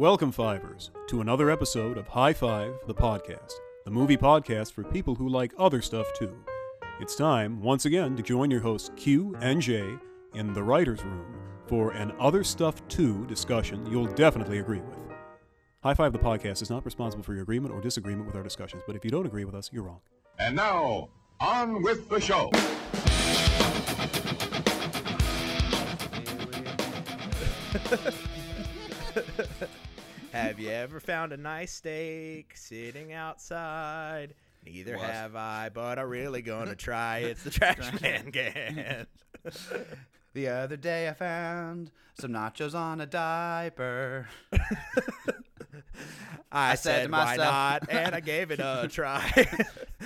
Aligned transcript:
Welcome, 0.00 0.32
Fivers, 0.32 0.92
to 1.08 1.20
another 1.20 1.50
episode 1.50 1.98
of 1.98 2.08
High 2.08 2.32
Five, 2.32 2.72
the 2.86 2.94
podcast, 2.94 3.52
the 3.84 3.90
movie 3.90 4.16
podcast 4.16 4.72
for 4.72 4.82
people 4.82 5.14
who 5.14 5.28
like 5.28 5.52
other 5.58 5.82
stuff 5.82 6.06
too. 6.14 6.34
It's 7.00 7.14
time, 7.14 7.60
once 7.60 7.84
again, 7.84 8.16
to 8.16 8.22
join 8.22 8.50
your 8.50 8.62
hosts 8.62 8.90
Q 8.96 9.36
and 9.42 9.60
J 9.60 9.98
in 10.32 10.54
the 10.54 10.62
writer's 10.62 11.04
room 11.04 11.34
for 11.66 11.90
an 11.90 12.14
Other 12.18 12.42
Stuff 12.42 12.80
Too 12.88 13.26
discussion 13.26 13.84
you'll 13.92 14.06
definitely 14.06 14.60
agree 14.60 14.80
with. 14.80 14.96
High 15.82 15.92
Five, 15.92 16.14
the 16.14 16.18
podcast, 16.18 16.62
is 16.62 16.70
not 16.70 16.86
responsible 16.86 17.22
for 17.22 17.34
your 17.34 17.42
agreement 17.42 17.74
or 17.74 17.82
disagreement 17.82 18.26
with 18.26 18.36
our 18.36 18.42
discussions, 18.42 18.82
but 18.86 18.96
if 18.96 19.04
you 19.04 19.10
don't 19.10 19.26
agree 19.26 19.44
with 19.44 19.54
us, 19.54 19.68
you're 19.70 19.82
wrong. 19.82 20.00
And 20.38 20.56
now, 20.56 21.10
on 21.40 21.82
with 21.82 22.08
the 22.08 22.20
show. 22.20 22.50
Have 30.32 30.60
you 30.60 30.70
ever 30.70 31.00
found 31.00 31.32
a 31.32 31.36
nice 31.36 31.72
steak 31.72 32.52
sitting 32.56 33.12
outside? 33.12 34.34
Neither 34.64 34.96
What? 34.96 35.10
have 35.10 35.34
I, 35.34 35.70
but 35.72 35.98
I'm 35.98 36.08
really 36.08 36.42
gonna 36.42 36.74
try. 36.76 37.18
It's 37.18 37.42
the 37.42 37.50
trash 37.50 38.00
man 38.00 38.30
can. 38.32 39.06
The 40.32 40.46
other 40.46 40.76
day 40.76 41.08
I 41.08 41.12
found 41.12 41.90
some 42.20 42.30
nachos 42.30 42.72
on 42.72 43.00
a 43.00 43.06
diaper. 43.06 44.28
I, 46.52 46.76
said 46.76 46.78
said, 46.78 47.06
to 47.06 47.10
why 47.10 47.24
myself- 47.36 47.48
not, 47.52 47.90
and 47.90 48.14
I 48.14 48.20
gave 48.20 48.52
it 48.52 48.60
a 48.60 48.86
try. 48.88 49.28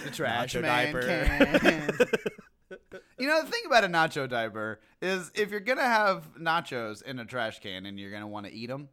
The 0.03 0.11
trash 0.11 0.55
Nacho 0.55 0.63
man 0.63 0.95
diaper. 0.95 1.59
can. 1.61 2.79
you 3.19 3.29
know 3.29 3.43
the 3.45 3.51
thing 3.51 3.65
about 3.67 3.85
a 3.85 3.89
nacho 3.89 4.27
diaper 4.27 4.81
is 5.03 5.31
if 5.35 5.51
you're 5.51 5.61
gonna 5.61 5.83
have 5.83 6.27
nachos 6.41 7.03
in 7.03 7.19
a 7.19 7.27
trash 7.27 7.61
can 7.61 7.85
and 7.85 8.01
you're 8.01 8.11
gonna 8.11 8.27
want 8.27 8.47
to 8.47 8.53
eat 8.53 8.69
them, 8.71 8.89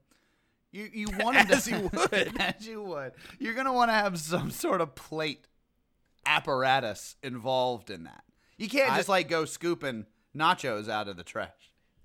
you 0.72 0.90
you 0.94 1.08
want 1.20 1.38
'em 1.38 1.48
to 1.48 1.56
As 1.56 1.68
you 1.68 1.80
would. 1.94 2.34
as 2.42 2.68
you 2.68 2.82
would. 2.84 3.12
You're 3.40 3.54
gonna 3.54 3.74
want 3.74 3.90
to 3.90 3.94
have 3.94 4.20
some 4.20 4.52
sort 4.52 4.82
of 4.82 4.96
plate 4.96 5.46
apparatus 6.26 7.16
involved 7.24 7.90
in 7.90 8.04
that. 8.04 8.24
You 8.58 8.70
can't 8.70 8.92
I- 8.92 8.98
just 8.98 9.10
like 9.10 9.30
go 9.30 9.46
scooping 9.46 10.06
nachos 10.36 10.90
out 10.90 11.08
of 11.08 11.18
the 11.18 11.24
trash. 11.24 11.50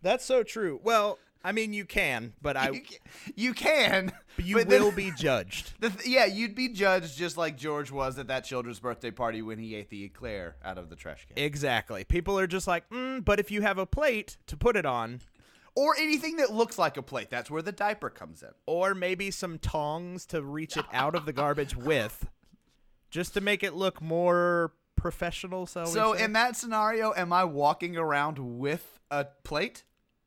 That's 0.02 0.24
so 0.24 0.42
true. 0.42 0.80
Well, 0.82 1.18
I 1.44 1.52
mean, 1.52 1.72
you 1.72 1.84
can, 1.84 2.32
but 2.42 2.56
I 2.56 2.70
you, 2.70 2.80
can, 2.80 2.98
you 3.36 3.54
can, 3.54 4.12
but 4.36 4.44
you 4.44 4.56
but 4.56 4.68
then- 4.68 4.82
will 4.82 4.90
be 4.92 5.12
judged. 5.16 5.74
The 5.80 5.90
th- 5.90 6.06
yeah, 6.06 6.24
you'd 6.24 6.54
be 6.54 6.68
judged 6.68 7.16
just 7.16 7.36
like 7.36 7.56
George 7.56 7.90
was 7.90 8.18
at 8.18 8.28
that 8.28 8.44
children's 8.44 8.80
birthday 8.80 9.10
party 9.10 9.42
when 9.42 9.58
he 9.58 9.74
ate 9.74 9.90
the 9.90 10.04
eclair 10.04 10.56
out 10.64 10.78
of 10.78 10.90
the 10.90 10.96
trash 10.96 11.26
can. 11.28 11.42
Exactly. 11.42 12.04
People 12.04 12.38
are 12.38 12.46
just 12.46 12.66
like, 12.66 12.88
mm, 12.90 13.24
but 13.24 13.38
if 13.38 13.50
you 13.50 13.62
have 13.62 13.78
a 13.78 13.86
plate 13.86 14.38
to 14.48 14.56
put 14.56 14.76
it 14.76 14.86
on, 14.86 15.20
or 15.76 15.94
anything 15.96 16.36
that 16.38 16.52
looks 16.52 16.78
like 16.78 16.96
a 16.96 17.02
plate. 17.02 17.30
That's 17.30 17.50
where 17.50 17.62
the 17.62 17.70
diaper 17.72 18.10
comes 18.10 18.42
in. 18.42 18.48
or 18.66 18.94
maybe 18.94 19.30
some 19.30 19.58
tongs 19.58 20.26
to 20.26 20.42
reach 20.42 20.76
it 20.76 20.86
out 20.92 21.14
of 21.14 21.26
the 21.26 21.32
garbage 21.32 21.76
with, 21.76 22.26
just 23.10 23.34
to 23.34 23.40
make 23.40 23.62
it 23.62 23.74
look 23.74 24.00
more 24.02 24.72
professional. 24.96 25.66
So, 25.66 25.84
So 25.84 26.12
in 26.14 26.32
that 26.32 26.56
scenario, 26.56 27.12
am 27.16 27.32
I 27.32 27.44
walking 27.44 27.96
around 27.96 28.38
with 28.38 28.98
a 29.10 29.26
plate? 29.44 29.84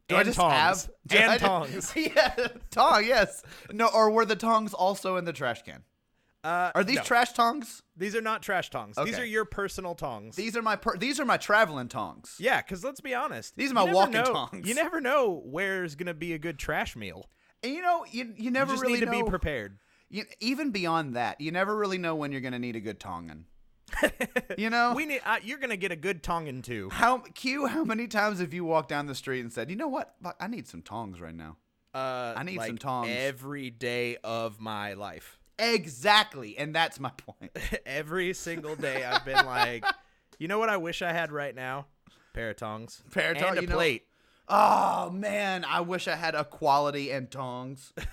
Do 0.07 0.15
I 0.15 0.19
And 0.19 0.25
just 0.27 0.37
tongs. 0.39 0.89
have 1.09 1.21
And 1.21 1.31
I- 1.31 1.37
tongs. 1.37 1.93
yeah, 1.95 2.47
tong. 2.71 3.03
Yes. 3.05 3.43
No. 3.71 3.87
Or 3.93 4.09
were 4.11 4.25
the 4.25 4.35
tongs 4.35 4.73
also 4.73 5.17
in 5.17 5.25
the 5.25 5.33
trash 5.33 5.61
can? 5.63 5.83
Uh, 6.43 6.71
Are 6.75 6.83
these 6.83 6.97
no. 6.97 7.03
trash 7.03 7.33
tongs? 7.33 7.83
These 7.97 8.15
are 8.15 8.21
not 8.21 8.41
trash 8.41 8.69
tongs. 8.69 8.95
These 9.03 9.19
are 9.19 9.25
your 9.25 9.45
personal 9.45 9.95
tongs. 9.95 10.35
These 10.35 10.55
are 10.55 10.61
my 10.61 10.75
per- 10.75 10.97
these 10.97 11.19
are 11.19 11.25
my 11.25 11.37
traveling 11.37 11.87
tongs. 11.89 12.35
yeah, 12.39 12.61
because 12.61 12.83
let's 12.83 13.01
be 13.01 13.13
honest. 13.13 13.55
These 13.57 13.71
are 13.71 13.75
my 13.75 13.83
walking 13.91 14.13
know- 14.13 14.33
tongs. 14.33 14.67
You 14.67 14.73
never 14.75 15.01
know 15.01 15.41
where's 15.45 15.95
gonna 15.95 16.13
be 16.13 16.33
a 16.33 16.39
good 16.39 16.57
trash 16.57 16.95
meal. 16.95 17.29
And 17.63 17.73
you 17.73 17.81
know, 17.81 18.05
you 18.09 18.33
you 18.37 18.51
never 18.51 18.71
you 18.71 18.75
just 18.75 18.81
really 18.83 18.99
need 18.99 19.05
to 19.05 19.11
know. 19.11 19.23
be 19.23 19.29
prepared. 19.29 19.79
you, 20.09 20.23
even 20.39 20.71
beyond 20.71 21.15
that, 21.17 21.41
you 21.41 21.51
never 21.51 21.75
really 21.75 21.97
know 21.97 22.15
when 22.15 22.31
you're 22.31 22.41
going 22.41 22.53
to 22.53 22.59
need 22.59 22.75
a 22.75 22.79
good 22.79 22.99
tongin. 22.99 23.43
you 24.57 24.69
know, 24.69 24.93
We 24.95 25.05
need. 25.05 25.21
Uh, 25.25 25.37
you're 25.43 25.57
gonna 25.57 25.75
get 25.77 25.91
a 25.91 25.95
good 25.95 26.23
tongin 26.23 26.63
too. 26.63 26.89
how 26.91 27.17
Q? 27.33 27.65
How 27.65 27.83
many 27.83 28.07
times 28.07 28.39
have 28.39 28.53
you 28.53 28.63
walked 28.63 28.89
down 28.89 29.07
the 29.07 29.15
street 29.15 29.41
and 29.41 29.51
said, 29.51 29.69
"You 29.69 29.75
know 29.75 29.87
what? 29.87 30.15
Fuck, 30.23 30.35
I 30.39 30.47
need 30.47 30.67
some 30.67 30.81
tongs 30.81 31.19
right 31.19 31.35
now." 31.35 31.57
Uh, 31.93 32.33
I 32.37 32.43
need 32.43 32.57
like 32.57 32.67
some 32.67 32.77
tongs. 32.77 33.09
every 33.11 33.71
day 33.71 34.17
of 34.23 34.59
my 34.61 34.93
life. 34.93 35.38
Exactly, 35.59 36.57
and 36.57 36.73
that's 36.73 36.99
my 36.99 37.11
point. 37.11 37.51
every 37.85 38.33
single 38.33 38.75
day 38.75 39.03
I've 39.03 39.25
been 39.25 39.45
like, 39.45 39.85
you 40.39 40.47
know 40.47 40.57
what 40.59 40.69
I 40.69 40.77
wish 40.77 41.01
I 41.01 41.11
had 41.11 41.31
right 41.31 41.53
now? 41.53 41.87
Pair 42.33 42.51
of 42.51 42.57
tongs. 42.57 43.03
Pair 43.11 43.31
of 43.31 43.37
tongs. 43.37 43.49
and 43.49 43.57
a 43.59 43.61
you 43.61 43.67
know- 43.67 43.75
plate. 43.75 44.05
Oh 44.47 45.11
man, 45.11 45.63
I 45.63 45.81
wish 45.81 46.07
I 46.07 46.15
had 46.15 46.33
equality 46.33 47.11
and 47.11 47.29
tongs. 47.29 47.93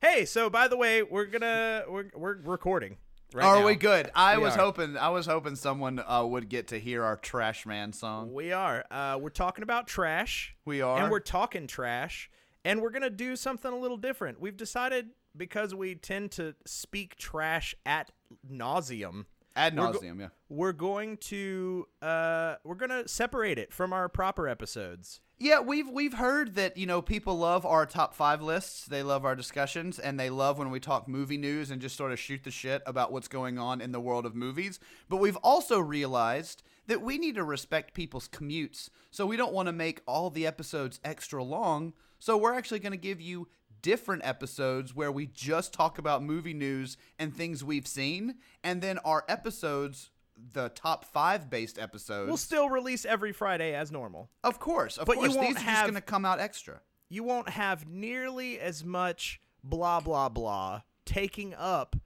Hey, 0.00 0.26
so 0.26 0.48
by 0.48 0.68
the 0.68 0.76
way, 0.76 1.02
we're 1.02 1.24
gonna 1.26 1.82
we're 1.88 2.04
we're 2.14 2.36
recording. 2.44 2.98
Right 3.34 3.44
Are 3.44 3.58
now. 3.60 3.66
we 3.66 3.74
good? 3.74 4.10
I 4.14 4.38
We 4.38 4.44
was 4.44 4.54
are. 4.54 4.60
hoping. 4.60 4.96
I 4.96 5.08
was 5.08 5.26
hoping 5.26 5.56
someone 5.56 5.98
uh, 6.06 6.24
would 6.24 6.48
get 6.48 6.68
to 6.68 6.78
hear 6.78 7.02
our 7.04 7.16
trash 7.16 7.66
man 7.66 7.92
song. 7.92 8.32
We 8.32 8.52
are. 8.52 8.84
Uh, 8.92 9.18
we're 9.20 9.28
talking 9.30 9.64
about 9.64 9.88
trash. 9.88 10.54
We 10.64 10.82
are. 10.82 11.00
And 11.02 11.10
we're 11.10 11.18
talking 11.18 11.66
trash. 11.66 12.30
And 12.64 12.80
we're 12.80 12.90
gonna 12.90 13.10
do 13.10 13.34
something 13.34 13.72
a 13.72 13.76
little 13.76 13.96
different. 13.96 14.40
We've 14.40 14.56
decided 14.56 15.08
because 15.38 15.74
we 15.74 15.94
tend 15.94 16.32
to 16.32 16.54
speak 16.66 17.16
trash 17.16 17.74
at 17.86 18.10
nauseum. 18.50 19.26
ad 19.56 19.76
we're 19.76 19.92
go- 19.92 19.98
nauseum. 19.98 20.20
yeah. 20.20 20.28
We're 20.48 20.72
going 20.72 21.16
to 21.18 21.86
uh, 22.02 22.56
we're 22.64 22.74
gonna 22.74 23.06
separate 23.08 23.58
it 23.58 23.72
from 23.72 23.92
our 23.92 24.08
proper 24.08 24.48
episodes. 24.48 25.20
Yeah, 25.40 25.60
we've 25.60 25.88
we've 25.88 26.14
heard 26.14 26.56
that 26.56 26.76
you 26.76 26.86
know 26.86 27.00
people 27.00 27.38
love 27.38 27.64
our 27.64 27.86
top 27.86 28.12
five 28.12 28.42
lists. 28.42 28.86
They 28.86 29.04
love 29.04 29.24
our 29.24 29.36
discussions, 29.36 29.98
and 30.00 30.18
they 30.18 30.30
love 30.30 30.58
when 30.58 30.70
we 30.70 30.80
talk 30.80 31.06
movie 31.06 31.36
news 31.38 31.70
and 31.70 31.80
just 31.80 31.96
sort 31.96 32.10
of 32.10 32.18
shoot 32.18 32.42
the 32.42 32.50
shit 32.50 32.82
about 32.86 33.12
what's 33.12 33.28
going 33.28 33.56
on 33.56 33.80
in 33.80 33.92
the 33.92 34.00
world 34.00 34.26
of 34.26 34.34
movies. 34.34 34.80
But 35.08 35.18
we've 35.18 35.36
also 35.36 35.78
realized 35.78 36.64
that 36.88 37.02
we 37.02 37.18
need 37.18 37.36
to 37.36 37.44
respect 37.44 37.94
people's 37.94 38.26
commutes, 38.28 38.88
so 39.12 39.26
we 39.26 39.36
don't 39.36 39.52
want 39.52 39.66
to 39.66 39.72
make 39.72 40.00
all 40.06 40.28
the 40.30 40.46
episodes 40.46 40.98
extra 41.04 41.44
long. 41.44 41.92
So 42.18 42.36
we're 42.36 42.54
actually 42.54 42.80
going 42.80 42.92
to 42.92 42.96
give 42.98 43.20
you 43.20 43.46
different 43.82 44.24
episodes 44.24 44.94
where 44.94 45.10
we 45.12 45.26
just 45.26 45.72
talk 45.72 45.98
about 45.98 46.22
movie 46.22 46.54
news 46.54 46.96
and 47.18 47.34
things 47.34 47.62
we've 47.64 47.86
seen, 47.86 48.36
and 48.64 48.80
then 48.82 48.98
our 48.98 49.24
episodes, 49.28 50.10
the 50.52 50.68
top 50.70 51.04
five 51.04 51.50
based 51.50 51.78
episodes. 51.78 52.28
We'll 52.28 52.36
still 52.36 52.68
release 52.68 53.04
every 53.04 53.32
Friday 53.32 53.74
as 53.74 53.90
normal. 53.90 54.30
of 54.44 54.58
course, 54.60 54.96
of 54.98 55.06
But 55.06 55.16
you 55.16 55.30
won't 55.30 55.40
these 55.40 55.50
are 55.50 55.52
just 55.54 55.64
have- 55.64 55.84
going 55.84 55.94
to 55.94 56.00
come 56.00 56.24
out 56.24 56.40
extra. 56.40 56.80
you 57.08 57.24
won't 57.24 57.48
have 57.50 57.86
nearly 57.88 58.60
as 58.60 58.84
much 58.84 59.40
blah 59.64 59.98
blah 60.00 60.28
blah 60.28 60.82
taking 61.04 61.54
up 61.54 61.96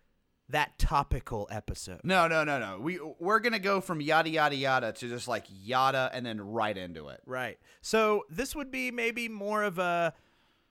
that 0.48 0.78
topical 0.78 1.48
episode. 1.50 2.00
No, 2.04 2.28
no, 2.28 2.44
no, 2.44 2.58
no. 2.58 2.78
We 2.78 2.98
we're 3.18 3.38
gonna 3.40 3.58
go 3.58 3.80
from 3.80 4.00
yada 4.00 4.28
yada 4.30 4.54
yada 4.56 4.92
to 4.92 5.08
just 5.08 5.26
like 5.28 5.44
yada 5.48 6.10
and 6.12 6.24
then 6.26 6.40
right 6.40 6.76
into 6.76 7.08
it. 7.08 7.20
Right. 7.26 7.58
So 7.80 8.24
this 8.30 8.54
would 8.54 8.70
be 8.70 8.90
maybe 8.90 9.28
more 9.28 9.62
of 9.62 9.78
a 9.78 10.12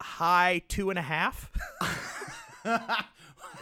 high 0.01 0.61
two 0.67 0.89
and 0.89 0.99
a 0.99 1.01
half. 1.01 1.51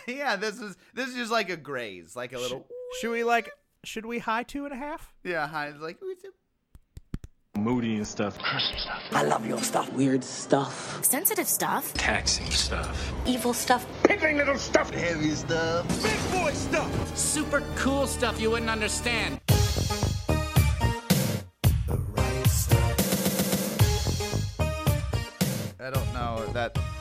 yeah, 0.08 0.36
this 0.36 0.60
is 0.60 0.76
this 0.94 1.10
is 1.10 1.16
just 1.16 1.32
like 1.32 1.50
a 1.50 1.58
graze, 1.58 2.16
like 2.16 2.34
a 2.34 2.38
little 2.40 2.66
should 3.00 3.12
we 3.12 3.24
like? 3.24 3.52
Should 3.84 4.06
we 4.06 4.20
high 4.20 4.44
two 4.44 4.66
and 4.66 4.74
a 4.74 4.78
half? 4.78 5.14
yeah, 5.24 5.48
high 5.48 5.68
is 5.68 5.80
like 5.80 5.98
moody 7.58 7.96
and 7.96 8.08
stuff. 8.08 8.38
I 9.12 9.24
love 9.24 9.46
your 9.46 9.62
stuff. 9.62 9.92
Weird 9.94 10.24
stuff. 10.24 11.04
sensitive 11.04 11.48
stuff, 11.48 11.94
Taxing 11.94 12.50
stuff. 12.50 13.14
evil 13.26 13.54
stuff. 13.54 13.86
Piddling 14.04 14.38
little 14.38 14.58
stuff. 14.58 14.90
Heavy 14.92 15.32
stuff. 15.32 15.88
Big 16.02 16.32
boy 16.32 16.52
stuff. 16.54 17.18
Super 17.18 17.62
cool 17.76 18.08
stuff 18.08 18.40
you 18.40 18.52
wouldn't 18.52 18.70
understand. 18.70 19.40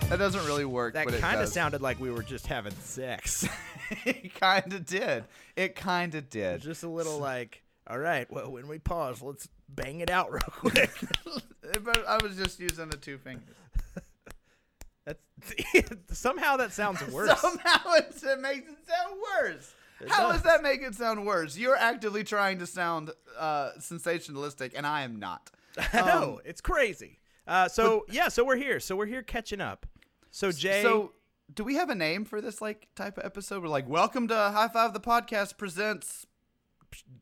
That 0.08 0.18
doesn't 0.18 0.46
really 0.46 0.64
work. 0.64 0.94
That 0.94 1.06
kind 1.06 1.40
of 1.40 1.48
sounded 1.48 1.82
like 1.82 2.00
we 2.00 2.10
were 2.10 2.22
just 2.22 2.46
having 2.46 2.72
sex. 2.72 3.46
it 4.04 4.34
kind 4.40 4.72
of 4.72 4.86
did. 4.86 5.24
It 5.56 5.76
kind 5.76 6.14
of 6.14 6.30
did. 6.30 6.62
just 6.62 6.82
a 6.82 6.88
little 6.88 7.18
like, 7.18 7.62
all 7.86 7.98
right, 7.98 8.30
well, 8.30 8.50
when 8.50 8.68
we 8.68 8.78
pause, 8.78 9.20
let's 9.20 9.48
bang 9.68 10.00
it 10.00 10.10
out 10.10 10.32
real 10.32 10.40
quick. 10.40 10.90
but 11.84 12.06
I 12.06 12.18
was 12.22 12.36
just 12.36 12.58
using 12.58 12.88
the 12.88 12.96
two 12.96 13.18
fingers. 13.18 13.54
That's 15.04 16.18
somehow 16.18 16.56
that 16.56 16.72
sounds 16.72 17.06
worse. 17.08 17.38
Somehow 17.40 17.92
it's, 17.94 18.22
it 18.22 18.40
makes 18.40 18.70
it 18.70 18.78
sound 18.86 19.20
worse. 19.42 19.74
How 20.06 20.32
does 20.32 20.42
that 20.42 20.62
make 20.62 20.80
it 20.82 20.94
sound 20.94 21.26
worse? 21.26 21.56
You're 21.56 21.76
actively 21.76 22.24
trying 22.24 22.58
to 22.60 22.66
sound 22.66 23.10
uh, 23.38 23.70
sensationalistic, 23.78 24.72
and 24.76 24.86
I 24.86 25.02
am 25.02 25.18
not. 25.18 25.50
I 25.92 26.00
know 26.02 26.40
it's 26.44 26.60
crazy. 26.60 27.18
Uh, 27.46 27.68
so 27.68 28.04
yeah, 28.10 28.28
so 28.28 28.44
we're 28.44 28.56
here. 28.56 28.78
So 28.80 28.94
we're 28.94 29.06
here 29.06 29.22
catching 29.22 29.60
up. 29.60 29.86
So 30.30 30.52
Jay, 30.52 30.82
So, 30.82 31.12
do 31.52 31.64
we 31.64 31.74
have 31.74 31.90
a 31.90 31.94
name 31.94 32.24
for 32.24 32.40
this 32.40 32.60
like 32.60 32.88
type 32.94 33.18
of 33.18 33.24
episode? 33.24 33.62
We're 33.62 33.68
like, 33.68 33.88
"Welcome 33.88 34.28
to 34.28 34.34
High 34.34 34.68
Five 34.68 34.92
the 34.92 35.00
Podcast 35.00 35.56
presents 35.58 36.26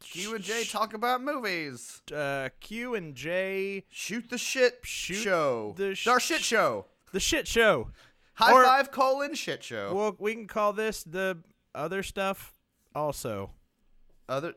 Q 0.00 0.34
and 0.34 0.44
J 0.44 0.64
talk 0.64 0.94
about 0.94 1.22
movies. 1.22 2.02
uh, 2.14 2.50
Q 2.60 2.94
and 2.94 3.14
J, 3.14 3.84
Shoot 3.90 4.30
the 4.30 4.38
shit 4.38 4.80
Shoot 4.84 5.16
show. 5.22 5.74
the 5.76 5.94
sh- 5.94 6.06
Our 6.06 6.20
shit 6.20 6.42
show. 6.42 6.86
the 7.12 7.20
shit 7.20 7.48
show. 7.48 7.90
High 8.34 8.52
Or- 8.52 8.64
five 8.64 8.90
colon 8.90 9.34
shit 9.34 9.64
show. 9.64 9.94
Well, 9.94 10.16
we 10.18 10.34
can 10.34 10.46
call 10.46 10.72
this 10.72 11.02
the 11.02 11.42
other 11.74 12.02
stuff 12.02 12.54
also. 12.94 13.52
other 14.28 14.54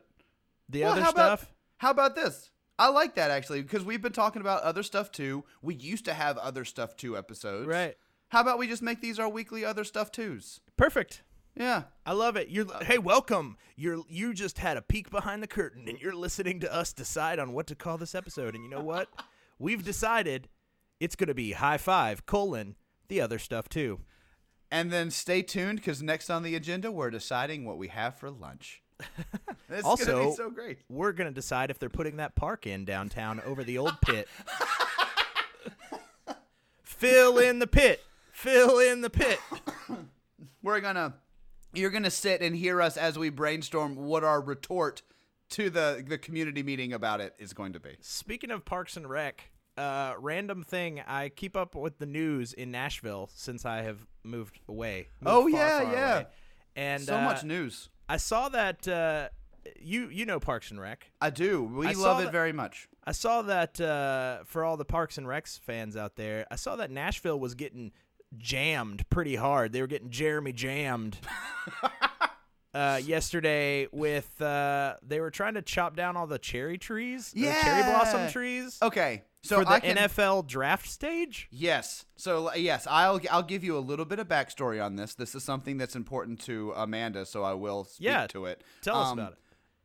The 0.68 0.82
Well, 0.82 0.92
other 0.92 1.02
how 1.02 1.10
about- 1.10 1.38
stuff. 1.40 1.52
How 1.78 1.90
about 1.90 2.14
this? 2.14 2.50
I 2.78 2.88
like 2.88 3.14
that 3.14 3.30
actually 3.30 3.62
because 3.62 3.84
we've 3.84 4.00
been 4.02 4.12
talking 4.12 4.40
about 4.40 4.62
other 4.62 4.82
stuff 4.82 5.10
too. 5.10 5.44
We 5.62 5.74
used 5.74 6.04
to 6.06 6.14
have 6.14 6.36
other 6.38 6.64
stuff 6.64 6.96
too 6.96 7.16
episodes. 7.16 7.66
Right. 7.66 7.96
How 8.30 8.40
about 8.40 8.58
we 8.58 8.68
just 8.68 8.80
make 8.80 9.00
these 9.00 9.18
our 9.18 9.28
weekly 9.28 9.64
other 9.64 9.82
stuff 9.82 10.12
twos? 10.12 10.60
Perfect. 10.76 11.22
Yeah. 11.56 11.82
I 12.06 12.12
love 12.12 12.36
it. 12.36 12.48
You're 12.48 12.72
uh, 12.72 12.84
hey, 12.84 12.96
welcome. 12.96 13.56
You're 13.74 14.04
you 14.08 14.32
just 14.34 14.58
had 14.58 14.76
a 14.76 14.82
peek 14.82 15.10
behind 15.10 15.42
the 15.42 15.48
curtain 15.48 15.88
and 15.88 15.98
you're 15.98 16.14
listening 16.14 16.60
to 16.60 16.72
us 16.72 16.92
decide 16.92 17.40
on 17.40 17.52
what 17.52 17.66
to 17.66 17.74
call 17.74 17.98
this 17.98 18.14
episode. 18.14 18.54
And 18.54 18.62
you 18.62 18.70
know 18.70 18.84
what? 18.84 19.08
We've 19.58 19.84
decided 19.84 20.48
it's 21.00 21.16
gonna 21.16 21.34
be 21.34 21.52
high 21.52 21.76
five, 21.76 22.24
colon, 22.24 22.76
the 23.08 23.20
other 23.20 23.40
stuff 23.40 23.68
too. 23.68 23.98
And 24.70 24.92
then 24.92 25.10
stay 25.10 25.42
tuned 25.42 25.80
because 25.80 26.00
next 26.00 26.30
on 26.30 26.44
the 26.44 26.54
agenda 26.54 26.92
we're 26.92 27.10
deciding 27.10 27.64
what 27.64 27.78
we 27.78 27.88
have 27.88 28.16
for 28.16 28.30
lunch. 28.30 28.80
it's 29.68 29.84
also, 29.84 30.04
gonna 30.04 30.30
be 30.30 30.36
so 30.36 30.50
great. 30.50 30.78
we're 30.88 31.12
gonna 31.12 31.32
decide 31.32 31.72
if 31.72 31.80
they're 31.80 31.88
putting 31.88 32.18
that 32.18 32.36
park 32.36 32.64
in 32.64 32.84
downtown 32.84 33.40
over 33.40 33.64
the 33.64 33.76
old 33.76 34.00
pit. 34.02 34.28
Fill 36.84 37.38
in 37.38 37.58
the 37.58 37.66
pit. 37.66 38.00
Fill 38.40 38.78
in 38.78 39.02
the 39.02 39.10
pit. 39.10 39.38
We're 40.62 40.80
gonna 40.80 41.14
you're 41.74 41.90
gonna 41.90 42.10
sit 42.10 42.40
and 42.40 42.56
hear 42.56 42.80
us 42.80 42.96
as 42.96 43.18
we 43.18 43.28
brainstorm 43.28 43.96
what 43.96 44.24
our 44.24 44.40
retort 44.40 45.02
to 45.50 45.68
the 45.68 46.02
the 46.06 46.16
community 46.18 46.62
meeting 46.62 46.92
about 46.94 47.20
it 47.20 47.34
is 47.38 47.52
going 47.52 47.74
to 47.74 47.80
be. 47.80 47.96
Speaking 48.00 48.50
of 48.50 48.64
Parks 48.64 48.96
and 48.96 49.08
Rec, 49.08 49.50
uh, 49.76 50.14
random 50.18 50.62
thing. 50.62 51.02
I 51.06 51.28
keep 51.28 51.54
up 51.56 51.74
with 51.74 51.98
the 51.98 52.06
news 52.06 52.52
in 52.54 52.70
Nashville 52.70 53.28
since 53.34 53.66
I 53.66 53.82
have 53.82 54.06
moved 54.24 54.58
away. 54.68 55.08
moved 55.20 55.34
Oh, 55.36 55.42
far, 55.42 55.50
yeah, 55.50 55.80
far 55.82 55.92
yeah. 55.92 56.14
away. 56.14 56.26
And 56.76 57.02
so 57.02 57.16
uh, 57.18 57.20
much 57.22 57.44
news. 57.44 57.90
I 58.08 58.16
saw 58.16 58.48
that 58.48 58.88
uh, 58.88 59.28
you 59.78 60.08
you 60.08 60.24
know 60.24 60.40
Parks 60.40 60.70
and 60.70 60.80
Rec. 60.80 61.10
I 61.20 61.28
do. 61.28 61.62
We 61.64 61.88
I 61.88 61.92
love 61.92 62.20
it 62.20 62.24
that- 62.24 62.32
very 62.32 62.52
much. 62.52 62.88
I 63.04 63.12
saw 63.12 63.42
that 63.42 63.80
uh, 63.80 64.44
for 64.44 64.64
all 64.64 64.76
the 64.76 64.84
Parks 64.84 65.18
and 65.18 65.26
Recs 65.26 65.58
fans 65.60 65.96
out 65.96 66.16
there. 66.16 66.46
I 66.50 66.56
saw 66.56 66.76
that 66.76 66.90
Nashville 66.90 67.40
was 67.40 67.54
getting 67.54 67.92
jammed 68.36 69.08
pretty 69.10 69.36
hard. 69.36 69.72
They 69.72 69.80
were 69.80 69.86
getting 69.86 70.10
Jeremy 70.10 70.52
jammed. 70.52 71.18
Uh, 72.72 73.00
yesterday 73.04 73.88
with 73.90 74.40
uh, 74.40 74.94
they 75.02 75.18
were 75.18 75.32
trying 75.32 75.54
to 75.54 75.62
chop 75.62 75.96
down 75.96 76.16
all 76.16 76.28
the 76.28 76.38
cherry 76.38 76.78
trees, 76.78 77.32
the 77.32 77.52
cherry 77.62 77.82
blossom 77.82 78.30
trees 78.30 78.78
Okay. 78.80 79.24
So 79.42 79.58
for 79.58 79.64
the 79.64 79.70
I 79.72 79.80
can, 79.80 79.96
NFL 79.96 80.46
draft 80.46 80.88
stage. 80.88 81.48
Yes. 81.50 82.04
So 82.16 82.54
yes, 82.54 82.86
I'll 82.88 83.20
I'll 83.28 83.42
give 83.42 83.64
you 83.64 83.76
a 83.76 83.80
little 83.80 84.04
bit 84.04 84.20
of 84.20 84.28
backstory 84.28 84.80
on 84.80 84.94
this. 84.94 85.14
This 85.16 85.34
is 85.34 85.42
something 85.42 85.78
that's 85.78 85.96
important 85.96 86.38
to 86.42 86.72
Amanda, 86.76 87.26
so 87.26 87.42
I 87.42 87.54
will 87.54 87.82
speak 87.86 88.06
Yeah, 88.06 88.28
to 88.28 88.44
it. 88.44 88.62
Tell 88.82 88.98
us 88.98 89.08
Um, 89.08 89.18
about 89.18 89.32
it. 89.32 89.38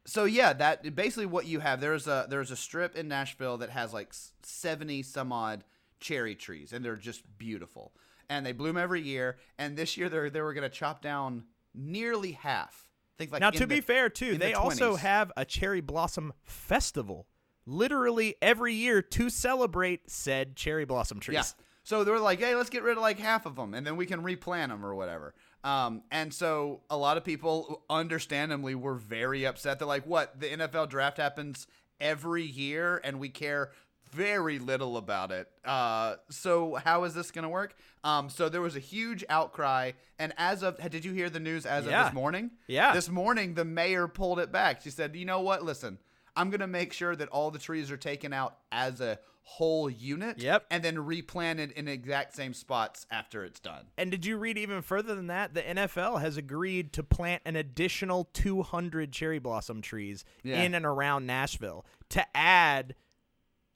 So 0.05 0.25
yeah, 0.25 0.53
that 0.53 0.93
basically 0.95 1.25
what 1.25 1.47
you 1.47 1.61
have. 1.61 1.81
There's 1.81 2.05
a 2.05 2.27
there's 2.29 2.51
a 2.51 2.55
strip 2.55 2.95
in 2.95 3.07
Nashville 3.07 3.57
that 3.57 3.71
has 3.71 3.93
like 3.95 4.09
s- 4.09 4.33
seventy 4.43 5.01
some 5.01 5.31
odd 5.31 5.63
cherry 5.99 6.35
trees, 6.35 6.71
and 6.71 6.85
they're 6.85 6.95
just 6.97 7.23
beautiful, 7.39 7.93
and 8.29 8.45
they 8.45 8.51
bloom 8.51 8.77
every 8.77 9.01
year. 9.01 9.37
And 9.57 9.77
this 9.77 9.97
year 9.97 10.09
they 10.09 10.29
they 10.29 10.41
were 10.41 10.53
gonna 10.53 10.69
chop 10.69 11.01
down 11.01 11.43
nearly 11.73 12.33
half. 12.33 12.89
Like 13.19 13.39
Now, 13.39 13.49
to 13.49 13.59
the- 13.59 13.75
be 13.75 13.81
fair, 13.81 14.09
too, 14.09 14.37
they 14.37 14.51
the 14.51 14.59
also 14.59 14.95
have 14.95 15.31
a 15.37 15.45
cherry 15.45 15.81
blossom 15.81 16.33
festival, 16.43 17.27
literally 17.65 18.35
every 18.41 18.73
year 18.73 19.01
to 19.01 19.29
celebrate 19.29 20.09
said 20.09 20.55
cherry 20.55 20.85
blossom 20.85 21.19
trees. 21.19 21.35
Yeah. 21.35 21.65
So 21.83 22.03
they 22.03 22.11
were 22.11 22.19
like, 22.19 22.39
hey, 22.39 22.55
let's 22.55 22.71
get 22.71 22.81
rid 22.83 22.97
of 22.97 23.03
like 23.03 23.19
half 23.19 23.45
of 23.45 23.55
them 23.55 23.73
and 23.75 23.85
then 23.85 23.95
we 23.95 24.05
can 24.07 24.23
replant 24.23 24.71
them 24.71 24.83
or 24.83 24.95
whatever. 24.95 25.35
Um, 25.63 26.01
and 26.11 26.33
so 26.33 26.81
a 26.89 26.97
lot 26.97 27.15
of 27.17 27.23
people, 27.23 27.83
understandably, 27.89 28.75
were 28.75 28.95
very 28.95 29.45
upset. 29.45 29.79
They're 29.79 29.87
like, 29.87 30.05
what? 30.05 30.39
The 30.39 30.47
NFL 30.47 30.89
draft 30.89 31.17
happens 31.17 31.67
every 31.99 32.43
year 32.43 32.99
and 33.03 33.19
we 33.19 33.29
care 33.29 33.71
very 34.11 34.59
little 34.59 34.97
about 34.97 35.31
it. 35.31 35.49
Uh, 35.63 36.15
so 36.29 36.75
how 36.75 37.03
is 37.03 37.13
this 37.13 37.31
going 37.31 37.43
to 37.43 37.49
work? 37.49 37.75
Um, 38.03 38.29
so 38.29 38.49
there 38.49 38.61
was 38.61 38.75
a 38.75 38.79
huge 38.79 39.23
outcry. 39.29 39.91
And 40.19 40.33
as 40.37 40.63
of, 40.63 40.77
did 40.89 41.03
you 41.03 41.13
hear 41.13 41.29
the 41.29 41.39
news 41.39 41.65
as 41.65 41.85
Yeah. 41.85 41.99
of 42.01 42.05
this 42.07 42.13
morning? 42.13 42.51
Yeah. 42.67 42.93
This 42.93 43.09
morning, 43.09 43.53
the 43.55 43.65
mayor 43.65 44.07
pulled 44.07 44.39
it 44.39 44.51
back. 44.51 44.81
She 44.81 44.89
said, 44.89 45.15
you 45.15 45.25
know 45.25 45.41
what? 45.41 45.63
Listen, 45.63 45.97
I'm 46.35 46.49
going 46.49 46.59
to 46.61 46.67
make 46.67 46.93
sure 46.93 47.15
that 47.15 47.29
all 47.29 47.51
the 47.51 47.59
trees 47.59 47.91
are 47.91 47.97
taken 47.97 48.31
out 48.33 48.57
as 48.71 49.01
a 49.01 49.19
whole 49.47 49.87
unit 49.89 50.39
Yep. 50.39 50.65
and 50.71 50.81
then 50.83 50.97
replanted 51.05 51.71
in 51.73 51.87
exact 51.87 52.33
same 52.35 52.51
spots 52.53 53.05
after 53.11 53.43
it's 53.45 53.59
done. 53.59 53.85
And 53.95 54.09
did 54.09 54.25
you 54.25 54.37
read 54.37 54.57
even 54.57 54.81
further 54.81 55.13
than 55.13 55.27
that? 55.27 55.53
The 55.53 55.61
NFL 55.61 56.19
has 56.21 56.35
agreed 56.35 56.91
to 56.93 57.03
plant 57.03 57.43
an 57.45 57.55
additional 57.55 58.23
200 58.33 59.11
cherry 59.11 59.37
blossom 59.37 59.81
trees 59.83 60.25
Yeah. 60.41 60.63
in 60.63 60.73
and 60.73 60.83
around 60.85 61.27
Nashville 61.27 61.85
to 62.09 62.25
add 62.35 62.95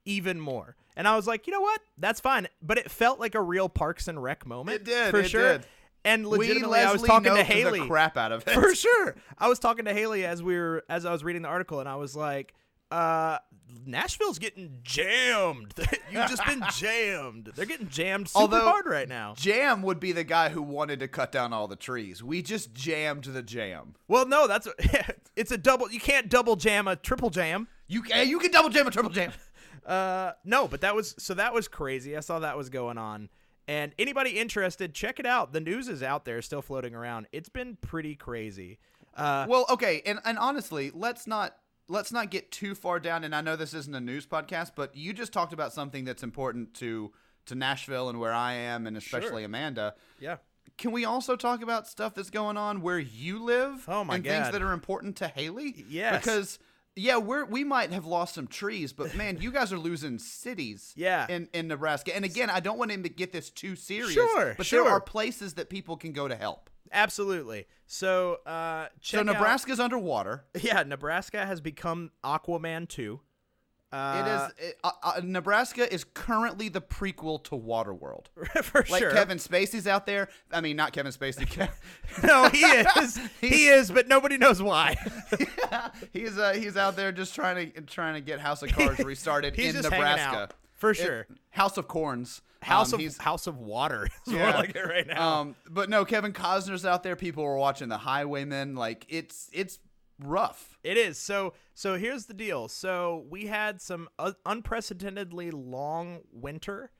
even 0.05 0.39
more. 0.39 0.75
And 0.95 1.07
I 1.07 1.15
was 1.15 1.27
like, 1.27 1.47
you 1.47 1.53
know 1.53 1.61
what? 1.61 1.79
That's 1.97 2.19
fine. 2.19 2.47
But 2.61 2.77
it 2.77 2.91
felt 2.91 3.19
like 3.19 3.35
a 3.35 3.41
real 3.41 3.69
Parks 3.69 4.07
and 4.07 4.21
Rec 4.21 4.45
moment. 4.45 4.75
It 4.81 4.85
did, 4.85 5.11
For 5.11 5.19
it 5.19 5.29
sure. 5.29 5.53
did. 5.59 5.65
And 6.05 6.27
We 6.27 6.37
legitimately, 6.39 6.79
I 6.79 6.91
was 6.91 7.01
talking 7.03 7.33
to 7.35 7.43
Haley. 7.43 7.85
crap 7.87 8.17
out 8.17 8.31
of 8.31 8.43
it. 8.47 8.53
For 8.53 8.73
sure. 8.75 9.15
I 9.37 9.47
was 9.49 9.59
talking 9.59 9.85
to 9.85 9.93
Haley 9.93 10.25
as 10.25 10.41
we 10.41 10.55
were 10.57 10.83
as 10.89 11.05
I 11.05 11.11
was 11.11 11.23
reading 11.23 11.41
the 11.41 11.49
article, 11.49 11.79
and 11.81 11.87
I 11.89 11.95
was 11.97 12.15
like, 12.15 12.53
uh, 12.91 13.37
Nashville's 13.85 14.39
getting 14.39 14.79
jammed. 14.81 15.73
You've 16.11 16.27
just 16.29 16.43
been 16.45 16.63
jammed. 16.77 17.51
They're 17.55 17.65
getting 17.65 17.89
jammed 17.89 18.29
super 18.29 18.41
Although- 18.41 18.61
hard 18.61 18.85
right 18.87 19.07
now. 19.07 19.35
Jam 19.37 19.81
would 19.83 19.99
be 19.99 20.11
the 20.11 20.23
guy 20.23 20.49
who 20.49 20.61
wanted 20.61 20.99
to 21.01 21.07
cut 21.07 21.31
down 21.31 21.53
all 21.53 21.67
the 21.67 21.75
trees. 21.75 22.23
We 22.23 22.41
just 22.41 22.73
jammed 22.73 23.25
the 23.25 23.43
jam. 23.43 23.95
Well, 24.07 24.25
no, 24.25 24.47
that's 24.47 24.67
it's 25.35 25.51
a 25.51 25.57
double. 25.57 25.91
You 25.91 25.99
can't 25.99 26.29
double 26.29 26.55
jam 26.55 26.87
a 26.87 26.95
triple 26.95 27.29
jam. 27.29 27.67
You 27.87 28.01
can 28.03 28.27
you 28.27 28.39
can 28.39 28.51
double 28.51 28.69
jam 28.69 28.87
a 28.87 28.91
triple 28.91 29.11
jam. 29.11 29.31
Uh, 29.89 30.33
no, 30.45 30.67
but 30.67 30.81
that 30.81 30.95
was 30.95 31.15
so 31.17 31.33
that 31.33 31.53
was 31.53 31.67
crazy. 31.67 32.15
I 32.15 32.19
saw 32.19 32.39
that 32.39 32.55
was 32.55 32.69
going 32.69 32.97
on. 32.97 33.29
And 33.67 33.93
anybody 33.99 34.31
interested, 34.39 34.93
check 34.95 35.19
it 35.19 35.25
out. 35.27 35.53
The 35.53 35.59
news 35.59 35.87
is 35.89 36.01
out 36.01 36.25
there, 36.25 36.41
still 36.41 36.61
floating 36.61 36.95
around. 36.95 37.27
It's 37.31 37.49
been 37.49 37.77
pretty 37.81 38.15
crazy. 38.15 38.79
Uh, 39.15 39.45
Well, 39.47 39.65
okay, 39.69 40.01
and, 40.07 40.19
and 40.25 40.39
honestly, 40.39 40.91
let's 40.93 41.27
not 41.27 41.55
let's 41.87 42.11
not 42.11 42.29
get 42.31 42.51
too 42.51 42.75
far 42.75 42.99
down. 42.99 43.23
And 43.23 43.35
I 43.35 43.41
know 43.41 43.55
this 43.55 43.73
isn't 43.73 43.93
a 43.93 43.99
news 43.99 44.25
podcast, 44.25 44.71
but 44.75 44.95
you 44.95 45.11
just 45.13 45.33
talked 45.33 45.53
about 45.53 45.73
something 45.73 46.05
that's 46.05 46.23
important 46.23 46.73
to 46.75 47.11
to 47.47 47.55
Nashville 47.55 48.09
and 48.09 48.19
where 48.19 48.33
I 48.33 48.53
am, 48.53 48.85
and 48.85 48.95
especially 48.95 49.43
Amanda. 49.43 49.95
yeah. 50.19 50.37
Can 50.77 50.91
we 50.91 51.03
also 51.03 51.35
talk 51.35 51.61
about 51.61 51.87
stuff 51.89 52.13
that's 52.15 52.29
going 52.29 52.55
on 52.55 52.81
where 52.81 52.99
you 52.99 53.43
live? 53.43 53.83
Oh, 53.89 54.05
my 54.05 54.15
and 54.15 54.23
things 54.23 54.49
that 54.51 54.61
are 54.61 54.71
important 54.71 55.17
to 55.17 55.27
Haley. 55.27 55.83
Yes. 55.89 56.23
because 56.23 56.59
yeah, 56.95 57.17
we're 57.17 57.45
we 57.45 57.63
might 57.63 57.91
have 57.91 58.05
lost 58.05 58.35
some 58.35 58.47
trees, 58.47 58.93
but 58.93 59.15
man, 59.15 59.37
you 59.39 59.51
guys 59.51 59.71
are 59.73 59.77
losing 59.77 60.19
cities. 60.19 60.93
Yeah. 60.95 61.27
in 61.29 61.47
in 61.53 61.67
Nebraska. 61.67 62.13
And 62.15 62.25
again, 62.25 62.49
I 62.49 62.59
don't 62.59 62.77
want 62.77 62.91
him 62.91 63.03
to 63.03 63.09
get 63.09 63.31
this 63.31 63.49
too 63.49 63.75
serious. 63.75 64.13
Sure, 64.13 64.53
but 64.57 64.65
sure. 64.65 64.83
there 64.83 64.91
are 64.91 64.99
places 64.99 65.53
that 65.53 65.69
people 65.69 65.95
can 65.95 66.11
go 66.11 66.27
to 66.27 66.35
help. 66.35 66.69
Absolutely. 66.91 67.67
So, 67.85 68.39
uh, 68.45 68.87
check 68.99 69.17
so 69.17 69.19
out- 69.19 69.25
Nebraska's 69.27 69.79
underwater. 69.79 70.45
yeah, 70.61 70.83
Nebraska 70.83 71.45
has 71.45 71.61
become 71.61 72.11
Aquaman 72.23 72.87
2. 72.87 73.19
Uh, 73.91 74.23
It 74.23 74.29
is 74.63 74.69
it, 74.69 74.79
uh, 74.83 74.91
uh, 75.01 75.21
Nebraska 75.23 75.91
is 75.91 76.03
currently 76.03 76.69
the 76.69 76.81
prequel 76.81 77.43
to 77.45 77.51
Waterworld. 77.57 78.25
for 78.63 78.85
Like 78.89 79.01
sure. 79.01 79.11
Kevin 79.11 79.37
Spacey's 79.39 79.87
out 79.87 80.05
there. 80.05 80.29
I 80.51 80.61
mean, 80.61 80.75
not 80.75 80.93
Kevin 80.93 81.11
Spacey. 81.11 81.69
No, 82.23 82.49
he 82.49 82.59
is. 82.65 83.19
he 83.41 83.67
is, 83.67 83.89
but 83.91 84.07
nobody 84.07 84.37
knows 84.37 84.61
why. 84.61 84.95
he's 86.13 86.37
uh, 86.37 86.53
he's 86.53 86.77
out 86.77 86.95
there 86.95 87.11
just 87.11 87.33
trying 87.35 87.71
to 87.71 87.81
trying 87.81 88.13
to 88.15 88.21
get 88.21 88.39
House 88.39 88.61
of 88.63 88.71
Cards 88.71 88.99
restarted 88.99 89.57
in 89.57 89.75
Nebraska. 89.81 90.49
for 90.73 90.91
It- 90.91 90.95
sure. 90.95 91.27
House 91.51 91.77
of 91.77 91.87
Corns. 91.87 92.41
House 92.61 92.91
Um, 92.93 92.99
of 93.05 93.17
House 93.19 93.47
of 93.47 93.57
Water 93.57 94.09
is 94.27 94.33
more 94.33 94.41
yeah. 94.41 94.57
like 94.57 94.75
it 94.75 94.81
right 94.85 95.07
now. 95.07 95.39
Um, 95.39 95.55
but 95.69 95.89
no, 95.89 96.03
Kevin 96.03 96.33
Costner's 96.33 96.85
out 96.85 97.03
there. 97.03 97.15
People 97.15 97.43
are 97.45 97.55
watching 97.55 97.87
The 97.87 97.97
Highwaymen. 97.99 98.75
Like 98.75 99.05
it's 99.07 99.49
it's 99.53 99.79
rough. 100.19 100.68
It 100.83 100.97
is. 100.97 101.17
So 101.17 101.53
so 101.73 101.95
here's 101.97 102.25
the 102.25 102.33
deal. 102.33 102.67
So 102.67 103.25
we 103.29 103.47
had 103.47 103.81
some 103.81 104.07
uh, 104.17 104.33
unprecedentedly 104.45 105.51
long 105.51 106.19
winter 106.31 106.91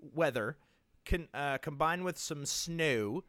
weather 0.00 0.56
con- 1.04 1.28
uh, 1.34 1.58
combined 1.58 2.04
with 2.04 2.18
some 2.18 2.44
snow 2.44 3.24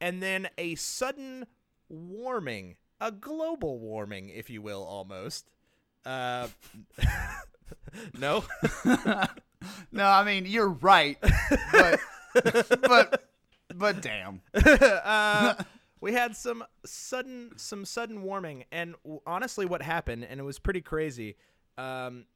and 0.00 0.22
then 0.22 0.48
a 0.58 0.74
sudden 0.74 1.46
warming, 1.88 2.76
a 3.00 3.12
global 3.12 3.78
warming 3.78 4.28
if 4.28 4.50
you 4.50 4.60
will 4.62 4.82
almost. 4.82 5.50
Uh 6.04 6.48
No. 8.18 8.44
No, 9.90 10.04
I 10.04 10.24
mean 10.24 10.44
you're 10.44 10.68
right, 10.68 11.16
but 11.72 12.00
but 12.82 13.24
but 13.74 14.02
damn. 14.02 14.42
uh, 14.54 15.54
we 16.04 16.12
had 16.12 16.36
some 16.36 16.62
sudden 16.84 17.50
some 17.56 17.84
sudden 17.84 18.22
warming 18.22 18.64
and 18.70 18.94
w- 19.04 19.20
honestly 19.26 19.66
what 19.66 19.82
happened 19.82 20.24
and 20.24 20.38
it 20.38 20.42
was 20.44 20.58
pretty 20.58 20.80
crazy 20.80 21.36
um, 21.78 22.26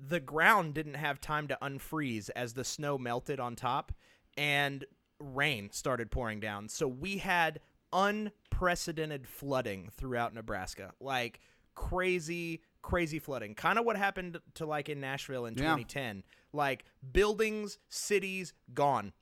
the 0.00 0.20
ground 0.20 0.74
didn't 0.74 0.94
have 0.94 1.20
time 1.20 1.48
to 1.48 1.58
unfreeze 1.60 2.30
as 2.36 2.54
the 2.54 2.64
snow 2.64 2.96
melted 2.96 3.40
on 3.40 3.56
top 3.56 3.92
and 4.36 4.84
rain 5.20 5.68
started 5.72 6.10
pouring 6.12 6.38
down. 6.38 6.68
So 6.68 6.86
we 6.86 7.18
had 7.18 7.58
unprecedented 7.92 9.26
flooding 9.26 9.90
throughout 9.92 10.34
Nebraska. 10.34 10.92
Like 11.00 11.40
crazy 11.74 12.62
crazy 12.82 13.18
flooding. 13.18 13.54
Kind 13.54 13.78
of 13.78 13.84
what 13.84 13.96
happened 13.96 14.38
to 14.54 14.64
like 14.64 14.88
in 14.88 15.00
Nashville 15.00 15.46
in 15.46 15.54
Yeah. 15.54 15.74
2010. 15.76 16.22
Like 16.52 16.84
buildings, 17.12 17.78
cities 17.88 18.54
gone. 18.72 19.12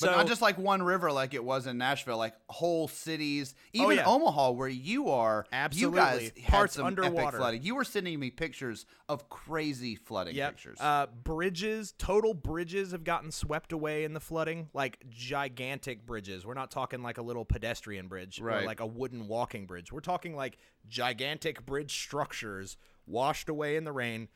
But 0.00 0.10
not 0.16 0.26
just 0.26 0.42
like 0.42 0.58
one 0.58 0.82
river 0.82 1.12
like 1.12 1.34
it 1.34 1.44
was 1.44 1.66
in 1.66 1.78
Nashville, 1.78 2.18
like 2.18 2.34
whole 2.48 2.88
cities, 2.88 3.54
even 3.72 3.86
Oh, 3.86 3.90
yeah. 3.90 4.04
Omaha 4.06 4.50
where 4.52 4.68
you 4.68 5.10
are. 5.10 5.46
Absolutely. 5.52 5.98
You 6.00 6.04
guys 6.04 6.32
had 6.42 6.50
Parts 6.52 6.74
some 6.74 6.86
underwater. 6.86 7.26
epic 7.28 7.36
flooding. 7.36 7.62
You 7.62 7.74
were 7.76 7.84
sending 7.84 8.18
me 8.18 8.30
pictures 8.30 8.86
of 9.08 9.28
crazy 9.28 9.94
flooding 9.94 10.34
Yep. 10.34 10.50
pictures. 10.52 10.78
Uh, 10.80 11.06
bridges, 11.06 11.92
total 11.98 12.34
bridges 12.34 12.92
have 12.92 13.04
gotten 13.04 13.30
swept 13.30 13.72
away 13.72 14.04
in 14.04 14.14
the 14.14 14.20
flooding, 14.20 14.68
like 14.74 14.98
gigantic 15.08 16.06
bridges. 16.06 16.44
We're 16.46 16.54
not 16.54 16.70
talking 16.70 17.02
like 17.02 17.18
a 17.18 17.22
little 17.22 17.44
pedestrian 17.44 18.08
bridge 18.08 18.40
or 18.40 18.44
Right. 18.46 18.66
like 18.66 18.80
a 18.80 18.86
wooden 18.86 19.28
walking 19.28 19.66
bridge. 19.66 19.92
We're 19.92 20.00
talking 20.00 20.34
like 20.36 20.58
gigantic 20.88 21.64
bridge 21.66 21.92
structures 21.94 22.76
washed 23.06 23.48
away 23.48 23.76
in 23.76 23.84
the 23.84 23.92
rain. 23.92 24.28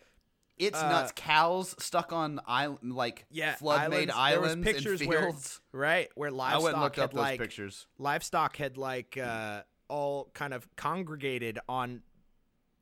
It's 0.59 0.81
nuts. 0.81 1.13
Cows 1.15 1.75
stuck 1.79 2.13
on 2.13 2.41
island, 2.47 2.95
like 2.95 3.21
uh, 3.21 3.25
Yeah, 3.31 3.55
flood 3.57 3.91
made 3.91 4.09
There 4.09 4.41
was 4.41 4.53
islands 4.53 4.65
pictures 4.65 5.01
and 5.01 5.09
where- 5.09 5.23
fields. 5.23 5.61
right, 5.73 6.09
where 6.15 6.29
I 6.31 6.33
livestock 6.33 6.63
went 6.63 6.75
and 6.75 6.83
looked 6.83 6.97
had 6.97 7.05
up 7.05 7.11
those 7.13 7.19
like 7.21 7.41
pictures. 7.41 7.87
livestock 7.99 8.57
had 8.57 8.77
like 8.77 9.17
uh, 9.17 9.63
all 9.89 10.31
kind 10.35 10.53
of 10.55 10.69
congregated 10.77 11.59
on 11.69 12.03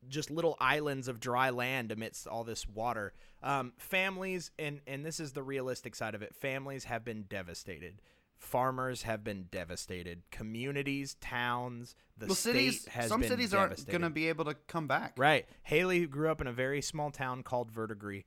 just 0.07 0.31
little 0.31 0.55
islands 0.59 1.07
of 1.07 1.19
dry 1.19 1.49
land 1.49 1.91
amidst 1.91 2.27
all 2.27 2.43
this 2.43 2.67
water. 2.67 3.13
Um, 3.43 3.73
families, 3.77 4.51
and 4.57 4.79
and 4.87 5.05
this 5.05 5.19
is 5.19 5.33
the 5.33 5.43
realistic 5.43 5.95
side 5.95 6.15
of 6.15 6.21
it. 6.21 6.33
Families 6.35 6.85
have 6.85 7.03
been 7.03 7.23
devastated. 7.23 8.01
Farmers 8.37 9.03
have 9.03 9.23
been 9.23 9.47
devastated. 9.51 10.21
Communities, 10.31 11.15
towns, 11.21 11.95
the 12.17 12.27
Well, 12.27 12.35
cities. 12.35 12.85
has 12.87 13.09
Some 13.09 13.21
been 13.21 13.29
cities 13.29 13.53
aren't 13.53 13.85
going 13.87 14.01
to 14.01 14.09
be 14.09 14.29
able 14.29 14.45
to 14.45 14.53
come 14.53 14.87
back. 14.87 15.13
Right. 15.17 15.47
Haley 15.63 16.05
grew 16.05 16.29
up 16.29 16.39
in 16.41 16.47
a 16.47 16.53
very 16.53 16.81
small 16.81 17.11
town 17.11 17.43
called 17.43 17.71
Verdigre, 17.71 18.23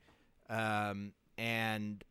um, 0.48 1.12
and 1.38 2.02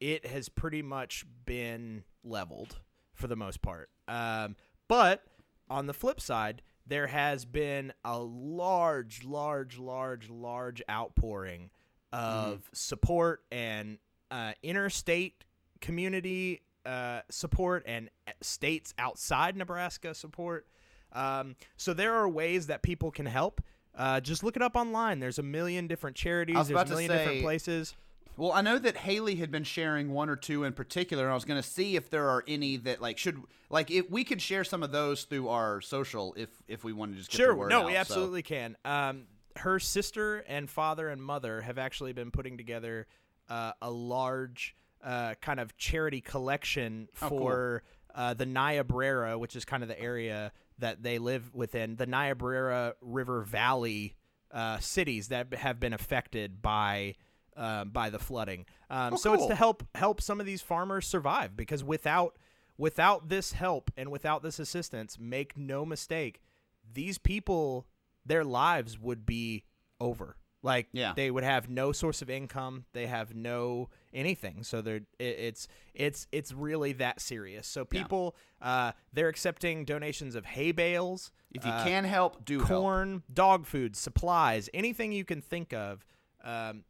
it 0.00 0.26
has 0.26 0.48
pretty 0.48 0.82
much 0.82 1.24
been 1.44 2.04
leveled 2.22 2.80
for 3.14 3.26
the 3.26 3.36
most 3.36 3.62
part. 3.62 3.88
Um, 4.06 4.56
but 4.88 5.24
on 5.70 5.86
the 5.86 5.94
flip 5.94 6.20
side, 6.20 6.62
there 6.86 7.06
has 7.08 7.44
been 7.44 7.92
a 8.04 8.18
large, 8.18 9.24
large, 9.24 9.78
large, 9.78 10.28
large 10.28 10.82
outpouring 10.90 11.70
of 12.12 12.70
support 12.72 13.42
and 13.50 13.98
uh, 14.30 14.52
interstate 14.62 15.44
community 15.80 16.60
uh, 16.86 17.22
support 17.30 17.82
and 17.86 18.08
states 18.40 18.94
outside 18.98 19.56
Nebraska 19.56 20.14
support. 20.14 20.66
Um, 21.12 21.56
so 21.76 21.92
there 21.94 22.14
are 22.14 22.28
ways 22.28 22.66
that 22.68 22.82
people 22.82 23.10
can 23.10 23.26
help. 23.26 23.60
Uh, 23.94 24.20
just 24.20 24.44
look 24.44 24.56
it 24.56 24.62
up 24.62 24.76
online. 24.76 25.20
There's 25.20 25.38
a 25.38 25.42
million 25.42 25.86
different 25.86 26.16
charities. 26.16 26.68
There's 26.68 26.70
a 26.70 26.84
million 26.86 27.10
different 27.10 27.42
places. 27.42 27.94
Well, 28.36 28.52
I 28.52 28.60
know 28.60 28.78
that 28.78 28.98
Haley 28.98 29.36
had 29.36 29.50
been 29.50 29.64
sharing 29.64 30.12
one 30.12 30.28
or 30.28 30.36
two 30.36 30.64
in 30.64 30.74
particular, 30.74 31.24
and 31.24 31.32
I 31.32 31.34
was 31.34 31.46
going 31.46 31.60
to 31.60 31.66
see 31.66 31.96
if 31.96 32.10
there 32.10 32.28
are 32.28 32.44
any 32.46 32.76
that 32.78 33.00
like 33.00 33.16
should 33.16 33.42
like 33.70 33.90
if 33.90 34.10
we 34.10 34.24
could 34.24 34.42
share 34.42 34.62
some 34.62 34.82
of 34.82 34.92
those 34.92 35.24
through 35.24 35.48
our 35.48 35.80
social 35.80 36.34
if 36.36 36.50
if 36.68 36.84
we 36.84 36.92
wanted 36.92 37.12
to 37.12 37.18
just 37.20 37.30
get 37.30 37.38
the 37.38 37.44
Sure. 37.44 37.68
No, 37.68 37.80
out, 37.80 37.86
we 37.86 37.92
so. 37.92 37.98
absolutely 37.98 38.42
can. 38.42 38.76
Um, 38.84 39.24
her 39.56 39.78
sister 39.80 40.44
and 40.46 40.68
father 40.68 41.08
and 41.08 41.22
mother 41.22 41.62
have 41.62 41.78
actually 41.78 42.12
been 42.12 42.30
putting 42.30 42.58
together 42.58 43.06
uh, 43.48 43.72
a 43.80 43.90
large 43.90 44.76
uh, 45.06 45.34
kind 45.40 45.58
of 45.60 45.76
charity 45.78 46.20
collection 46.20 47.08
Oh, 47.22 47.28
cool. 47.28 47.38
for 47.38 47.82
uh, 48.14 48.34
the 48.34 48.44
Niobrara, 48.46 49.38
which 49.38 49.56
is 49.56 49.64
kind 49.64 49.82
of 49.82 49.88
the 49.88 49.98
area 50.00 50.52
that 50.78 51.02
they 51.02 51.18
live 51.18 51.54
within, 51.54 51.96
the 51.96 52.06
Niobrara 52.06 52.94
River 53.00 53.40
Valley 53.42 54.14
uh, 54.50 54.78
cities 54.78 55.28
that 55.28 55.54
have 55.54 55.80
been 55.80 55.92
affected 55.94 56.60
by. 56.60 57.14
Um, 57.58 57.88
by 57.88 58.10
the 58.10 58.18
flooding, 58.18 58.66
um, 58.90 59.14
Oh, 59.14 59.16
so 59.16 59.32
it's 59.32 59.46
to 59.46 59.54
help 59.54 59.82
help 59.94 60.20
some 60.20 60.40
of 60.40 60.46
these 60.46 60.60
farmers 60.60 61.06
survive 61.06 61.56
because 61.56 61.82
without 61.82 62.36
without 62.76 63.30
this 63.30 63.52
help 63.52 63.90
and 63.96 64.10
without 64.10 64.42
this 64.42 64.58
assistance, 64.58 65.16
make 65.18 65.56
no 65.56 65.86
mistake, 65.86 66.42
these 66.92 67.16
people 67.16 67.86
their 68.26 68.44
lives 68.44 68.98
would 68.98 69.24
be 69.24 69.64
over. 69.98 70.36
Like 70.66 70.88
Yeah. 70.92 71.12
they 71.14 71.30
would 71.30 71.44
have 71.44 71.70
no 71.70 71.92
source 71.92 72.22
of 72.22 72.28
income, 72.28 72.84
they 72.92 73.06
have 73.06 73.34
no 73.36 73.88
anything. 74.12 74.64
So 74.64 74.82
they're 74.82 74.96
it, 75.18 75.36
it's 75.48 75.68
it's 75.94 76.26
it's 76.32 76.52
really 76.52 76.92
that 76.94 77.20
serious. 77.20 77.66
So 77.68 77.84
people 77.84 78.34
uh 78.60 78.90
they're 79.12 79.28
accepting 79.28 79.84
donations 79.84 80.34
of 80.34 80.44
hay 80.44 80.72
bales, 80.72 81.30
If 81.52 81.64
you 81.64 81.70
uh, 81.70 81.84
can 81.84 82.02
help, 82.04 82.44
do 82.44 82.58
help. 82.58 82.68
corn, 82.82 83.22
dog 83.32 83.64
food, 83.66 83.94
supplies, 83.96 84.68
anything 84.74 85.12
you 85.12 85.24
can 85.24 85.40
think 85.40 85.72
of. 85.72 86.04
Um, 86.42 86.82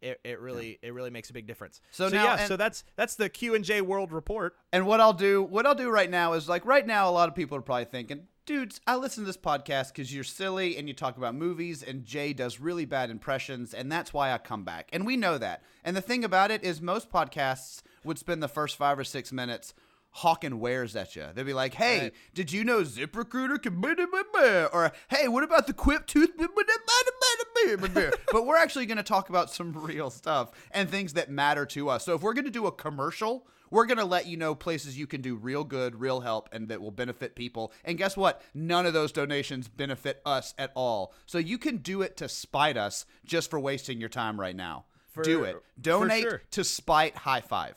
it, 0.00 0.20
it 0.22 0.38
really 0.40 0.78
it 0.82 0.92
really 0.94 1.10
makes 1.10 1.30
a 1.30 1.32
big 1.32 1.46
difference. 1.46 1.80
So 1.90 2.08
So, 2.10 2.14
now- 2.16 2.24
yeah, 2.24 2.36
and- 2.40 2.48
so 2.48 2.56
that's 2.56 2.84
that's 2.94 3.16
the 3.16 3.28
Q 3.28 3.54
and 3.56 3.64
J 3.64 3.80
World 3.80 4.12
Report. 4.12 4.54
And 4.72 4.86
what 4.86 5.00
I'll 5.00 5.12
do, 5.14 5.42
what 5.42 5.66
I'll 5.66 5.74
do 5.74 5.90
right 5.90 6.10
now 6.10 6.34
is 6.34 6.48
like 6.48 6.64
right 6.66 6.86
now, 6.86 7.08
a 7.10 7.12
lot 7.12 7.28
of 7.28 7.34
people 7.34 7.56
are 7.58 7.62
probably 7.62 7.86
thinking, 7.86 8.28
dudes, 8.46 8.80
I 8.86 8.96
listen 8.96 9.24
to 9.24 9.26
this 9.26 9.36
podcast 9.36 9.88
because 9.88 10.14
you're 10.14 10.24
silly 10.24 10.76
and 10.76 10.88
you 10.88 10.94
talk 10.94 11.16
about 11.16 11.34
movies, 11.34 11.82
and 11.82 12.04
Jay 12.04 12.32
does 12.32 12.60
really 12.60 12.84
bad 12.84 13.10
impressions, 13.10 13.72
and 13.74 13.90
that's 13.90 14.12
why 14.12 14.32
I 14.32 14.38
come 14.38 14.64
back. 14.64 14.88
And 14.92 15.06
we 15.06 15.16
know 15.16 15.38
that. 15.38 15.62
And 15.84 15.96
the 15.96 16.00
thing 16.00 16.24
about 16.24 16.50
it 16.50 16.62
is, 16.64 16.80
most 16.80 17.10
podcasts 17.10 17.82
would 18.04 18.18
spend 18.18 18.42
the 18.42 18.48
first 18.48 18.76
five 18.76 18.98
or 18.98 19.04
six 19.04 19.32
minutes 19.32 19.74
hawking 20.18 20.60
wares 20.60 20.94
at 20.94 21.16
you. 21.16 21.24
They'd 21.34 21.42
be 21.44 21.52
like, 21.54 21.74
"Hey, 21.74 21.98
Right. 22.00 22.14
did 22.34 22.52
you 22.52 22.62
know 22.62 22.82
ZipRecruiter 22.82 23.60
can?" 23.60 23.80
blah, 23.80 23.94
blah, 23.94 24.06
blah, 24.06 24.22
blah," 24.32 24.64
Or, 24.72 24.92
"Hey, 25.08 25.26
what 25.26 25.42
about 25.42 25.66
the 25.66 25.72
Quip 25.72 26.06
tooth?" 26.06 26.36
blah, 26.36 26.46
blah, 26.46 26.54
blah, 26.64 26.76
blah, 26.86 27.76
blah, 27.76 27.76
blah, 27.76 27.88
blah." 27.88 28.10
but 28.32 28.46
we're 28.46 28.56
actually 28.56 28.86
going 28.86 28.96
to 28.98 29.02
talk 29.02 29.28
about 29.28 29.50
some 29.50 29.72
real 29.72 30.10
stuff 30.10 30.52
and 30.70 30.88
things 30.88 31.14
that 31.14 31.30
matter 31.30 31.66
to 31.66 31.88
us. 31.88 32.04
So 32.04 32.14
if 32.14 32.22
we're 32.22 32.34
going 32.34 32.44
to 32.44 32.50
do 32.50 32.66
a 32.66 32.72
commercial, 32.72 33.48
we're 33.74 33.86
going 33.86 33.98
to 33.98 34.04
let 34.04 34.26
you 34.26 34.36
know 34.36 34.54
places 34.54 34.96
you 34.96 35.08
can 35.08 35.20
do 35.20 35.34
real 35.34 35.64
good, 35.64 36.00
real 36.00 36.20
help, 36.20 36.48
and 36.52 36.68
that 36.68 36.80
will 36.80 36.92
benefit 36.92 37.34
people. 37.34 37.72
And 37.84 37.98
guess 37.98 38.16
what? 38.16 38.40
None 38.54 38.86
of 38.86 38.92
those 38.92 39.10
donations 39.10 39.66
benefit 39.66 40.22
us 40.24 40.54
at 40.58 40.70
all. 40.76 41.12
So 41.26 41.38
you 41.38 41.58
can 41.58 41.78
do 41.78 42.00
it 42.02 42.16
to 42.18 42.28
spite 42.28 42.76
us 42.76 43.04
just 43.24 43.50
for 43.50 43.58
wasting 43.58 43.98
your 43.98 44.08
time 44.08 44.38
right 44.38 44.54
now. 44.54 44.84
do 45.24 45.42
it. 45.42 45.60
Donate 45.80 46.22
sure. 46.22 46.42
to 46.52 46.62
spite 46.62 47.16
high 47.16 47.40
five. 47.40 47.74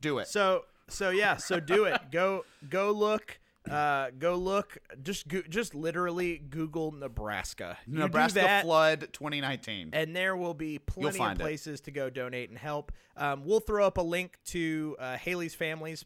Do 0.00 0.18
it. 0.18 0.26
So 0.26 0.64
so 0.88 1.10
yeah, 1.10 1.36
so 1.36 1.60
do 1.60 1.84
it. 1.84 2.00
go 2.10 2.44
go 2.68 2.90
look. 2.90 3.38
Uh, 3.70 4.10
go 4.18 4.34
look. 4.36 4.78
Just 5.02 5.28
go, 5.28 5.42
just 5.48 5.74
literally 5.74 6.38
Google 6.38 6.92
Nebraska. 6.92 7.78
You 7.86 7.98
Nebraska 7.98 8.40
that, 8.40 8.64
flood 8.64 9.08
2019. 9.12 9.90
and 9.92 10.14
there 10.14 10.36
will 10.36 10.54
be 10.54 10.78
plenty 10.78 11.08
of 11.08 11.16
find 11.16 11.38
it. 11.38 11.42
places 11.42 11.80
to 11.82 11.90
go 11.90 12.10
donate 12.10 12.48
and 12.50 12.58
help. 12.58 12.92
Um, 13.16 13.42
we'll 13.44 13.60
throw 13.60 13.86
up 13.86 13.98
a 13.98 14.02
link 14.02 14.38
to 14.46 14.96
uh, 14.98 15.16
Haley's 15.16 15.54
family's 15.54 16.04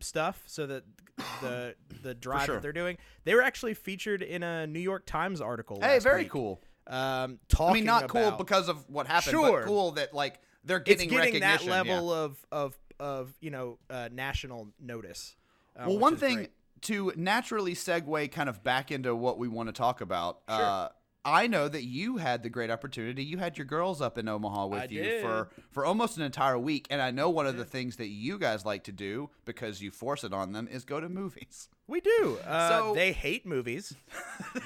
stuff 0.00 0.42
so 0.46 0.66
that 0.66 0.84
the 1.40 1.74
the 2.02 2.14
drive 2.14 2.46
sure. 2.46 2.54
that 2.56 2.62
they're 2.62 2.72
doing. 2.72 2.98
They 3.24 3.34
were 3.34 3.42
actually 3.42 3.74
featured 3.74 4.22
in 4.22 4.42
a 4.42 4.66
New 4.66 4.80
York 4.80 5.06
Times 5.06 5.40
article. 5.40 5.78
Hey, 5.80 5.98
very 5.98 6.22
week, 6.22 6.30
cool. 6.32 6.60
Um, 6.86 7.40
I 7.58 7.72
mean, 7.72 7.84
not 7.84 8.08
cool 8.08 8.32
because 8.32 8.68
of 8.68 8.88
what 8.88 9.06
happened, 9.06 9.32
Sure. 9.32 9.60
but 9.60 9.66
cool 9.66 9.92
that 9.92 10.14
like 10.14 10.40
they're 10.64 10.76
it's 10.78 10.86
getting, 10.88 11.08
getting 11.08 11.40
that 11.40 11.60
recognition. 11.62 11.68
yeah. 11.68 11.74
level 11.94 12.12
of 12.12 12.46
of 12.52 12.78
of 13.00 13.34
you 13.40 13.50
know 13.50 13.78
uh, 13.90 14.08
national 14.12 14.68
notice. 14.80 15.34
uh, 15.76 15.84
Well, 15.88 15.98
one 15.98 16.16
thing 16.16 16.36
great. 16.36 16.50
To 16.82 17.12
naturally 17.16 17.74
segue 17.74 18.30
kind 18.32 18.48
of 18.48 18.62
back 18.62 18.90
into 18.90 19.14
what 19.14 19.38
we 19.38 19.48
want 19.48 19.68
to 19.68 19.72
talk 19.72 20.00
about. 20.00 20.40
Uh, 20.48 20.88
I 21.24 21.48
know 21.48 21.66
that 21.68 21.82
you 21.82 22.18
had 22.18 22.44
the 22.44 22.48
great 22.50 22.70
opportunity. 22.70 23.24
You 23.24 23.38
had 23.38 23.58
your 23.58 23.64
girls 23.64 24.00
up 24.00 24.16
in 24.16 24.28
Omaha 24.28 24.66
with 24.66 24.80
I 24.82 24.84
you 24.84 25.02
did. 25.02 25.22
for 25.22 25.48
for 25.72 25.84
almost 25.84 26.16
an 26.18 26.22
entire 26.22 26.56
week, 26.58 26.86
and 26.88 27.02
I 27.02 27.10
know 27.10 27.30
one 27.30 27.46
of 27.48 27.56
the 27.56 27.64
things 27.64 27.96
that 27.96 28.06
you 28.08 28.38
guys 28.38 28.64
like 28.64 28.84
to 28.84 28.92
do 28.92 29.30
because 29.44 29.82
you 29.82 29.90
force 29.90 30.22
it 30.22 30.32
on 30.32 30.52
them 30.52 30.68
is 30.70 30.84
go 30.84 31.00
to 31.00 31.08
movies. 31.08 31.68
We 31.88 32.00
do. 32.00 32.38
Uh, 32.46 32.68
So- 32.68 32.94
they 32.94 33.12
hate 33.12 33.44
movies. 33.46 33.94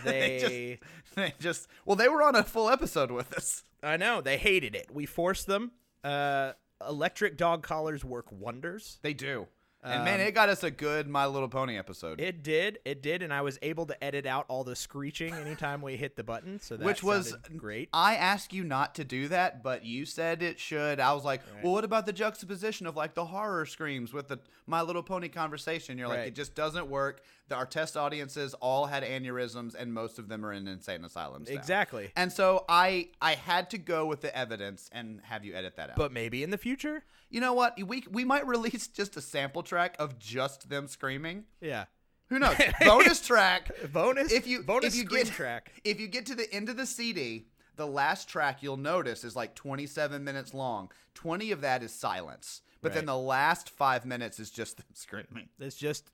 They 0.05 0.41
They, 0.41 0.79
just, 0.81 1.15
they 1.17 1.35
just 1.41 1.69
well, 1.87 1.97
they 1.97 2.09
were 2.09 2.23
on 2.23 2.35
a 2.37 2.43
full 2.43 2.69
episode 2.69 3.11
with 3.11 3.33
us. 3.33 3.63
I 3.83 3.97
know 3.97 4.21
they 4.21 4.37
hated 4.37 4.75
it. 4.75 4.89
We 4.93 5.07
forced 5.07 5.47
them. 5.47 5.73
Uh, 6.05 6.53
electric 6.87 7.37
dog 7.39 7.63
collars 7.63 8.05
work 8.05 8.27
wonders. 8.31 8.99
They 9.03 9.15
do, 9.15 9.47
and 9.83 10.05
man, 10.05 10.21
it 10.21 10.33
got 10.33 10.49
us 10.49 10.63
a 10.63 10.71
good 10.71 11.09
My 11.09 11.27
Little 11.27 11.49
Pony 11.49 11.79
episode. 11.79 12.21
Um, 12.21 12.27
It 12.27 12.43
did. 12.43 12.79
It 12.85 13.03
did, 13.03 13.23
and 13.23 13.33
I 13.33 13.41
was 13.41 13.59
able 13.63 13.87
to 13.87 14.05
edit 14.05 14.27
out 14.27 14.45
all 14.49 14.63
the 14.65 14.77
screeching 14.77 15.33
anytime 15.35 15.81
we 15.83 15.97
hit 15.97 16.17
the 16.17 16.25
button. 16.25 16.61
So 16.61 16.77
that 16.77 16.85
which 16.85 17.03
was 17.03 17.35
great. 17.57 17.89
I 17.93 18.17
asked 18.17 18.53
you 18.53 18.63
not 18.65 18.95
to 18.97 19.05
do 19.05 19.29
that, 19.29 19.63
but 19.63 19.85
you 19.85 20.05
said 20.05 20.43
it 20.43 20.59
should. 20.61 21.01
I 21.01 21.13
was 21.15 21.25
like, 21.25 21.41
well, 21.63 21.73
what 21.73 21.85
about 21.85 22.07
the 22.07 22.13
juxtaposition 22.13 22.87
of 22.87 22.97
like 22.97 23.15
the 23.15 23.25
horror 23.25 23.65
screams 23.67 24.13
with 24.13 24.29
the 24.29 24.39
My 24.67 24.83
Little 24.83 25.03
Pony 25.03 25.29
conversation? 25.29 25.97
You're 25.99 26.09
like, 26.09 26.19
Right. 26.19 26.29
it 26.29 26.35
just 26.35 26.55
doesn't 26.55 26.89
work. 26.89 27.23
Our 27.53 27.67
test 27.67 27.97
audiences 27.97 28.55
all 28.55 28.87
had 28.87 29.03
aneurysms, 29.03 29.75
and 29.75 29.93
most 29.93 30.19
of 30.19 30.29
them 30.29 30.45
are 30.45 30.53
in 30.53 30.67
insane 30.69 31.05
asylums. 31.05 31.49
now. 31.49 31.55
Exactly. 31.57 32.11
And 32.17 32.33
so 32.33 32.65
I 32.69 33.09
I 33.21 33.35
had 33.35 33.71
to 33.71 33.79
go 33.79 34.07
with 34.07 34.21
the 34.21 34.37
evidence 34.37 34.89
and 34.93 35.21
have 35.25 35.45
you 35.45 35.55
edit 35.55 35.77
that 35.77 35.91
out. 35.91 35.97
But 35.97 36.13
maybe 36.13 36.43
in 36.43 36.51
the 36.51 36.59
future. 36.59 37.05
you 37.29 37.41
know 37.41 37.53
what? 37.55 37.77
We 37.85 38.05
we 38.11 38.25
might 38.25 38.47
release 38.55 38.87
just 38.89 39.17
a 39.17 39.21
sample 39.21 39.63
track 39.63 39.97
of 39.99 40.19
just 40.19 40.69
them 40.69 40.89
screaming. 40.89 41.45
Yeah. 41.61 41.85
Who 42.29 42.39
knows? 42.39 42.57
bonus 42.85 43.21
track. 43.27 43.71
Bonus. 43.93 44.31
If 44.33 44.47
you 44.47 44.63
bonus 44.63 44.95
if 44.95 45.01
you 45.01 45.05
screen 45.07 45.25
get 45.25 45.33
track. 45.33 45.73
if 45.85 45.99
you 46.01 46.07
get 46.07 46.27
to 46.27 46.35
the 46.35 46.53
end 46.55 46.69
of 46.69 46.77
the 46.77 46.87
CD, 46.87 47.47
the 47.77 47.87
last 47.87 48.29
track 48.29 48.63
you'll 48.63 48.77
notice 48.77 49.25
is 49.25 49.35
like 49.35 49.55
27 49.57 50.23
minutes 50.23 50.55
long. 50.55 50.91
20 51.15 51.51
of 51.51 51.61
that 51.63 51.83
is 51.83 51.93
silence, 51.93 52.63
but 52.83 52.93
then 52.93 53.01
Right. 53.03 53.07
the 53.15 53.19
last 53.19 53.69
five 53.69 54.07
minutes 54.07 54.39
is 54.39 54.51
just 54.51 54.77
them 54.77 54.87
screaming. 54.95 55.49
It's 55.59 55.75
just 55.77 56.13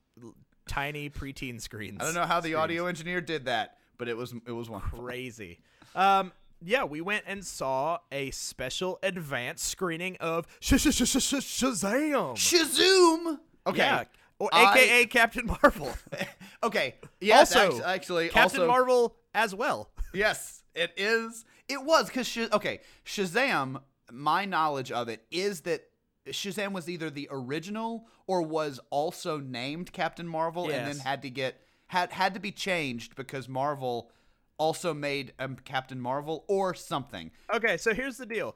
tiny 0.67 1.09
preteen 1.09 1.59
screens. 1.61 1.97
I 1.99 2.05
don't 2.05 2.13
know 2.13 2.25
how 2.25 2.39
the 2.39 2.49
Screens. 2.49 2.59
audio 2.63 2.85
engineer 2.87 3.21
did 3.21 3.45
that, 3.45 3.77
but 3.97 4.07
it 4.07 4.17
was 4.17 4.33
it 4.45 4.51
was 4.51 4.69
wonderful. 4.69 4.99
crazy. 4.99 5.59
Um, 5.95 6.31
yeah, 6.63 6.83
we 6.85 7.01
went 7.01 7.23
and 7.27 7.45
saw 7.45 7.99
a 8.11 8.31
special 8.31 8.97
advanced 9.03 9.65
screening 9.65 10.17
of 10.19 10.47
Sh- 10.59 10.75
Sh- 10.77 10.91
Sh- 10.91 11.03
Sh- 11.05 11.21
Sh- 11.21 11.63
Shazam. 11.63 12.35
Shazoom. 12.35 13.39
Okay. 13.67 13.77
Yeah, 13.77 14.03
or 14.39 14.49
I- 14.51 14.73
AKA 14.77 15.05
Captain 15.07 15.45
Marvel. 15.45 15.93
Okay. 16.63 16.95
Yes, 17.21 17.55
also, 17.55 17.83
actually, 17.83 18.29
Captain 18.29 18.61
also, 18.61 18.67
Marvel 18.67 19.15
as 19.35 19.53
well. 19.53 19.91
Yes, 20.11 20.63
it 20.73 20.91
is. 20.97 21.45
It 21.69 21.83
was 21.83 22.07
because 22.07 22.27
Sh- 22.27 22.47
okay, 22.51 22.79
Shazam. 23.05 23.81
My 24.11 24.45
knowledge 24.45 24.91
of 24.91 25.07
it 25.09 25.23
is 25.29 25.61
that 25.61 25.83
Shazam 26.31 26.71
was 26.73 26.89
either 26.89 27.09
the 27.09 27.27
original 27.31 28.07
or 28.27 28.41
was 28.41 28.79
also 28.89 29.39
named 29.39 29.91
Captain 29.93 30.27
Marvel, 30.27 30.69
and 30.69 30.87
then 30.87 30.97
had 30.99 31.21
to 31.23 31.29
get 31.29 31.61
had 31.87 32.11
had 32.11 32.33
to 32.33 32.39
be 32.39 32.51
changed 32.51 33.15
because 33.15 33.47
Marvel 33.47 34.11
also 34.57 34.93
made 34.93 35.33
um, 35.39 35.55
Captain 35.63 35.99
Marvel 36.01 36.43
or 36.47 36.73
something. 36.73 37.31
Okay, 37.53 37.77
so 37.77 37.93
here's 37.93 38.17
the 38.17 38.25
deal. 38.25 38.55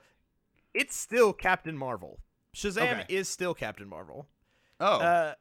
It's 0.73 0.95
still 0.95 1.31
Captain 1.33 1.77
Marvel. 1.77 2.19
Shazam 2.55 3.01
Okay. 3.01 3.05
is 3.09 3.29
still 3.29 3.53
Captain 3.53 3.87
Marvel. 3.87 4.27
Oh, 4.79 4.99
Uh, 4.99 5.33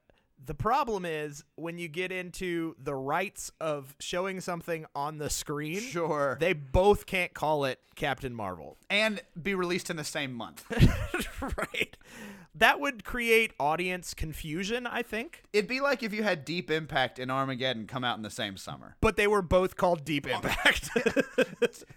the 0.45 0.55
problem 0.55 1.05
is 1.05 1.45
when 1.57 1.79
you 1.79 1.87
get 1.89 2.11
into 2.13 2.75
the 2.79 2.95
rights 2.95 3.51
of 3.61 3.95
showing 4.01 4.41
something 4.41 4.87
on 4.95 5.19
the 5.19 5.29
screen, 5.29 5.81
sure. 5.81 6.37
they 6.41 6.53
both 6.53 7.05
can't 7.07 7.35
call 7.35 7.65
it 7.65 7.79
Captain 7.95 8.35
Marvel. 8.35 8.79
and 8.89 9.21
be 9.41 9.55
released 9.55 9.91
in 9.91 9.97
the 9.97 10.05
same 10.05 10.33
month. 10.33 10.65
right. 11.59 11.97
That 12.55 12.81
would 12.81 13.05
create 13.05 13.53
audience 13.61 14.13
confusion, 14.13 14.87
I 14.87 15.03
think. 15.03 15.45
It'd 15.53 15.69
be 15.69 15.81
like 15.81 16.03
if 16.03 16.13
you 16.13 16.25
had 16.25 16.45
Deep 16.45 16.71
Impact 16.71 17.19
and 17.19 17.31
Armageddon 17.31 17.87
come 17.87 18.03
out 18.03 18.17
in 18.17 18.23
the 18.23 18.31
same 18.31 18.57
summer. 18.57 18.97
But 19.01 19.17
they 19.17 19.29
were 19.29 19.43
both 19.43 19.77
called 19.77 20.05
Deep 20.05 20.27
Impact. 20.27 20.91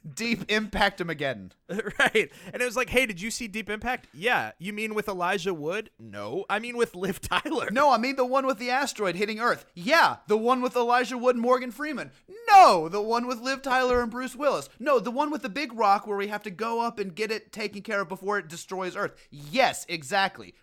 Deep 0.16 0.50
Impact 0.50 1.02
Armageddon. 1.02 1.54
right. 2.00 2.32
And 2.54 2.62
it 2.62 2.66
was 2.66 2.76
like, 2.76 2.92
hey, 2.92 3.08
did 3.08 3.20
you 3.20 3.32
see 3.32 3.48
Deep 3.48 3.70
Impact? 3.70 4.08
Yeah. 4.14 4.52
You 4.60 4.74
mean 4.74 4.94
with 4.94 5.08
Elijah 5.08 5.54
Wood? 5.54 5.90
No. 5.98 6.46
I 6.50 6.60
mean 6.60 6.78
with 6.78 6.96
Liv 6.96 7.20
Tyler. 7.20 7.70
No, 7.72 7.92
I 7.92 7.98
mean 7.98 8.16
the 8.16 8.26
one 8.26 8.46
with 8.46 8.60
the 8.60 8.70
asteroid 8.70 9.16
hitting 9.16 9.40
Earth. 9.40 9.66
Yeah, 9.74 10.18
the 10.28 10.38
one 10.38 10.62
with 10.62 10.76
Elijah 10.76 11.18
Wood 11.18 11.36
and 11.36 11.42
Morgan 11.42 11.72
Freeman. 11.72 12.12
No, 12.50 12.88
the 12.90 13.02
one 13.02 13.26
with 13.26 13.42
Liv 13.42 13.62
Tyler 13.64 14.02
and 14.02 14.12
Bruce 14.12 14.36
Willis. 14.36 14.70
No, 14.80 15.00
the 15.00 15.12
one 15.12 15.32
with 15.32 15.42
the 15.42 15.50
big 15.50 15.74
rock 15.74 16.06
where 16.06 16.18
we 16.18 16.28
have 16.28 16.44
to 16.44 16.52
go 16.52 16.82
up 16.82 17.00
and 17.00 17.16
get 17.16 17.32
it 17.32 17.52
taken 17.52 17.82
care 17.82 18.02
of 18.02 18.10
before 18.10 18.38
it 18.38 18.48
destroys 18.48 18.96
Earth. 18.96 19.16
Yes, 19.32 19.86
exactly. 19.90 20.03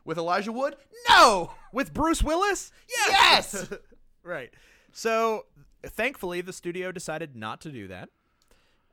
With 0.04 0.18
Elijah 0.18 0.52
Wood? 0.52 0.76
No. 1.08 1.52
With 1.72 1.92
Bruce 1.92 2.22
Willis? 2.22 2.70
Yes. 2.88 3.68
Right. 4.22 4.50
So 4.92 5.46
thankfully, 5.82 6.42
the 6.42 6.52
studio 6.52 6.92
decided 6.92 7.34
not 7.34 7.62
to 7.62 7.70
do 7.70 7.88
that. 7.88 8.10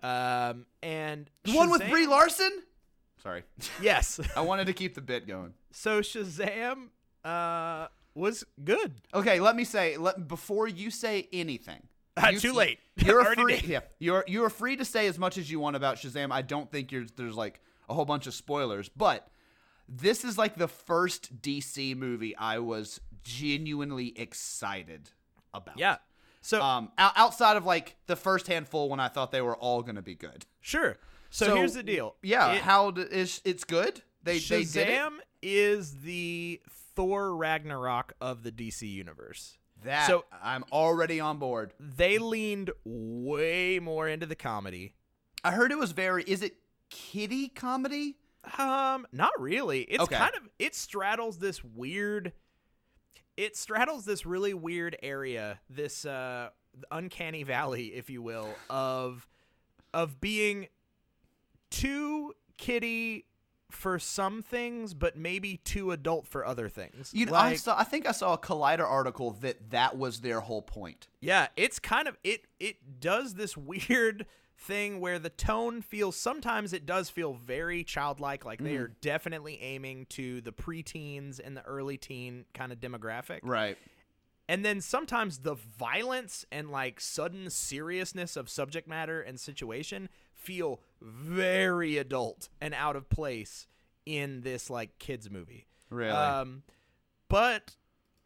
Um, 0.01 0.65
and 0.81 1.29
the 1.43 1.53
one 1.53 1.69
with 1.69 1.87
Brie 1.89 2.07
Larson? 2.07 2.63
Sorry. 3.21 3.43
Yes. 3.81 4.19
I 4.37 4.41
wanted 4.41 4.67
to 4.67 4.73
keep 4.73 4.95
the 4.95 5.01
bit 5.01 5.27
going. 5.27 5.53
so 5.71 5.99
Shazam 6.01 6.87
uh, 7.25 7.87
was 8.15 8.45
good. 8.63 9.01
Okay, 9.13 9.41
let 9.41 9.55
me 9.57 9.65
say 9.65 9.97
let 9.97 10.27
before 10.29 10.67
you 10.67 10.89
say 10.91 11.27
anything. 11.33 11.81
Ah, 12.19 12.29
you- 12.29 12.39
too 12.39 12.53
late. 12.53 12.79
You're 12.95 13.23
free. 13.35 13.57
did. 13.57 13.65
Yeah, 13.65 13.79
you're 13.99 14.23
you're 14.27 14.49
free 14.49 14.75
to 14.77 14.85
say 14.85 15.05
as 15.07 15.19
much 15.19 15.37
as 15.37 15.51
you 15.51 15.59
want 15.59 15.75
about 15.75 15.97
Shazam. 15.97 16.31
I 16.31 16.41
don't 16.41 16.71
think 16.71 16.91
you're, 16.91 17.05
there's 17.15 17.35
like 17.35 17.61
a 17.89 17.93
whole 17.93 18.05
bunch 18.05 18.25
of 18.25 18.33
spoilers, 18.33 18.89
but 18.89 19.27
this 19.87 20.23
is 20.23 20.37
like 20.37 20.55
the 20.55 20.67
first 20.67 21.41
DC 21.41 21.95
movie 21.95 22.35
I 22.35 22.59
was 22.59 22.99
genuinely 23.23 24.17
excited 24.19 25.11
about. 25.53 25.77
Yeah. 25.79 25.97
So 26.41 26.61
Um, 26.61 26.91
outside 26.97 27.57
of 27.57 27.65
like 27.65 27.95
the 28.07 28.15
first 28.15 28.47
handful 28.47 28.89
when 28.89 28.99
I 28.99 29.07
thought 29.09 29.31
they 29.31 29.41
were 29.41 29.55
all 29.57 29.81
gonna 29.83 30.01
be 30.01 30.15
good. 30.15 30.45
sure. 30.61 30.97
So, 31.29 31.53
here's 31.57 31.73
the 31.73 31.83
deal. 31.83 32.15
Yeah, 32.23 32.53
It- 32.53 32.61
how 32.61 32.91
d- 32.91 33.01
is 33.01 33.41
it's 33.43 33.65
good? 33.65 34.01
They 34.23 34.39
they 34.39 34.63
did 34.63 34.75
it. 34.77 34.87
Shazam 34.97 35.17
is 35.41 35.99
the 36.01 36.61
Thor 36.95 37.35
Ragnarok 37.35 38.13
of 38.21 38.43
the 38.43 38.51
DC 38.51 38.87
universe. 38.87 39.57
That 39.83 40.07
So- 40.07 40.23
I'm 40.41 40.63
already 40.71 41.19
on 41.19 41.37
board. 41.37 41.73
They 41.81 42.17
leaned 42.17 42.71
way 42.85 43.77
more 43.79 44.07
into 44.07 44.25
the 44.25 44.35
comedy. 44.37 44.95
I 45.43 45.51
heard 45.51 45.71
it 45.73 45.77
was 45.77 45.91
very. 45.91 46.23
Is 46.23 46.41
it 46.41 46.55
kitty 46.89 47.49
comedy? 47.49 48.17
Um, 48.57 49.07
not 49.11 49.31
really. 49.39 49.81
It's 49.81 50.03
Okay. 50.03 50.15
kind 50.17 50.35
of 50.35 50.47
it 50.59 50.75
straddles 50.75 51.39
this 51.39 51.63
weird 51.63 52.33
it 53.35 53.55
straddles 53.55 54.05
this 54.05 54.25
really 54.25 54.53
weird 54.53 54.97
area, 55.03 55.59
this 55.69 56.05
uh 56.05 56.49
uncanny 56.91 57.43
valley, 57.43 57.87
if 57.95 58.09
you 58.09 58.21
will, 58.21 58.49
of 58.69 59.27
of 59.93 60.19
being 60.21 60.67
too 61.69 62.33
kitty 62.57 63.25
for 63.69 63.99
some 63.99 64.41
things, 64.41 64.93
but 64.93 65.17
maybe 65.17 65.57
too 65.57 65.91
adult 65.91 66.25
for 66.25 66.45
other 66.45 66.69
things. 66.69 67.11
You 67.13 67.25
know, 67.25 67.35
I 67.35 67.55
saw. 67.55 67.77
I 67.77 67.83
think 67.83 68.07
I 68.07 68.11
saw 68.11 68.33
a 68.33 68.37
Collider 68.37 68.85
article 68.85 69.31
that 69.41 69.71
that 69.71 69.97
was 69.97 70.21
their 70.21 70.39
whole 70.39 70.61
point. 70.61 71.07
Yeah, 71.19 71.47
it's 71.57 71.77
kind 71.77 72.07
of 72.07 72.17
it 72.23 72.45
it 72.59 72.99
does 72.99 73.33
this 73.35 73.57
weird 73.57 74.25
thing 74.59 74.99
where 74.99 75.19
the 75.19 75.29
tone 75.29 75.81
feels 75.81 76.15
sometimes 76.15 76.73
it 76.73 76.85
does 76.85 77.09
feel 77.09 77.33
very 77.33 77.83
childlike 77.83 78.43
like 78.43 78.59
they 78.59 78.75
are 78.75 78.87
definitely 79.01 79.59
aiming 79.61 80.07
to 80.09 80.41
the 80.41 80.51
preteens 80.51 81.39
and 81.43 81.55
the 81.55 81.63
early 81.63 81.97
teen 81.97 82.45
kind 82.53 82.71
of 82.71 82.79
demographic. 82.79 83.39
Right. 83.43 83.77
And 84.49 84.65
then 84.65 84.81
sometimes 84.81 85.39
the 85.39 85.55
violence 85.55 86.45
and 86.51 86.71
like 86.71 86.99
sudden 86.99 87.49
seriousness 87.49 88.35
of 88.35 88.49
subject 88.49 88.87
matter 88.87 89.21
and 89.21 89.39
situation 89.39 90.09
feel 90.33 90.79
very 91.01 91.97
adult 91.97 92.49
and 92.59 92.73
out 92.73 92.95
of 92.95 93.09
place 93.09 93.67
in 94.05 94.41
this 94.41 94.69
like 94.69 94.97
kids 94.99 95.29
movie. 95.29 95.67
Really? 95.89 96.11
Um, 96.11 96.63
but 97.29 97.75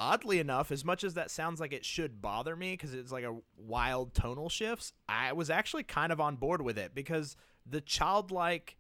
oddly 0.01 0.39
enough, 0.39 0.71
as 0.71 0.83
much 0.83 1.03
as 1.03 1.13
that 1.13 1.29
sounds 1.29 1.59
like 1.59 1.71
it 1.71 1.85
should 1.85 2.21
bother 2.23 2.55
me 2.55 2.71
because 2.73 2.95
it's 2.95 3.11
like 3.11 3.23
a 3.23 3.37
wild 3.55 4.15
tonal 4.15 4.49
shifts, 4.49 4.93
I 5.07 5.31
was 5.33 5.51
actually 5.51 5.83
kind 5.83 6.11
of 6.11 6.19
on 6.19 6.37
board 6.37 6.63
with 6.63 6.79
it 6.79 6.95
because 6.95 7.37
the 7.69 7.81
childlike 7.81 8.77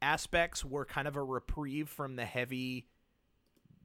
aspects 0.00 0.64
were 0.64 0.86
kind 0.86 1.06
of 1.06 1.14
a 1.14 1.22
reprieve 1.22 1.90
from 1.90 2.16
the 2.16 2.24
heavy 2.24 2.86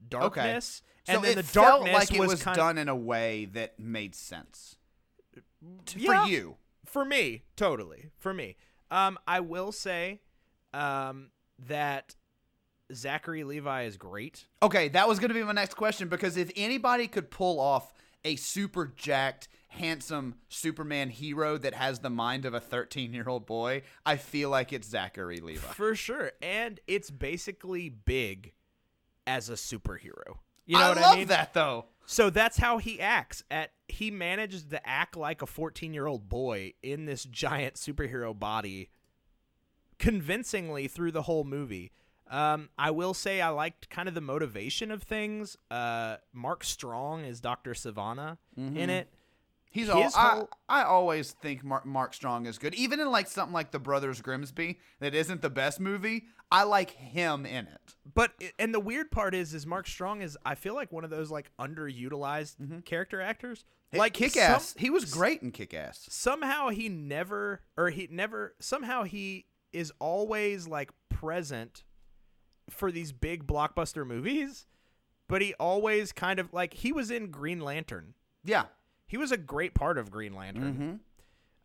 darkness, 0.08 0.80
So 1.06 1.14
and 1.14 1.24
then 1.24 1.32
it 1.32 1.36
the 1.36 1.42
felt 1.42 1.84
darkness 1.84 1.94
like 1.94 2.14
it 2.14 2.18
was, 2.20 2.44
was 2.44 2.56
done 2.56 2.78
in 2.78 2.88
a 2.88 2.96
way 2.96 3.44
that 3.52 3.78
made 3.78 4.14
sense. 4.14 4.76
T- 5.84 6.00
Yeah. 6.00 6.24
for 6.24 6.28
you. 6.30 6.56
for 6.86 7.04
me. 7.04 7.42
Totally. 7.54 8.10
For 8.18 8.32
me. 8.32 8.56
Um 8.90 9.18
i 9.26 9.40
will 9.40 9.72
say 9.72 10.20
um 10.74 11.30
that 11.58 12.16
zachary 12.94 13.44
levi 13.44 13.82
is 13.84 13.96
great 13.96 14.46
Okay, 14.62 14.88
that 14.88 15.08
was 15.08 15.18
going 15.18 15.28
to 15.28 15.34
be 15.34 15.42
my 15.42 15.52
next 15.52 15.74
question 15.74 16.08
because 16.08 16.36
if 16.36 16.50
anybody 16.56 17.08
could 17.08 17.30
pull 17.30 17.58
off 17.60 17.92
a 18.24 18.36
super 18.36 18.92
jacked, 18.96 19.48
handsome 19.68 20.36
Superman 20.48 21.08
hero 21.08 21.56
that 21.58 21.74
has 21.74 21.98
the 22.00 22.10
mind 22.10 22.44
of 22.44 22.54
a 22.54 22.60
13 22.60 23.12
year 23.14 23.28
old 23.28 23.46
boy, 23.46 23.82
I 24.06 24.16
feel 24.16 24.50
like 24.50 24.72
it's 24.72 24.86
Zachary 24.88 25.38
Levi. 25.40 25.66
for 25.72 25.94
sure 25.94 26.32
and 26.42 26.78
it's 26.86 27.10
basically 27.10 27.88
big 27.88 28.52
as 29.26 29.48
a 29.48 29.54
superhero 29.54 30.38
you 30.66 30.76
know 30.76 30.82
I 30.84 30.88
what 30.90 30.96
love 31.00 31.14
i 31.14 31.16
mean 31.18 31.28
that 31.28 31.54
though. 31.54 31.86
so 32.06 32.28
that's 32.30 32.58
how 32.58 32.78
he 32.78 33.00
acts 33.00 33.42
at 33.50 33.72
he 33.88 34.10
manages 34.10 34.64
to 34.64 34.86
act 34.88 35.16
like 35.16 35.42
a 35.42 35.46
14 35.46 35.94
year 35.94 36.06
old 36.06 36.28
boy 36.28 36.72
in 36.82 37.04
this 37.06 37.24
giant 37.24 37.74
superhero 37.76 38.38
body 38.38 38.90
convincingly 39.98 40.88
through 40.88 41.12
the 41.12 41.22
whole 41.22 41.44
movie 41.44 41.92
um, 42.32 42.70
I 42.78 42.90
will 42.90 43.14
say 43.14 43.40
I 43.40 43.50
liked 43.50 43.90
kind 43.90 44.08
of 44.08 44.14
the 44.14 44.20
motivation 44.20 44.90
of 44.90 45.02
things. 45.02 45.56
Uh, 45.70 46.16
Mark 46.32 46.64
Strong 46.64 47.24
is 47.24 47.40
Dr. 47.40 47.72
Sivana 47.74 48.38
in 48.56 48.90
it. 48.90 49.08
He's 49.70 49.88
all. 49.88 50.02
His 50.02 50.14
I, 50.16 50.42
I 50.68 50.82
always 50.82 51.32
think 51.32 51.62
Mark, 51.62 51.86
Mark 51.86 52.14
Strong 52.14 52.46
is 52.46 52.58
good, 52.58 52.74
even 52.74 53.00
in 53.00 53.10
like 53.10 53.28
something 53.28 53.54
like 53.54 53.70
The 53.70 53.78
Brothers 53.78 54.20
Grimsby 54.20 54.78
that 55.00 55.14
isn't 55.14 55.42
the 55.42 55.50
best 55.50 55.78
movie. 55.78 56.24
I 56.50 56.64
like 56.64 56.90
him 56.90 57.46
in 57.46 57.66
it. 57.66 57.94
But 58.12 58.32
and 58.58 58.74
the 58.74 58.80
weird 58.80 59.10
part 59.10 59.34
is, 59.34 59.54
is 59.54 59.66
Mark 59.66 59.86
Strong 59.86 60.20
is 60.20 60.36
I 60.44 60.54
feel 60.54 60.74
like 60.74 60.92
one 60.92 61.04
of 61.04 61.10
those 61.10 61.30
like 61.30 61.50
underutilized 61.58 62.84
character 62.84 63.20
actors. 63.20 63.64
Like 63.94 64.14
Kick 64.14 64.36
Ass. 64.36 64.74
He 64.78 64.90
was 64.90 65.06
great 65.06 65.42
in 65.42 65.50
Kick 65.50 65.74
Ass. 65.74 66.06
somehow 66.10 66.68
he 66.70 66.88
never 66.88 67.60
or 67.76 67.90
he 67.90 68.08
never 68.10 68.54
somehow 68.58 69.04
he 69.04 69.46
is 69.72 69.92
always 69.98 70.66
like 70.68 70.90
present 71.08 71.82
for 72.72 72.90
these 72.92 73.12
big 73.12 73.46
blockbuster 73.46 74.06
movies 74.06 74.66
but 75.28 75.40
he 75.40 75.54
always 75.54 76.12
kind 76.12 76.38
of 76.38 76.52
like 76.52 76.74
he 76.74 76.92
was 76.92 77.10
in 77.10 77.30
Green 77.30 77.60
Lantern. 77.60 78.12
Yeah. 78.44 78.64
He 79.06 79.16
was 79.16 79.32
a 79.32 79.38
great 79.38 79.72
part 79.74 79.96
of 79.96 80.10
Green 80.10 80.34
Lantern. 80.34 81.00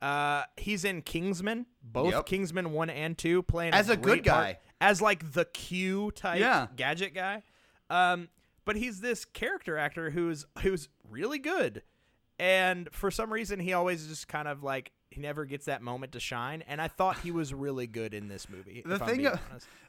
Uh, 0.01 0.43
he's 0.55 0.85
in 0.85 1.01
Kingsman, 1.01 1.65
both 1.83 2.13
Yep. 2.13 2.25
Kingsman 2.27 2.71
one 2.71 2.89
and 2.89 3.17
two, 3.17 3.41
playing 3.43 3.73
As 3.73 3.89
a 3.89 3.95
good 3.97 4.03
great 4.03 4.25
part- 4.25 4.45
guy. 4.45 4.59
as 4.79 5.01
like 5.01 5.33
the 5.33 5.43
Q 5.45 6.11
type 6.11 6.39
Yeah. 6.39 6.67
gadget 6.77 7.13
guy. 7.13 7.43
Um, 7.89 8.29
but 8.63 8.75
he's 8.77 9.01
this 9.01 9.25
character 9.25 9.77
actor 9.77 10.11
who's 10.11 10.45
who's 10.61 10.87
really 11.09 11.39
good, 11.39 11.81
and 12.39 12.87
for 12.93 13.09
some 13.11 13.33
reason 13.33 13.59
he 13.59 13.73
always 13.73 14.07
just 14.07 14.27
kind 14.27 14.47
of 14.47 14.61
like 14.63 14.91
he 15.17 15.23
never 15.23 15.45
gets 15.45 15.65
that 15.65 15.81
moment 15.81 16.11
to 16.11 16.19
shine. 16.19 16.63
And 16.67 16.79
I 16.79 16.87
thought 16.87 17.19
he 17.19 17.31
was 17.31 17.53
really 17.53 17.87
good 17.87 18.13
in 18.13 18.27
this 18.27 18.47
movie. 18.49 18.83
The 18.87 18.95
if 18.95 19.01
I'm 19.01 19.07
thing, 19.09 19.29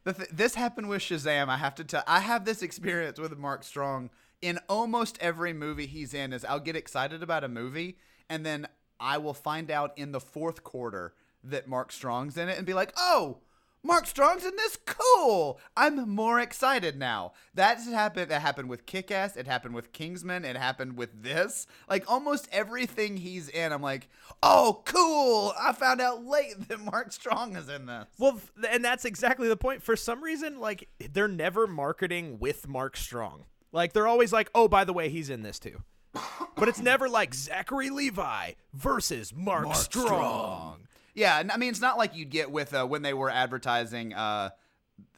the 0.04 0.12
th- 0.12 0.28
this 0.32 0.54
happened 0.54 0.88
with 0.88 1.02
Shazam. 1.02 1.48
I 1.48 1.56
have 1.58 1.74
to 1.76 1.84
tell. 1.84 2.02
I 2.06 2.20
have 2.20 2.44
this 2.44 2.62
experience 2.62 3.18
with 3.18 3.36
Mark 3.38 3.62
Strong 3.62 4.10
in 4.40 4.58
almost 4.68 5.18
every 5.20 5.52
movie 5.52 5.86
he's 5.86 6.14
in. 6.14 6.32
Is 6.32 6.44
I'll 6.44 6.60
get 6.60 6.74
excited 6.76 7.22
about 7.22 7.44
a 7.44 7.48
movie, 7.48 7.98
and 8.28 8.44
then 8.44 8.66
I 8.98 9.18
will 9.18 9.34
find 9.34 9.70
out 9.70 9.92
in 9.96 10.12
the 10.12 10.20
fourth 10.20 10.64
quarter 10.64 11.14
that 11.44 11.68
Mark 11.68 11.92
Strong's 11.92 12.36
in 12.36 12.48
it, 12.48 12.56
and 12.56 12.66
be 12.66 12.74
like, 12.74 12.92
"Oh, 12.96 13.38
Mark 13.82 14.06
Strong's 14.06 14.44
in 14.44 14.56
this. 14.56 14.78
Cool. 14.84 15.58
I'm 15.76 16.08
more 16.08 16.40
excited 16.40 16.98
now." 16.98 17.32
That's 17.54 17.86
happened. 17.88 18.30
That 18.30 18.42
happened 18.42 18.68
with 18.68 18.86
Kick 18.86 19.10
Ass. 19.10 19.36
It 19.36 19.46
happened 19.46 19.74
with 19.74 19.92
Kingsman. 19.92 20.44
It 20.44 20.56
happened 20.56 20.96
with 20.96 21.22
this. 21.22 21.66
Like 21.88 22.10
almost 22.10 22.48
everything 22.52 23.18
he's 23.18 23.48
in, 23.48 23.72
I'm 23.72 23.82
like, 23.82 24.08
"Oh, 24.42 24.82
cool. 24.84 25.52
I 25.58 25.72
found 25.72 26.00
out 26.00 26.24
late 26.24 26.54
that 26.68 26.80
Mark 26.80 27.12
Strong 27.12 27.56
is 27.56 27.68
in 27.68 27.86
this." 27.86 28.06
Well, 28.18 28.40
and 28.68 28.84
that's 28.84 29.04
exactly 29.04 29.48
the 29.48 29.56
point. 29.56 29.82
For 29.82 29.96
some 29.96 30.22
reason, 30.22 30.60
like 30.60 30.88
they're 31.12 31.28
never 31.28 31.66
marketing 31.66 32.38
with 32.38 32.68
Mark 32.68 32.96
Strong. 32.96 33.44
Like 33.72 33.92
they're 33.92 34.08
always 34.08 34.32
like, 34.32 34.50
"Oh, 34.54 34.68
by 34.68 34.84
the 34.84 34.92
way, 34.92 35.08
he's 35.08 35.30
in 35.30 35.42
this 35.42 35.58
too." 35.58 35.82
But 36.56 36.68
it's 36.68 36.80
never 36.80 37.08
like 37.08 37.34
Zachary 37.34 37.90
Levi 37.90 38.52
versus 38.72 39.32
Mark, 39.34 39.74
Strong. 39.76 40.87
Yeah, 41.18 41.40
and 41.40 41.50
I 41.52 41.56
mean 41.56 41.70
it's 41.70 41.80
not 41.80 41.98
like 41.98 42.14
you'd 42.16 42.30
get 42.30 42.50
with 42.50 42.72
uh, 42.72 42.86
when 42.86 43.02
they 43.02 43.12
were 43.14 43.28
advertising 43.30 44.14
uh, 44.14 44.50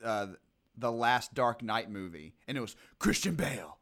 uh, 0.04 0.26
the 0.76 0.90
last 0.90 1.34
Dark 1.34 1.62
Knight 1.62 1.90
movie, 1.90 2.34
and 2.48 2.56
it 2.56 2.60
was 2.60 2.74
Christian 2.98 3.34
Bale, 3.34 3.78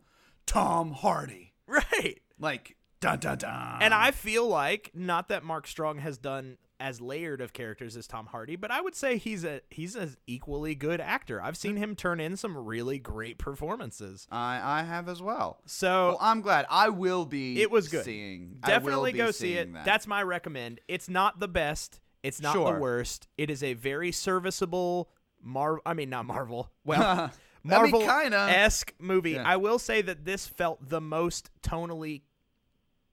Tom 0.46 0.92
Hardy, 0.92 1.54
Right. 1.66 2.20
like 2.38 2.76
dun 3.00 3.18
dun 3.20 3.38
dun. 3.38 3.78
And 3.80 3.94
I 3.94 4.10
feel 4.10 4.46
like 4.46 4.90
not 4.94 5.28
that 5.28 5.44
Mark 5.44 5.66
Strong 5.66 5.98
has 5.98 6.18
done 6.18 6.58
as 6.80 7.00
layered 7.00 7.40
of 7.40 7.52
characters 7.52 7.96
as 7.96 8.06
Tom 8.06 8.26
Hardy, 8.26 8.54
but 8.54 8.70
I 8.70 8.80
would 8.80 8.94
say 8.94 9.16
he's 9.18 9.44
a 9.44 9.60
he's 9.68 9.96
an 9.96 10.16
equally 10.28 10.74
good 10.76 11.00
actor. 11.00 11.42
I've 11.42 11.56
seen 11.56 11.76
him 11.76 11.96
turn 11.96 12.20
in 12.20 12.36
some 12.36 12.56
really 12.56 12.98
great 13.00 13.36
performances. 13.38 14.26
I 14.30 14.60
I 14.62 14.82
have 14.84 15.08
as 15.08 15.20
well. 15.20 15.60
So 15.66 16.08
Well, 16.10 16.18
I'm 16.20 16.40
glad. 16.40 16.66
I 16.70 16.88
will 16.88 17.26
be. 17.26 17.60
It 17.60 17.70
was 17.70 17.88
good. 17.88 18.04
Seeing 18.04 18.58
definitely 18.64 19.12
go 19.12 19.30
see 19.32 19.54
it. 19.54 19.72
That. 19.72 19.84
That's 19.84 20.06
my 20.06 20.22
recommend. 20.22 20.80
It's 20.88 21.08
not 21.08 21.40
the 21.40 21.48
best. 21.48 22.00
It's 22.28 22.40
not 22.40 22.52
Sure. 22.54 22.74
the 22.74 22.78
worst. 22.80 23.28
It 23.36 23.50
is 23.50 23.62
a 23.62 23.74
very 23.74 24.12
serviceable 24.12 25.10
Mar. 25.42 25.80
I 25.86 25.94
mean, 25.94 26.10
not 26.10 26.26
Marvel. 26.26 26.70
Well, 26.84 27.30
Marvel 27.64 28.02
esque 28.08 28.94
movie. 28.98 29.32
Yeah. 29.32 29.42
I 29.44 29.56
will 29.56 29.78
say 29.78 30.00
that 30.02 30.24
this 30.24 30.46
felt 30.46 30.88
the 30.88 31.00
most 31.00 31.50
tonally 31.62 32.22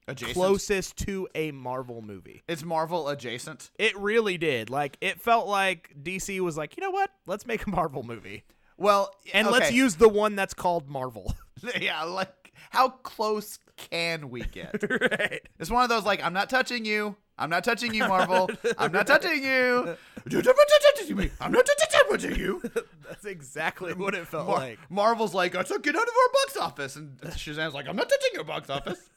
adjacent. 0.08 0.36
closest 0.36 0.98
to 1.00 1.28
a 1.36 1.52
Marvel 1.52 2.02
movie. 2.02 2.44
It's 2.48 2.64
Marvel 2.64 3.10
adjacent. 3.10 3.72
It 3.78 3.98
really 3.98 4.38
did. 4.38 4.70
Like 4.70 4.98
it 5.02 5.20
felt 5.20 5.48
like 5.48 5.94
DC 6.02 6.40
was 6.42 6.58
like, 6.58 6.78
you 6.78 6.82
know 6.82 6.92
what? 6.92 7.10
Let's 7.26 7.46
make 7.46 7.66
a 7.66 7.70
Marvel 7.70 8.04
movie, 8.04 8.44
Well, 8.78 9.14
and 9.34 9.48
let's 9.50 9.72
use 9.72 9.96
the 9.96 10.10
one 10.10 10.36
that's 10.36 10.54
called 10.54 10.88
Marvel. 10.88 11.34
yeah, 11.82 12.04
like 12.04 12.54
how 12.70 12.90
close 12.90 13.58
can 13.78 14.30
we 14.30 14.42
get? 14.44 14.84
right. 14.90 15.42
It's 15.60 15.72
one 15.72 15.84
of 15.84 15.90
those 15.90 16.06
like 16.06 16.24
I'm 16.24 16.34
not 16.34 16.50
touching 16.50 16.86
you. 16.86 17.16
I'm 17.38 17.50
not 17.50 17.64
touching 17.64 17.94
you, 17.94 18.08
Marvel. 18.08 18.50
I'm 18.78 18.92
not 18.92 19.08
touching 19.08 19.44
you. 19.44 19.98
I'm 20.26 21.52
not 21.52 21.66
touching 22.10 22.36
you. 22.36 22.62
That's 23.08 23.26
exactly 23.26 23.94
what 23.96 24.16
it 24.16 24.28
felt 24.28 24.48
Mar- 24.48 24.58
like. 24.58 24.80
Marvel's 24.90 25.34
like, 25.34 25.56
I 25.56 25.64
took 25.64 25.86
it 25.86 25.96
out 25.96 26.02
of 26.02 26.08
our 26.08 26.34
box 26.34 26.58
office, 26.58 26.96
and 26.96 27.18
Shazam's 27.22 27.74
like, 27.74 27.88
I'm 27.88 27.96
not 27.96 28.10
touching 28.10 28.32
your 28.34 28.44
box 28.46 28.70
office. 28.70 29.10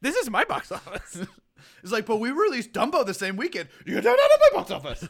This 0.00 0.16
is 0.16 0.28
my 0.28 0.44
box 0.44 0.72
office. 0.72 1.24
It's 1.82 1.92
like, 1.92 2.06
but 2.06 2.16
we 2.16 2.30
released 2.30 2.72
Dumbo 2.72 3.04
the 3.06 3.14
same 3.14 3.36
weekend. 3.36 3.68
You 3.86 4.00
got 4.00 4.04
it 4.04 4.20
out 4.20 4.30
of 4.30 4.40
my 4.40 4.58
box 4.58 4.70
office. 4.70 5.08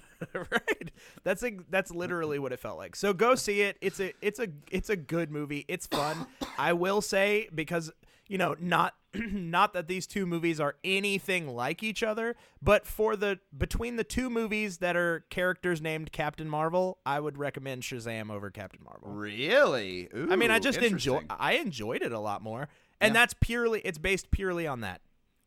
right. 0.52 0.90
That's 1.24 1.42
a, 1.42 1.56
that's 1.70 1.90
literally 1.90 2.38
what 2.38 2.52
it 2.52 2.60
felt 2.60 2.76
like. 2.78 2.94
So 2.96 3.12
go 3.12 3.34
see 3.34 3.62
it. 3.62 3.76
It's 3.80 4.00
a 4.00 4.12
it's 4.20 4.38
a 4.38 4.48
it's 4.70 4.90
a 4.90 4.96
good 4.96 5.30
movie. 5.30 5.64
It's 5.68 5.86
fun. 5.86 6.26
I 6.58 6.74
will 6.74 7.00
say 7.00 7.48
because 7.54 7.90
you 8.32 8.38
know 8.38 8.56
not 8.58 8.94
not 9.14 9.74
that 9.74 9.88
these 9.88 10.06
two 10.06 10.24
movies 10.24 10.58
are 10.58 10.76
anything 10.82 11.46
like 11.54 11.82
each 11.82 12.02
other, 12.02 12.34
but 12.62 12.86
for 12.86 13.14
the 13.14 13.38
between 13.56 13.96
the 13.96 14.04
two 14.04 14.30
movies 14.30 14.78
that 14.78 14.96
are 14.96 15.26
characters 15.28 15.82
named 15.82 16.12
Captain 16.12 16.48
Marvel, 16.48 16.96
I 17.04 17.20
would 17.20 17.36
recommend 17.36 17.82
Shazam 17.82 18.30
over 18.30 18.50
Captain 18.50 18.80
Marvel. 18.82 19.10
Really? 19.10 20.08
Ooh, 20.16 20.28
I 20.32 20.36
mean, 20.36 20.50
I 20.50 20.58
just 20.58 20.78
enjoy. 20.78 21.24
I 21.28 21.54
enjoyed 21.54 22.00
it 22.00 22.10
a 22.12 22.18
lot 22.18 22.40
more. 22.42 22.68
And 23.02 23.12
Yeah. 23.12 23.20
that's 23.20 23.34
purely 23.34 23.80
it's 23.80 23.98
based 23.98 24.30
purely 24.30 24.66
on 24.66 24.80
that. 24.80 25.02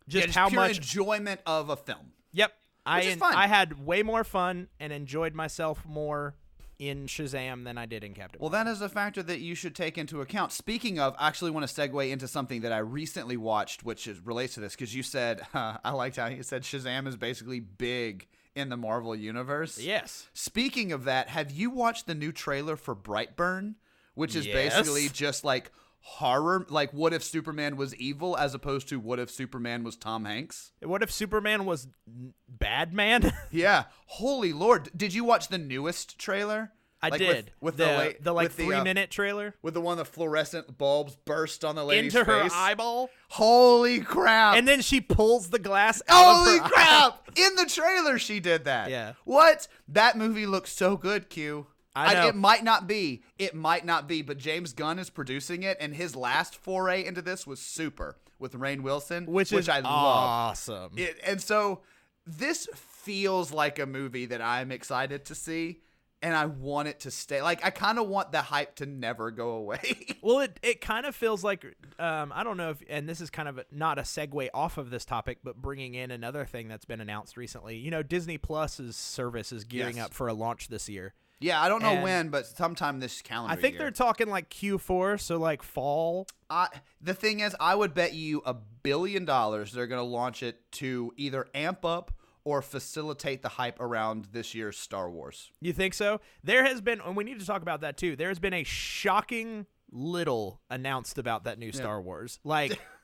Yeah, 0.07 0.21
Just 0.21 0.25
just 0.27 0.37
how 0.37 0.49
much 0.49 0.77
enjoyment 0.77 1.41
of 1.47 1.69
a 1.71 1.75
film. 1.75 2.11
Yep. 2.33 2.53
I 2.85 2.99
Which 2.99 3.15
fun. 3.15 3.33
I 3.33 3.47
had 3.47 3.83
way 3.83 4.03
more 4.03 4.23
fun 4.23 4.67
and 4.79 4.93
enjoyed 4.93 5.33
myself 5.33 5.83
more 5.87 6.35
in 6.79 7.05
Shazam 7.07 7.63
than 7.63 7.77
I 7.77 7.85
did 7.85 8.03
in 8.03 8.13
Captain. 8.13 8.39
Well, 8.41 8.49
that 8.49 8.67
is 8.67 8.81
a 8.81 8.89
factor 8.89 9.23
that 9.23 9.39
you 9.39 9.55
should 9.55 9.75
take 9.75 9.97
into 9.97 10.21
account. 10.21 10.51
Speaking 10.51 10.99
of, 10.99 11.15
I 11.17 11.27
actually 11.27 11.51
want 11.51 11.67
to 11.67 11.73
segue 11.73 12.09
into 12.09 12.27
something 12.27 12.61
that 12.61 12.71
I 12.71 12.79
recently 12.79 13.37
watched, 13.37 13.83
which 13.83 14.07
is, 14.07 14.19
relates 14.19 14.55
to 14.55 14.59
this, 14.59 14.73
because 14.73 14.93
you 14.95 15.03
said, 15.03 15.41
I 15.53 15.91
liked 15.91 16.17
how 16.17 16.27
you 16.27 16.43
said 16.43 16.63
Shazam 16.63 17.07
is 17.07 17.15
basically 17.15 17.59
big 17.59 18.27
in 18.55 18.69
the 18.69 18.77
Marvel 18.77 19.15
universe. 19.15 19.77
yes. 19.79 20.27
Speaking 20.33 20.91
of 20.93 21.03
that, 21.05 21.27
have 21.29 21.51
you 21.51 21.69
watched 21.69 22.07
the 22.07 22.15
new 22.15 22.31
trailer 22.31 22.75
for 22.77 22.95
Brightburn, 22.95 23.75
which 24.13 24.35
is 24.35 24.45
Yes. 24.45 24.55
basically 24.77 25.09
just 25.09 25.43
like 25.43 25.71
horror, 26.07 26.65
like 26.69 26.91
what 26.93 27.13
if 27.13 27.23
Superman 27.23 27.77
was 27.77 27.95
evil 27.95 28.37
as 28.37 28.53
opposed 28.53 28.87
to 28.89 28.99
what 28.99 29.19
if 29.19 29.29
Superman 29.31 29.83
was 29.83 29.95
Tom 29.95 30.25
Hanks? 30.25 30.71
What 30.81 31.01
if 31.03 31.11
Superman 31.11 31.65
was 31.65 31.87
bad 32.47 32.93
man? 32.93 33.31
Yeah, 33.51 33.85
holy 34.07 34.53
lord! 34.53 34.89
Did 34.95 35.13
you 35.13 35.23
watch 35.23 35.47
the 35.47 35.57
newest 35.57 36.19
trailer? 36.19 36.71
I 37.01 37.09
Like, 37.09 37.19
did. 37.19 37.51
with, 37.59 37.75
with 37.75 37.77
the, 37.77 37.85
the, 37.85 37.91
la- 37.91 38.09
the 38.21 38.33
like 38.33 38.43
with 38.45 38.57
the, 38.57 38.65
three 38.65 38.75
uh, 38.77 38.83
minute 38.83 39.11
trailer 39.11 39.53
with 39.61 39.73
the 39.75 39.81
one 39.81 39.97
the 39.97 40.05
fluorescent 40.05 40.77
bulbs 40.77 41.15
burst 41.25 41.63
on 41.63 41.75
the 41.75 41.83
lady's 41.85 42.15
into 42.15 42.25
her 42.25 42.41
face. 42.43 42.51
eyeball, 42.55 43.09
Holy 43.29 43.99
crap! 43.99 44.55
and 44.57 44.67
then 44.67 44.81
she 44.81 45.01
pulls 45.01 45.49
the 45.49 45.59
glass. 45.59 46.01
out 46.07 46.35
holy 46.35 46.55
of 46.57 46.59
her 46.61 46.65
eye. 46.65 46.69
crap! 46.69 47.29
In 47.35 47.55
the 47.55 47.65
trailer, 47.65 48.17
she 48.19 48.39
did 48.39 48.65
that. 48.65 48.89
Yeah. 48.89 49.13
What? 49.23 49.67
That 49.87 50.17
movie 50.17 50.45
looks 50.45 50.71
so 50.71 50.97
good. 50.97 51.29
Q. 51.29 51.67
I 51.95 52.13
know. 52.13 52.27
it 52.27 52.35
might 52.35 52.63
not 52.63 52.87
be. 52.87 53.23
It 53.39 53.55
might 53.55 53.85
not 53.85 54.07
be. 54.07 54.21
But 54.21 54.37
James 54.37 54.73
Gunn 54.73 54.99
is 54.99 55.09
producing 55.09 55.63
it, 55.63 55.77
and 55.79 55.93
his 55.95 56.15
last 56.15 56.55
foray 56.55 57.05
into 57.05 57.21
this 57.21 57.47
was 57.47 57.59
super 57.59 58.17
with 58.39 58.53
Rainn 58.53 58.81
Wilson, 58.81 59.25
which, 59.27 59.53
is 59.53 59.69
I 59.69 59.79
love. 59.79 59.85
awesome. 59.93 60.95
And 61.25 61.41
so 61.41 61.81
this 62.25 62.67
feels 62.75 63.51
like 63.51 63.79
a 63.79 63.85
movie 63.85 64.25
that 64.25 64.41
I'm 64.41 64.71
excited 64.71 65.25
to 65.25 65.35
see, 65.35 65.79
and 66.21 66.35
I 66.35 66.47
want 66.47 66.87
it 66.89 66.99
to 67.01 67.11
stay. 67.11 67.41
Like 67.41 67.63
I 67.63 67.69
kind 67.69 67.97
of 67.99 68.07
want 68.09 68.31
the 68.33 68.41
hype 68.41 68.75
to 68.77 68.85
never 68.85 69.31
go 69.31 69.51
away. 69.51 69.79
Well, 70.25 70.39
it, 70.39 70.59
it 70.63 70.81
kind 70.81 71.05
of 71.05 71.15
feels 71.15 71.43
like 71.43 71.63
um, 71.99 72.33
I 72.33 72.43
don't 72.43 72.57
know 72.57 72.71
if, 72.71 72.81
and 72.89 73.07
this 73.07 73.21
is 73.21 73.29
kind 73.29 73.47
of 73.47 73.59
a, 73.59 73.65
not 73.71 73.99
a 73.99 74.01
segue 74.01 74.49
off 74.55 74.79
of 74.79 74.89
this 74.89 75.05
topic, 75.05 75.37
but 75.43 75.55
bringing 75.61 75.93
in 75.93 76.09
another 76.09 76.45
thing 76.45 76.67
that's 76.67 76.83
been 76.85 76.99
announced 76.99 77.37
recently. 77.37 77.77
You 77.77 77.91
know, 77.91 78.01
Disney 78.01 78.39
Plus's 78.39 78.95
service 78.97 79.51
is 79.51 79.65
gearing 79.65 79.97
Yes. 79.97 80.07
up 80.07 80.13
for 80.15 80.27
a 80.27 80.33
launch 80.33 80.67
this 80.69 80.89
year. 80.89 81.13
Yeah, 81.39 81.61
I 81.61 81.67
don't 81.69 81.81
know 81.81 81.89
And- 81.89 82.03
when, 82.03 82.29
but 82.29 82.45
sometime 82.45 82.99
this 82.99 83.21
calendar. 83.21 83.53
I 83.53 83.55
think 83.59 83.73
year. 83.73 83.79
they're 83.83 83.91
talking 83.91 84.27
like 84.29 84.49
Q4, 84.49 85.19
so 85.19 85.37
like 85.37 85.63
fall. 85.63 86.27
I, 86.49 86.67
the 87.01 87.13
thing 87.13 87.39
is, 87.41 87.55
I 87.59 87.75
would 87.75 87.93
bet 87.93 88.13
you 88.13 88.41
a 88.45 88.53
billion 88.53 89.25
dollars 89.25 89.71
they're 89.71 89.87
going 89.87 89.99
to 90.01 90.07
launch 90.09 90.43
it 90.43 90.59
to 90.73 91.11
either 91.17 91.47
amp 91.55 91.83
up 91.85 92.11
or 92.43 92.61
facilitate 92.61 93.41
the 93.41 93.49
hype 93.49 93.79
around 93.79 94.25
this 94.31 94.53
year's 94.53 94.77
Star 94.77 95.09
Wars. 95.09 95.51
You 95.61 95.73
think 95.73 95.95
so? 95.95 96.21
There 96.43 96.63
has 96.63 96.79
been, 96.81 97.01
and 97.01 97.15
we 97.15 97.23
need 97.23 97.39
to 97.39 97.45
talk 97.45 97.63
about 97.63 97.81
that 97.81 97.97
too. 97.97 98.15
There 98.15 98.27
has 98.29 98.37
been 98.37 98.53
a 98.53 98.63
shocking 98.63 99.65
little 99.91 100.61
announced 100.69 101.17
about 101.17 101.45
that 101.45 101.57
new 101.57 101.71
Star 101.71 101.99
Wars. 102.01 102.39
Like, 102.43 102.79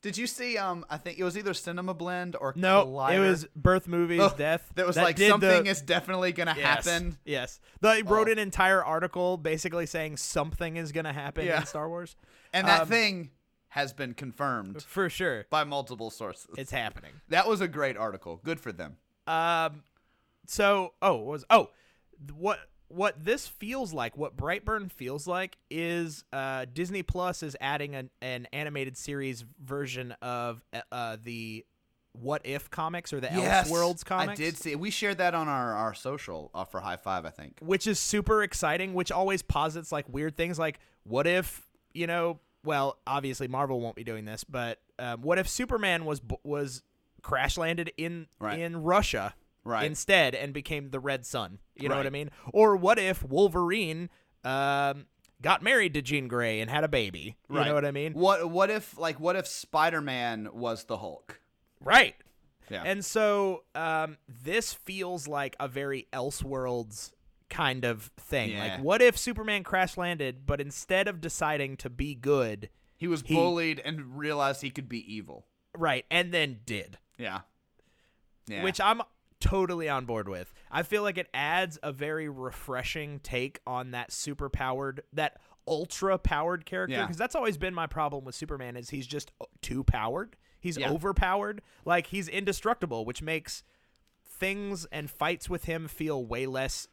Did 0.00 0.16
you 0.16 0.26
see? 0.28 0.56
Um, 0.56 0.84
I 0.88 0.96
think 0.96 1.18
it 1.18 1.24
was 1.24 1.36
either 1.36 1.52
Cinema 1.54 1.92
Blend 1.92 2.36
or 2.40 2.52
no, 2.56 2.86
Collider. 2.86 3.14
it 3.16 3.18
was 3.20 3.46
birth 3.56 3.88
movies, 3.88 4.20
Oh, 4.22 4.32
death. 4.36 4.70
That 4.76 4.86
was 4.86 4.94
that 4.96 5.02
like 5.02 5.18
something 5.18 5.64
the- 5.64 5.70
is 5.70 5.82
definitely 5.82 6.32
going 6.32 6.46
to 6.46 6.54
Yes, 6.56 6.86
happen. 6.86 7.18
Yes, 7.24 7.58
they 7.80 8.02
wrote 8.02 8.28
Oh. 8.28 8.32
an 8.32 8.38
entire 8.38 8.84
article 8.84 9.36
basically 9.36 9.86
saying 9.86 10.18
something 10.18 10.76
is 10.76 10.92
going 10.92 11.04
to 11.06 11.12
happen 11.12 11.46
Yeah. 11.46 11.60
in 11.60 11.66
Star 11.66 11.88
Wars, 11.88 12.14
And 12.52 12.66
that 12.68 12.82
Um, 12.82 12.88
thing 12.88 13.30
has 13.70 13.92
been 13.92 14.14
confirmed 14.14 14.82
for 14.84 15.10
sure. 15.10 15.46
by 15.50 15.64
multiple 15.64 16.10
sources. 16.10 16.54
It's 16.56 16.70
happening. 16.70 17.12
that 17.28 17.46
was 17.48 17.60
a 17.60 17.68
great 17.68 17.96
article. 17.96 18.40
Good 18.44 18.60
for 18.60 18.72
them. 18.72 18.98
Um, 19.26 19.82
so 20.46 20.94
oh 21.02 21.16
what 21.16 21.26
was 21.26 21.44
oh, 21.50 21.70
what 22.34 22.58
what 22.88 23.22
this 23.24 23.46
feels 23.46 23.92
like, 23.92 24.16
what 24.16 24.36
Brightburn 24.36 24.90
feels 24.90 25.26
like, 25.26 25.56
is 25.70 26.24
uh, 26.32 26.66
Disney 26.72 27.02
Plus 27.02 27.42
is 27.42 27.56
adding 27.60 27.94
an, 27.94 28.10
an 28.22 28.46
animated 28.52 28.96
series 28.96 29.44
version 29.62 30.12
of 30.22 30.62
uh, 30.72 30.80
uh, 30.90 31.16
the 31.22 31.64
What 32.12 32.42
If 32.44 32.70
comics 32.70 33.12
or 33.12 33.20
the 33.20 33.28
Elseworlds 33.28 34.04
comics. 34.04 34.40
I 34.40 34.42
did 34.44 34.56
see. 34.56 34.74
We 34.74 34.90
shared 34.90 35.18
that 35.18 35.34
on 35.34 35.48
our 35.48 35.74
our 35.74 35.94
social 35.94 36.50
uh, 36.54 36.64
for 36.64 36.80
High 36.80 36.96
Five. 36.96 37.24
I 37.26 37.30
think. 37.30 37.58
which 37.60 37.86
is 37.86 37.98
super 37.98 38.42
exciting, 38.42 38.94
which 38.94 39.12
always 39.12 39.42
posits 39.42 39.92
like 39.92 40.08
weird 40.08 40.36
things 40.36 40.58
like 40.58 40.80
what 41.04 41.26
if, 41.26 41.66
you 41.94 42.06
know, 42.06 42.40
well, 42.64 42.98
obviously 43.06 43.48
Marvel 43.48 43.80
won't 43.80 43.96
be 43.96 44.04
doing 44.04 44.24
this, 44.24 44.44
but 44.44 44.80
um, 44.98 45.22
what 45.22 45.38
if 45.38 45.48
Superman 45.48 46.04
was 46.04 46.20
was 46.42 46.82
crash 47.22 47.58
landed 47.58 47.92
in 47.96 48.26
Right. 48.40 48.58
in 48.60 48.82
Russia 48.82 49.34
Right. 49.68 49.84
instead 49.84 50.34
and 50.34 50.52
became 50.54 50.90
the 50.90 51.00
Red 51.00 51.26
Son? 51.26 51.58
You 51.76 51.88
know 51.88 51.96
what 51.96 52.06
I 52.06 52.10
mean? 52.10 52.30
Or 52.52 52.76
what 52.76 52.98
if 52.98 53.22
Wolverine 53.22 54.08
um, 54.44 55.06
got 55.42 55.62
married 55.62 55.94
to 55.94 56.02
Jean 56.02 56.26
Grey 56.26 56.60
and 56.60 56.70
had 56.70 56.84
a 56.84 56.88
baby? 56.88 57.36
You 57.50 57.58
know 57.64 57.74
what 57.74 57.84
I 57.84 57.90
mean? 57.90 58.14
What 58.14 58.50
What 58.50 58.70
if 58.70 58.98
like 58.98 59.20
What 59.20 59.36
if 59.36 59.46
Spider 59.46 60.00
Man 60.00 60.48
was 60.52 60.84
the 60.84 60.96
Hulk? 60.96 61.40
Right. 61.84 62.14
Yeah. 62.70 62.82
And 62.84 63.04
so 63.04 63.64
um, 63.74 64.16
this 64.28 64.74
feels 64.74 65.26
like 65.28 65.56
a 65.60 65.68
very 65.68 66.06
Elseworlds 66.12 67.12
kind 67.48 67.84
of 67.84 68.10
thing. 68.18 68.50
Yeah. 68.50 68.62
Like, 68.76 68.82
what 68.82 69.00
if 69.00 69.16
Superman 69.16 69.62
crash 69.64 69.96
landed, 69.96 70.44
but 70.44 70.60
instead 70.60 71.08
of 71.08 71.20
deciding 71.20 71.76
to 71.78 71.88
be 71.88 72.14
good, 72.14 72.68
he 72.96 73.06
was 73.06 73.22
he- 73.24 73.34
bullied 73.34 73.80
and 73.84 74.18
realized 74.18 74.60
he 74.62 74.70
could 74.70 74.88
be 74.88 75.00
evil. 75.14 75.46
right, 75.76 76.04
and 76.10 76.32
then 76.32 76.58
did, 76.66 76.98
Yeah. 77.16 77.40
Yeah. 78.46 78.62
which 78.64 78.80
I'm 78.80 79.00
totally 79.40 79.88
on 79.88 80.04
board 80.04 80.28
with. 80.28 80.52
I 80.70 80.82
feel 80.82 81.02
like 81.02 81.18
it 81.18 81.28
adds 81.32 81.78
a 81.82 81.92
very 81.92 82.28
refreshing 82.28 83.20
take 83.20 83.60
on 83.66 83.92
that 83.92 84.12
super 84.12 84.48
powered, 84.48 85.02
that 85.12 85.40
ultra 85.66 86.18
powered 86.18 86.64
character. 86.66 86.96
Yeah. 86.96 87.02
Because 87.02 87.16
that's 87.16 87.34
always 87.34 87.56
been 87.56 87.74
my 87.74 87.86
problem 87.86 88.24
with 88.24 88.34
Superman 88.34 88.76
is 88.76 88.90
he's 88.90 89.06
just 89.06 89.30
uh, 89.40 89.44
too 89.62 89.84
powered. 89.84 90.36
He's 90.60 90.76
Yeah. 90.78 90.90
overpowered. 90.90 91.62
Like 91.84 92.08
he's 92.08 92.28
indestructible, 92.28 93.04
which 93.04 93.22
makes 93.22 93.62
things 94.26 94.86
and 94.92 95.10
fights 95.10 95.48
with 95.48 95.64
him 95.64 95.88
feel 95.88 96.24
way 96.24 96.46
less 96.46 96.88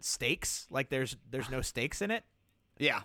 stakes. 0.00 0.66
Like 0.70 0.90
there's 0.90 1.16
there's 1.30 1.50
no 1.50 1.60
stakes 1.60 2.02
in 2.02 2.10
it. 2.10 2.24
Yeah. 2.78 3.02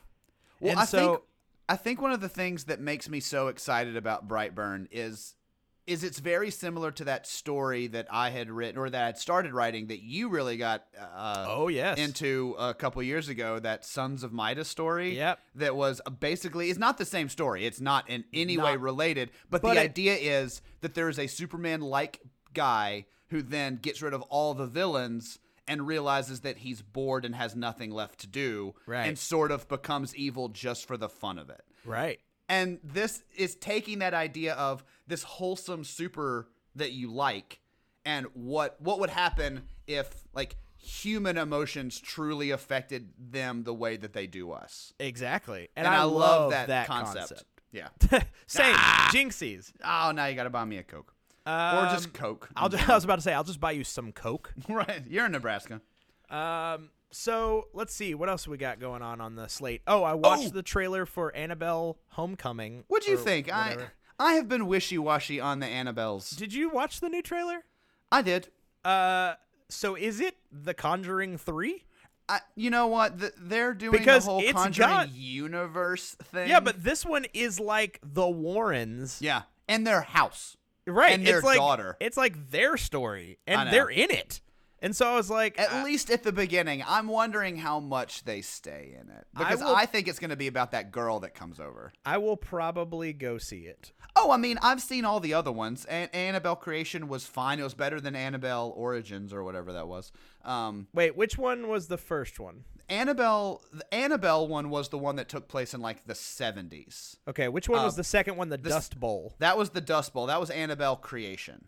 Well, 0.60 0.72
And 0.72 0.80
I 0.80 0.86
so- 0.86 0.98
think 1.16 1.22
I 1.70 1.76
think 1.78 2.02
one 2.02 2.12
of 2.12 2.20
the 2.22 2.30
things 2.30 2.66
that 2.66 2.82
makes 2.82 3.08
me 3.10 3.20
so 3.22 3.48
excited 3.48 3.96
about 3.96 4.28
Brightburn 4.28 4.88
is 4.92 5.36
is 5.86 6.04
it's 6.04 6.20
very 6.20 6.50
similar 6.50 6.92
to 6.92 7.04
that 7.06 7.28
story 7.28 7.88
that 7.88 8.08
I 8.10 8.30
had 8.30 8.50
written 8.50 8.80
or 8.80 8.90
that 8.90 9.04
I'd 9.04 9.18
started 9.18 9.54
writing 9.54 9.88
that 9.88 10.02
you 10.02 10.30
really 10.30 10.56
got 10.58 10.86
uh, 11.00 11.46
Oh, 11.50 11.68
yes. 11.68 11.98
into 11.98 12.56
a 12.58 12.74
couple 12.74 13.04
years 13.04 13.28
ago 13.30 13.60
that 13.60 13.84
Sons 13.86 14.24
of 14.24 14.32
Midas 14.32 14.68
story 14.70 15.16
Yep. 15.18 15.40
that 15.56 15.76
was 15.76 16.00
basically 16.20 16.70
it's 16.70 16.80
not 16.80 16.98
the 16.98 17.06
same 17.06 17.28
story 17.30 17.66
it's 17.66 17.82
not 17.82 18.10
in 18.10 18.24
any 18.34 18.58
way 18.58 18.78
related 18.78 19.32
but, 19.50 19.62
But 19.62 19.74
the 19.74 19.82
it- 19.82 19.84
idea 19.84 20.16
is 20.16 20.62
that 20.82 20.94
there 20.94 21.10
is 21.10 21.20
a 21.20 21.28
Superman 21.28 21.82
like 21.82 22.22
guy 22.54 23.06
who 23.30 23.42
then 23.42 23.78
gets 23.78 24.02
rid 24.02 24.14
of 24.14 24.22
all 24.24 24.54
the 24.54 24.68
villains 24.68 25.40
and 25.68 25.88
realizes 25.88 26.42
that 26.42 26.58
he's 26.60 26.82
bored 26.82 27.24
and 27.26 27.36
has 27.36 27.56
nothing 27.56 27.90
left 27.92 28.20
to 28.20 28.28
do 28.28 28.76
Right. 28.86 29.08
and 29.08 29.18
sort 29.18 29.52
of 29.52 29.68
becomes 29.68 30.16
evil 30.16 30.50
just 30.50 30.86
for 30.86 30.98
the 30.98 31.08
fun 31.10 31.38
of 31.38 31.50
it. 31.50 31.62
Right. 31.86 32.20
And 32.50 32.80
this 32.84 33.24
is 33.36 33.56
taking 33.56 34.00
that 34.00 34.14
idea 34.14 34.54
of 34.54 34.84
this 35.08 35.24
wholesome 35.24 35.84
super 35.84 36.50
that 36.76 36.92
you 36.92 37.12
like 37.12 37.60
and 38.06 38.28
what 38.34 38.80
what 38.82 39.00
would 39.00 39.10
happen 39.10 39.64
if 39.88 40.10
like 40.34 40.58
human 40.78 41.38
emotions 41.38 42.00
truly 42.00 42.52
affected 42.52 43.10
them 43.18 43.64
the 43.64 43.74
way 43.74 43.96
that 43.96 44.14
they 44.14 44.28
do 44.28 44.52
us. 44.52 44.94
Exactly. 45.00 45.70
And, 45.76 45.88
And, 45.88 45.96
I, 45.96 46.00
I, 46.00 46.04
love 46.04 46.52
that, 46.52 46.68
that, 46.68 46.88
concept. 46.88 47.46
Yeah. 47.72 47.88
Same. 48.48 48.76
Jinxies. 48.76 49.72
oh, 49.84 50.12
now 50.14 50.26
you 50.26 50.36
got 50.36 50.44
to 50.44 50.50
buy 50.50 50.66
me 50.66 50.78
a 50.78 50.84
Coke. 50.84 51.14
or 51.48 51.52
Um, 51.54 51.90
just 51.90 52.14
Coke. 52.14 52.50
I'll 52.56 52.70
just, 52.70 52.88
I 52.90 52.96
was 52.96 53.06
about 53.06 53.16
to 53.16 53.22
say 53.22 53.34
I'll 53.34 53.46
just 53.46 53.62
buy 53.62 53.72
you 53.72 53.84
some 53.86 54.12
Coke. 54.12 54.54
right. 54.70 55.04
You're 55.08 55.26
in 55.26 55.32
Nebraska. 55.32 55.82
Um. 56.30 56.90
So 57.16 57.68
let's 57.74 57.94
see 57.94 58.16
what 58.16 58.28
else 58.28 58.48
we 58.48 58.58
got 58.58 58.80
going 58.80 59.02
on 59.04 59.22
on 59.22 59.36
the 59.36 59.48
slate. 59.48 59.82
Oh, 59.86 60.02
I 60.04 60.14
watched 60.16 60.48
Oh! 60.48 60.50
the 60.50 60.64
trailer 60.64 61.06
for 61.06 61.34
Annabelle 61.36 61.98
Homecoming. 62.10 62.86
What 62.88 63.04
do 63.04 63.12
you 63.12 63.18
think? 63.18 63.54
I 63.54 63.70
whatever. 63.70 63.92
I 64.20 64.34
have 64.34 64.48
been 64.50 64.66
wishy-washy 64.68 65.40
on 65.40 65.60
the 65.60 65.66
Annabelles. 65.68 66.36
did 66.36 66.54
you 66.54 66.70
watch 66.70 67.00
the 67.02 67.10
new 67.10 67.22
trailer? 67.22 67.64
I 68.12 68.22
did. 68.22 68.50
Uh. 68.84 69.36
So 69.70 69.96
is 69.96 70.20
it 70.20 70.36
The 70.52 70.74
Conjuring 70.74 71.38
three? 71.38 71.84
I, 72.30 72.40
you 72.56 72.70
know 72.70 72.88
what? 72.88 73.20
The, 73.20 73.34
they're 73.38 73.74
doing 73.74 73.92
Because 73.92 74.26
the 74.26 74.32
whole 74.32 74.40
it's 74.42 74.54
Conjuring 74.54 74.90
got- 74.90 75.14
universe 75.14 76.16
thing. 76.32 76.48
Yeah, 76.50 76.60
but 76.62 76.84
this 76.84 77.06
one 77.06 77.26
is 77.34 77.60
like 77.60 78.00
the 78.04 78.28
Warrens. 78.28 79.20
yeah, 79.22 79.44
and 79.68 79.86
their 79.86 80.02
house. 80.02 80.56
Right. 80.88 81.14
and 81.14 81.26
their 81.26 81.38
it's 81.38 81.46
like, 81.46 81.58
daughter. 81.58 81.96
It's 82.00 82.18
like 82.18 82.50
their 82.52 82.76
story, 82.78 83.40
and 83.48 83.72
they're 83.72 83.90
in 83.90 84.10
it. 84.12 84.42
And 84.84 84.94
so 84.94 85.08
I 85.08 85.16
was 85.16 85.30
like, 85.30 85.58
At 85.58 85.72
uh, 85.72 85.84
least 85.86 86.12
at 86.12 86.24
the 86.24 86.34
beginning, 86.34 86.84
I'm 86.86 87.08
wondering 87.08 87.56
how 87.56 87.80
much 87.80 88.26
they 88.26 88.42
stay 88.42 88.98
in 89.00 89.10
it 89.10 89.26
because 89.36 89.62
I, 89.62 89.66
will- 89.66 89.88
think 89.88 90.10
it's 90.10 90.20
going 90.20 90.30
to 90.30 90.36
be 90.36 90.48
about 90.48 90.72
that 90.72 90.92
girl 90.92 91.22
that 91.22 91.34
comes 91.34 91.58
over. 91.58 91.94
I 92.06 92.18
will 92.18 92.36
probably 92.36 93.14
go 93.14 93.38
see 93.38 93.62
it. 93.62 93.94
Oh, 94.18 94.30
I 94.30 94.38
mean, 94.38 94.60
I've 94.62 94.82
seen 94.82 95.06
all 95.06 95.22
the 95.22 95.34
other 95.34 95.54
ones, 95.54 95.86
and 95.86 96.14
Annabelle 96.14 96.58
Creation 96.58 97.08
was 97.08 97.26
fine. 97.26 97.60
It 97.60 97.64
was 97.64 97.74
better 97.74 98.02
than 98.02 98.14
Annabelle 98.16 98.74
Origins 98.76 99.34
or 99.34 99.44
whatever 99.44 99.72
that 99.74 99.88
was. 99.88 100.12
Um, 100.44 100.88
Wait, 100.94 101.16
which 101.16 101.38
one 101.38 101.70
was 101.70 101.88
the 101.88 101.98
first 101.98 102.38
one? 102.38 102.66
Annabelle, 102.90 103.64
the 103.72 103.92
Annabelle 103.94 104.48
one 104.48 104.70
was 104.70 104.90
the 104.90 104.98
one 104.98 105.16
that 105.16 105.30
took 105.30 105.48
place 105.48 105.74
in 105.74 105.80
like 105.82 106.06
the 106.06 106.14
70s. 106.14 107.16
Okay, 107.28 107.48
which 107.48 107.70
one 107.70 107.82
was 107.82 107.94
Uh, 107.94 107.98
the 107.98 108.04
second 108.04 108.36
one? 108.36 108.50
The 108.50 108.58
this- 108.58 108.74
Dust 108.74 109.00
Bowl. 109.00 109.34
That 109.40 109.58
was 109.58 109.70
the 109.70 109.82
Dust 109.82 110.14
Bowl. 110.14 110.26
That 110.28 110.42
was 110.42 110.50
Annabelle 110.50 110.98
Creation. 110.98 111.66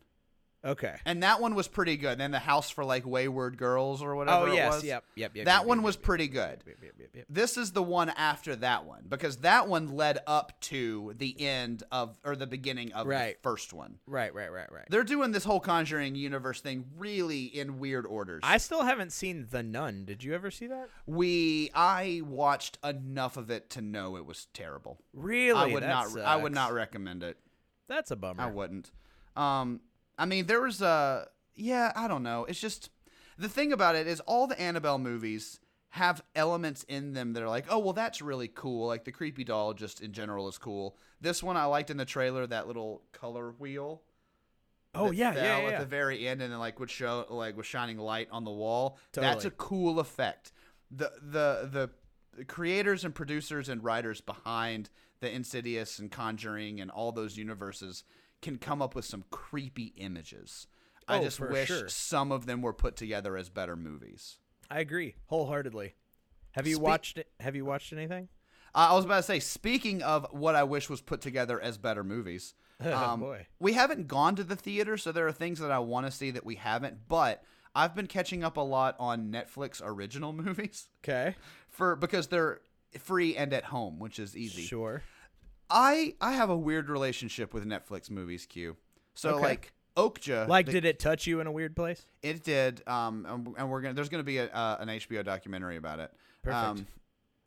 Okay. 0.65 0.95
And 1.05 1.21
that 1.23 1.39
one 1.39 1.53
was 1.53 1.67
pretty 1.67 1.95
good. 1.95 2.17
Then 2.17 2.31
the 2.31 2.39
House 2.39 2.69
for 2.71 2.83
like 2.83 3.05
Wayward 3.05 3.57
Girls 3.57 4.01
or 4.01 4.15
whatever 4.15 4.47
Oh 4.47 4.51
it 4.51 4.55
yes, 4.55 4.73
was. 4.75 4.83
yep, 4.83 5.03
yep, 5.15 5.35
yep. 5.35 5.45
that 5.45 5.59
yep, 5.59 5.65
one 5.67 5.77
yep, 5.79 5.85
was 5.85 5.95
yep, 5.95 6.03
pretty 6.03 6.27
good. 6.27 6.63
Yep, 6.65 6.77
yep, 6.81 6.93
yep, 6.99 7.09
yep. 7.13 7.25
This 7.29 7.57
is 7.57 7.71
the 7.71 7.83
one 7.83 8.09
after 8.09 8.55
that 8.57 8.85
one 8.85 9.05
because 9.07 9.37
that 9.37 9.67
one 9.67 9.89
led 9.95 10.19
up 10.25 10.59
to 10.61 11.13
the 11.17 11.39
end 11.39 11.83
of 11.91 12.17
or 12.23 12.35
the 12.35 12.47
beginning 12.47 12.91
of 12.93 13.05
Right. 13.05 13.35
the 13.35 13.41
first 13.49 13.73
one. 13.73 13.99
Right, 14.07 14.33
right, 14.33 14.51
right, 14.51 14.71
right. 14.71 14.85
They're 14.89 15.03
doing 15.03 15.31
this 15.31 15.43
whole 15.43 15.59
Conjuring 15.59 16.15
universe 16.15 16.61
thing 16.61 16.85
really 16.97 17.43
in 17.43 17.77
weird 17.79 18.05
orders. 18.07 18.41
I 18.43 18.57
still 18.57 18.83
haven't 18.83 19.11
seen 19.11 19.47
The 19.51 19.61
Nun. 19.61 20.05
Did 20.05 20.23
you 20.23 20.33
ever 20.33 20.49
see 20.49 20.67
that? 20.67 20.89
we 21.05 21.69
I 21.75 22.21
watched 22.25 22.79
enough 22.83 23.37
of 23.37 23.51
it 23.51 23.69
to 23.71 23.81
know 23.81 24.15
it 24.17 24.25
was 24.25 24.47
terrible. 24.53 24.97
Really? 25.13 25.59
I 25.59 25.67
would 25.73 25.83
That 25.83 25.89
not 26.13 26.19
I 26.21 26.35
would 26.37 26.53
not 26.53 26.73
recommend 26.73 27.21
it. 27.21 27.37
That's 27.87 28.09
a 28.09 28.15
bummer. 28.15 28.41
I 28.41 28.47
wouldn't. 28.47 28.91
Um, 29.35 29.81
I 30.17 30.25
mean, 30.25 30.45
there 30.45 30.61
was 30.61 30.81
a 30.81 31.27
yeah. 31.55 31.91
I 31.95 32.07
don't 32.07 32.23
know. 32.23 32.45
It's 32.45 32.59
just 32.59 32.89
the 33.37 33.49
thing 33.49 33.71
about 33.71 33.95
it 33.95 34.07
is 34.07 34.19
all 34.21 34.47
the 34.47 34.59
Annabelle 34.59 34.97
movies 34.99 35.59
have 35.89 36.21
elements 36.35 36.83
in 36.89 37.13
them 37.13 37.33
that 37.33 37.43
are 37.43 37.49
like, 37.49 37.65
oh 37.69 37.79
well, 37.79 37.93
that's 37.93 38.21
really 38.21 38.47
cool. 38.47 38.87
Like 38.87 39.05
the 39.05 39.11
creepy 39.11 39.43
doll, 39.43 39.73
just 39.73 40.01
in 40.01 40.11
general, 40.11 40.47
is 40.47 40.57
cool. 40.57 40.97
This 41.21 41.41
one 41.41 41.57
I 41.57 41.65
liked 41.65 41.89
in 41.89 41.97
the 41.97 42.05
trailer. 42.05 42.45
That 42.45 42.67
little 42.67 43.01
color 43.11 43.51
wheel. 43.51 44.01
Oh 44.93 45.11
yeah, 45.11 45.33
fell 45.33 45.61
yeah, 45.61 45.69
At 45.69 45.79
the 45.79 45.85
very 45.85 46.27
end, 46.27 46.41
and 46.41 46.51
then 46.51 46.59
like 46.59 46.79
would 46.79 46.89
show 46.89 47.25
like 47.29 47.57
was 47.57 47.65
shining 47.65 47.97
light 47.97 48.27
on 48.31 48.43
the 48.43 48.51
wall. 48.51 48.97
That's 49.13 49.45
a 49.45 49.51
cool 49.51 49.99
effect. 49.99 50.51
The 50.91 51.11
the 51.21 51.89
the 52.35 52.45
creators 52.45 53.03
and 53.05 53.13
producers 53.13 53.69
and 53.69 53.83
writers 53.83 54.21
behind 54.21 54.89
the 55.19 55.33
Insidious 55.33 55.99
and 55.99 56.11
Conjuring 56.11 56.81
and 56.81 56.91
all 56.91 57.11
those 57.11 57.37
universes 57.37 58.03
can 58.45 58.57
come 58.57 58.81
up 58.81 58.95
with 58.95 59.03
some 59.05 59.25
creepy 59.31 59.93
images. 59.97 60.67
I 61.07 61.17
Oh, 61.19 61.23
just 61.23 61.39
wish 61.39 61.67
sure. 61.67 61.89
some 61.89 62.31
of 62.31 62.45
them 62.45 62.61
were 62.61 62.73
put 62.73 62.95
together 62.95 63.35
as 63.37 63.49
better 63.49 63.75
movies. 63.75 64.37
I 64.71 64.79
agree 64.79 65.15
wholeheartedly. 65.27 65.93
Have 66.53 66.65
you 66.67 66.75
Spe- 66.77 66.81
watched 66.81 67.17
it? 67.17 67.27
Have 67.39 67.55
you 67.55 67.65
watched 67.65 67.91
anything? 67.93 68.29
Uh, 68.73 68.87
I 68.91 68.93
was 68.95 69.05
about 69.05 69.17
to 69.17 69.23
say, 69.23 69.39
speaking 69.39 70.01
of 70.01 70.25
what 70.31 70.55
I 70.55 70.63
wish 70.63 70.89
was 70.89 71.01
put 71.01 71.21
together 71.21 71.59
as 71.59 71.77
better 71.77 72.03
movies, 72.03 72.53
Oh, 72.83 72.93
um, 72.93 73.19
boy. 73.19 73.47
we 73.59 73.73
haven't 73.73 74.07
gone 74.07 74.35
to 74.37 74.43
the 74.43 74.55
theater, 74.55 74.97
so 74.97 75.11
there 75.11 75.27
are 75.27 75.31
things 75.31 75.59
that 75.59 75.71
I 75.71 75.79
want 75.79 76.05
to 76.07 76.11
see 76.11 76.31
that 76.31 76.45
we 76.45 76.55
haven't. 76.55 77.07
But 77.07 77.43
I've 77.75 77.95
been 77.95 78.07
catching 78.07 78.43
up 78.43 78.57
a 78.57 78.61
lot 78.61 78.95
on 78.99 79.31
Netflix 79.31 79.81
original 79.83 80.33
movies 80.43 80.87
Okay. 81.03 81.35
for 81.69 81.95
because 81.95 82.27
they're 82.27 82.61
free 82.99 83.35
and 83.35 83.53
at 83.53 83.65
home, 83.65 83.99
which 83.99 84.17
is 84.19 84.35
easy. 84.35 84.63
Sure. 84.63 85.03
I 85.69 86.15
I 86.21 86.33
have 86.33 86.49
a 86.49 86.57
weird 86.57 86.89
relationship 86.89 87.53
with 87.53 87.65
Netflix 87.65 88.09
movies. 88.09 88.45
Q. 88.45 88.77
So 89.13 89.35
Okay. 89.35 89.41
like 89.43 89.71
Okja, 89.97 90.45
Like, 90.47 90.65
the- 90.65 90.73
did 90.73 90.83
it 90.85 90.99
touch 90.99 91.25
you 91.25 91.39
in 91.39 91.47
a 91.47 91.51
weird 91.51 91.73
place? 91.75 92.05
it 92.21 92.43
did, 92.43 92.85
um, 92.87 93.25
and- 93.25 93.55
and 93.57 93.69
we're 93.69 93.79
gonna 93.81 93.93
there's 93.93 94.09
gonna 94.09 94.23
be 94.23 94.39
a, 94.39 94.47
uh, 94.51 94.77
an 94.79 94.89
HBO 94.89 95.23
documentary 95.23 95.77
about 95.77 95.99
it. 95.99 96.11
Perfect. 96.43 96.63
Um, 96.81 96.87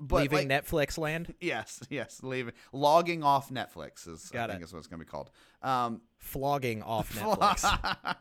but 0.01 0.23
Leaving 0.23 0.49
like, 0.49 0.65
Netflix 0.65 0.97
land, 0.97 1.35
Yes, 1.41 1.81
yes, 1.91 2.21
leaving 2.23 2.55
logging 2.73 3.23
off 3.23 3.51
Netflix 3.51 4.09
is 4.09 4.31
Got 4.31 4.49
I 4.49 4.55
think 4.55 4.63
it. 4.63 4.67
is 4.67 4.73
what 4.73 4.79
it's 4.79 4.89
gonna 4.89 5.05
be 5.05 5.11
called. 5.11 5.31
Um, 5.63 6.01
flogging 6.17 6.83
off 6.83 7.13
Netflix. 7.19 7.65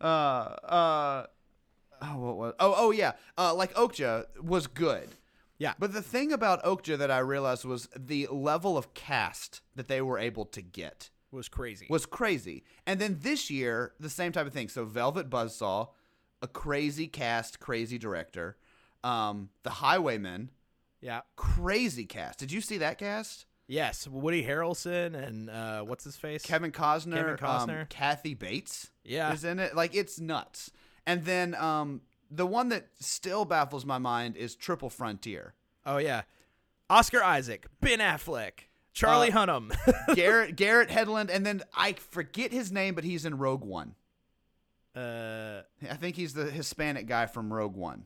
uh, 0.00 0.04
uh, 0.04 1.26
oh, 2.02 2.16
what 2.18 2.36
was? 2.36 2.54
Oh, 2.58 2.74
oh 2.76 2.90
yeah. 2.90 3.12
Uh, 3.36 3.54
like 3.54 3.74
Okja 3.74 4.26
was 4.42 4.66
good. 4.66 5.08
Yeah. 5.58 5.74
But 5.78 5.92
the 5.92 6.02
thing 6.02 6.32
about 6.32 6.62
Okja 6.64 6.96
that 6.98 7.10
I 7.10 7.18
realized 7.18 7.64
was 7.64 7.88
the 7.96 8.28
level 8.30 8.78
of 8.78 8.94
cast 8.94 9.60
that 9.74 9.88
they 9.88 10.00
were 10.00 10.18
able 10.18 10.44
to 10.46 10.62
get 10.62 11.10
was 11.30 11.48
crazy. 11.48 11.86
was 11.90 12.06
crazy. 12.06 12.64
And 12.86 13.00
then 13.00 13.18
this 13.20 13.50
year, 13.50 13.92
the 14.00 14.08
same 14.10 14.32
type 14.32 14.46
of 14.46 14.52
thing. 14.52 14.68
So 14.68 14.84
Velvet 14.84 15.28
Buzzsaw, 15.28 15.88
a 16.40 16.46
crazy 16.48 17.06
cast, 17.08 17.60
crazy 17.60 17.98
director. 17.98 18.56
Um, 19.04 19.50
The 19.64 19.70
Highwaymen, 19.70 20.50
yeah. 21.00 21.20
crazy 21.36 22.04
cast. 22.06 22.38
Did 22.38 22.50
you 22.52 22.60
see 22.60 22.78
that 22.78 22.98
cast? 22.98 23.44
Yes, 23.66 24.08
Woody 24.08 24.42
Harrelson 24.44 25.14
and 25.14 25.50
uh, 25.50 25.82
what's 25.82 26.02
his 26.04 26.16
face? 26.16 26.42
Kevin 26.42 26.72
Costner, 26.72 27.36
Kevin 27.38 27.70
um, 27.80 27.86
Kathy 27.90 28.32
Bates, 28.34 28.90
Yeah. 29.04 29.32
is 29.32 29.44
in 29.44 29.58
it. 29.58 29.76
Like 29.76 29.94
it's 29.94 30.18
nuts. 30.18 30.70
And 31.06 31.24
then 31.24 31.54
um, 31.54 32.00
the 32.30 32.46
one 32.46 32.68
that 32.70 32.88
still 33.00 33.44
baffles 33.44 33.84
my 33.84 33.98
mind 33.98 34.36
is 34.36 34.54
Triple 34.54 34.90
Frontier. 34.90 35.54
Oh 35.86 35.98
yeah, 35.98 36.22
Oscar 36.90 37.22
Isaac, 37.22 37.66
Ben 37.80 37.98
Affleck, 38.00 38.64
Charlie 38.92 39.32
Uh, 39.32 39.46
Hunnam. 39.46 39.76
Garrett 40.14 40.56
Garrett 40.56 40.88
Hedlund, 40.90 41.30
and 41.30 41.44
then 41.46 41.62
I 41.74 41.92
forget 41.94 42.52
his 42.52 42.70
name, 42.72 42.94
but 42.94 43.04
he's 43.04 43.24
in 43.24 43.38
Rogue 43.38 43.64
One. 43.64 43.94
uh, 44.96 45.62
I 45.90 45.94
think 45.94 46.16
he's 46.16 46.34
the 46.34 46.44
Hispanic 46.50 47.06
guy 47.06 47.26
from 47.26 47.52
Rogue 47.52 47.76
One. 47.76 48.04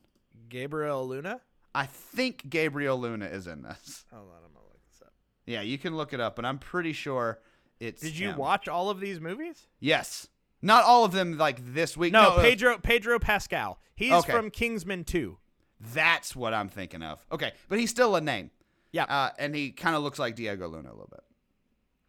Gabriel 0.49 1.07
Luna. 1.09 1.41
I 1.75 1.87
think 1.87 2.51
Gabriel 2.51 2.99
Luna 3.01 3.27
is 3.27 3.47
in 3.47 3.63
this. 3.63 4.05
Hold 4.13 4.29
on, 4.29 4.37
I'm 4.45 4.53
gonna 4.53 4.67
look 4.67 4.81
this 4.91 5.01
up. 5.03 5.13
Yeah, 5.47 5.63
you 5.63 5.79
can 5.79 5.97
look 5.97 6.13
it 6.13 6.21
up, 6.21 6.37
but 6.37 6.45
I'm 6.45 6.59
pretty 6.59 6.93
sure 6.93 7.39
it's. 7.81 8.03
Did 8.03 8.19
you 8.19 8.31
him. 8.31 8.37
watch 8.37 8.69
all 8.69 8.91
of 8.91 9.01
these 9.01 9.21
movies? 9.21 9.67
Yes, 9.81 10.29
not 10.63 10.85
all 10.85 11.05
of 11.05 11.13
them 11.13 11.37
like 11.37 11.75
this 11.75 11.97
week. 11.97 12.13
No, 12.13 12.31
uh, 12.31 12.41
Pedro 12.41 12.79
Pedro 12.79 13.19
Pascal. 13.19 13.79
He's 13.95 14.13
Okay. 14.13 14.33
from 14.33 14.51
Kingsman 14.51 15.05
2. 15.05 15.37
That's 15.81 16.35
what 16.35 16.55
I'm 16.55 16.69
thinking 16.69 17.03
of. 17.03 17.25
Okay, 17.31 17.53
but 17.69 17.79
he's 17.79 17.91
still 17.91 18.17
a 18.17 18.21
name. 18.21 18.51
Yeah. 18.93 19.05
uh, 19.05 19.31
and 19.39 19.55
he 19.55 19.71
kind 19.71 19.97
of 19.97 20.03
looks 20.03 20.19
like 20.19 20.37
Diego 20.37 20.69
Luna 20.69 20.89
a 20.89 20.93
little 20.93 21.09
bit. 21.11 21.21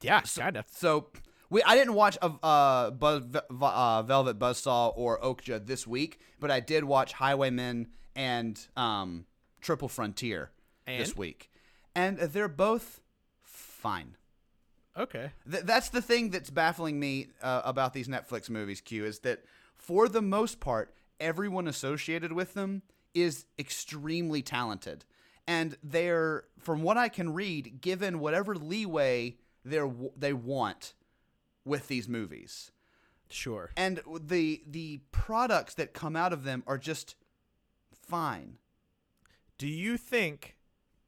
Yeah, 0.01 0.21
kind 0.21 0.57
of. 0.57 0.65
So 0.69 1.07
we 1.49 1.63
I 1.63 1.75
didn't 1.75 1.93
watch 1.93 2.17
uh, 2.21 2.29
uh, 2.43 2.91
Buzz, 2.91 3.23
uh 3.61 4.03
Velvet 4.03 4.37
Buzzsaw 4.37 4.93
or 4.95 5.19
Okja 5.19 5.65
this 5.65 5.87
week, 5.87 6.19
but 6.39 6.51
I 6.51 6.59
did 6.59 6.83
watch 6.83 7.13
Highwaymen 7.13 7.87
and 8.15 8.59
um, 8.75 9.25
Triple 9.61 9.87
Frontier 9.87 10.51
this 10.85 11.15
week, 11.15 11.49
and 11.95 12.17
they're 12.17 12.47
both 12.49 12.99
fine. 13.43 14.17
Okay. 14.97 15.31
Th- 15.49 15.63
that's 15.63 15.89
the 15.89 16.01
thing 16.01 16.29
that's 16.29 16.49
baffling 16.49 16.99
me 16.99 17.27
uh, 17.41 17.61
about 17.65 17.93
these 17.93 18.07
Netflix 18.07 18.49
movies. 18.49 18.79
Q 18.81 19.05
is 19.05 19.19
that 19.19 19.43
for 19.75 20.07
the 20.07 20.21
most 20.21 20.59
part, 20.59 20.93
everyone 21.19 21.67
associated 21.67 22.31
with 22.31 22.53
them 22.53 22.83
is 23.13 23.45
extremely 23.59 24.41
talented, 24.41 25.05
and 25.47 25.77
they're, 25.83 26.45
from 26.59 26.81
what 26.83 26.97
I 26.97 27.09
can 27.09 27.33
read, 27.33 27.79
given 27.81 28.19
whatever 28.19 28.55
leeway 28.55 29.37
they 29.65 29.77
are 29.77 29.91
they 30.17 30.33
want 30.33 30.93
with 31.65 31.87
these 31.87 32.07
movies, 32.09 32.71
Sure. 33.29 33.71
and 33.77 34.01
the 34.19 34.61
the 34.67 35.01
products 35.11 35.73
that 35.75 35.93
come 35.93 36.15
out 36.15 36.33
of 36.33 36.43
them 36.43 36.63
are 36.67 36.77
just 36.77 37.15
fine. 37.93 38.57
Do 39.57 39.67
you 39.67 39.97
think? 39.97 40.55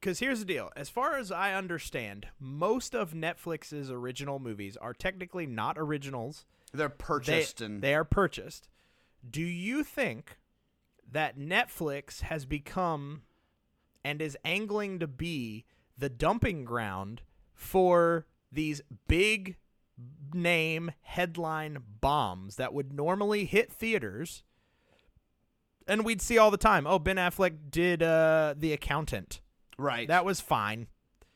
Because 0.00 0.18
here's 0.18 0.40
the 0.40 0.44
deal. 0.44 0.70
As 0.76 0.88
far 0.88 1.16
as 1.16 1.32
I 1.32 1.54
understand, 1.54 2.28
most 2.38 2.94
of 2.94 3.12
Netflix's 3.12 3.90
original 3.90 4.38
movies 4.38 4.76
are 4.76 4.94
technically 4.94 5.46
not 5.46 5.76
originals. 5.78 6.44
They're 6.72 6.88
They, 6.88 6.94
purchased 6.98 7.60
and 7.60 7.82
they 7.82 7.94
are 7.94 8.04
purchased. 8.04 8.68
Do 9.28 9.42
you 9.42 9.82
think 9.82 10.38
that 11.10 11.38
Netflix 11.38 12.20
has 12.22 12.44
become 12.44 13.22
and 14.04 14.20
is 14.20 14.36
angling 14.44 14.98
to 15.00 15.06
be 15.06 15.64
the 15.98 16.08
dumping 16.08 16.64
ground 16.64 17.22
for 17.54 18.26
these 18.52 18.82
big 19.08 19.56
name 20.32 20.92
headline 21.02 21.78
bombs 22.00 22.56
that 22.56 22.74
would 22.74 22.92
normally 22.92 23.46
hit 23.46 23.72
theaters 23.72 24.42
and 25.88 26.04
we'd 26.04 26.20
see 26.20 26.36
all 26.36 26.50
the 26.50 26.58
time 26.58 26.86
oh 26.86 26.98
ben 26.98 27.16
affleck 27.16 27.54
did 27.70 28.02
uh 28.02 28.54
the 28.58 28.74
accountant 28.74 29.40
right. 29.78 30.08
that 30.08 30.24
was 30.24 30.40
fine 30.40 30.86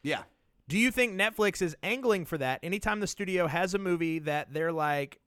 yeah. 0.03 0.23
do 0.69 0.79
you 0.79 0.91
think 0.91 1.13
Netflix 1.15 1.61
is 1.61 1.77
angling 1.83 2.25
for 2.25 2.39
that 2.39 2.61
anytime 2.63 3.01
the 3.01 3.07
studio 3.07 3.47
has 3.47 3.75
a 3.75 3.79
movie 3.79 4.19
that 4.21 4.53
they're 4.53 4.73
like, 4.73 5.19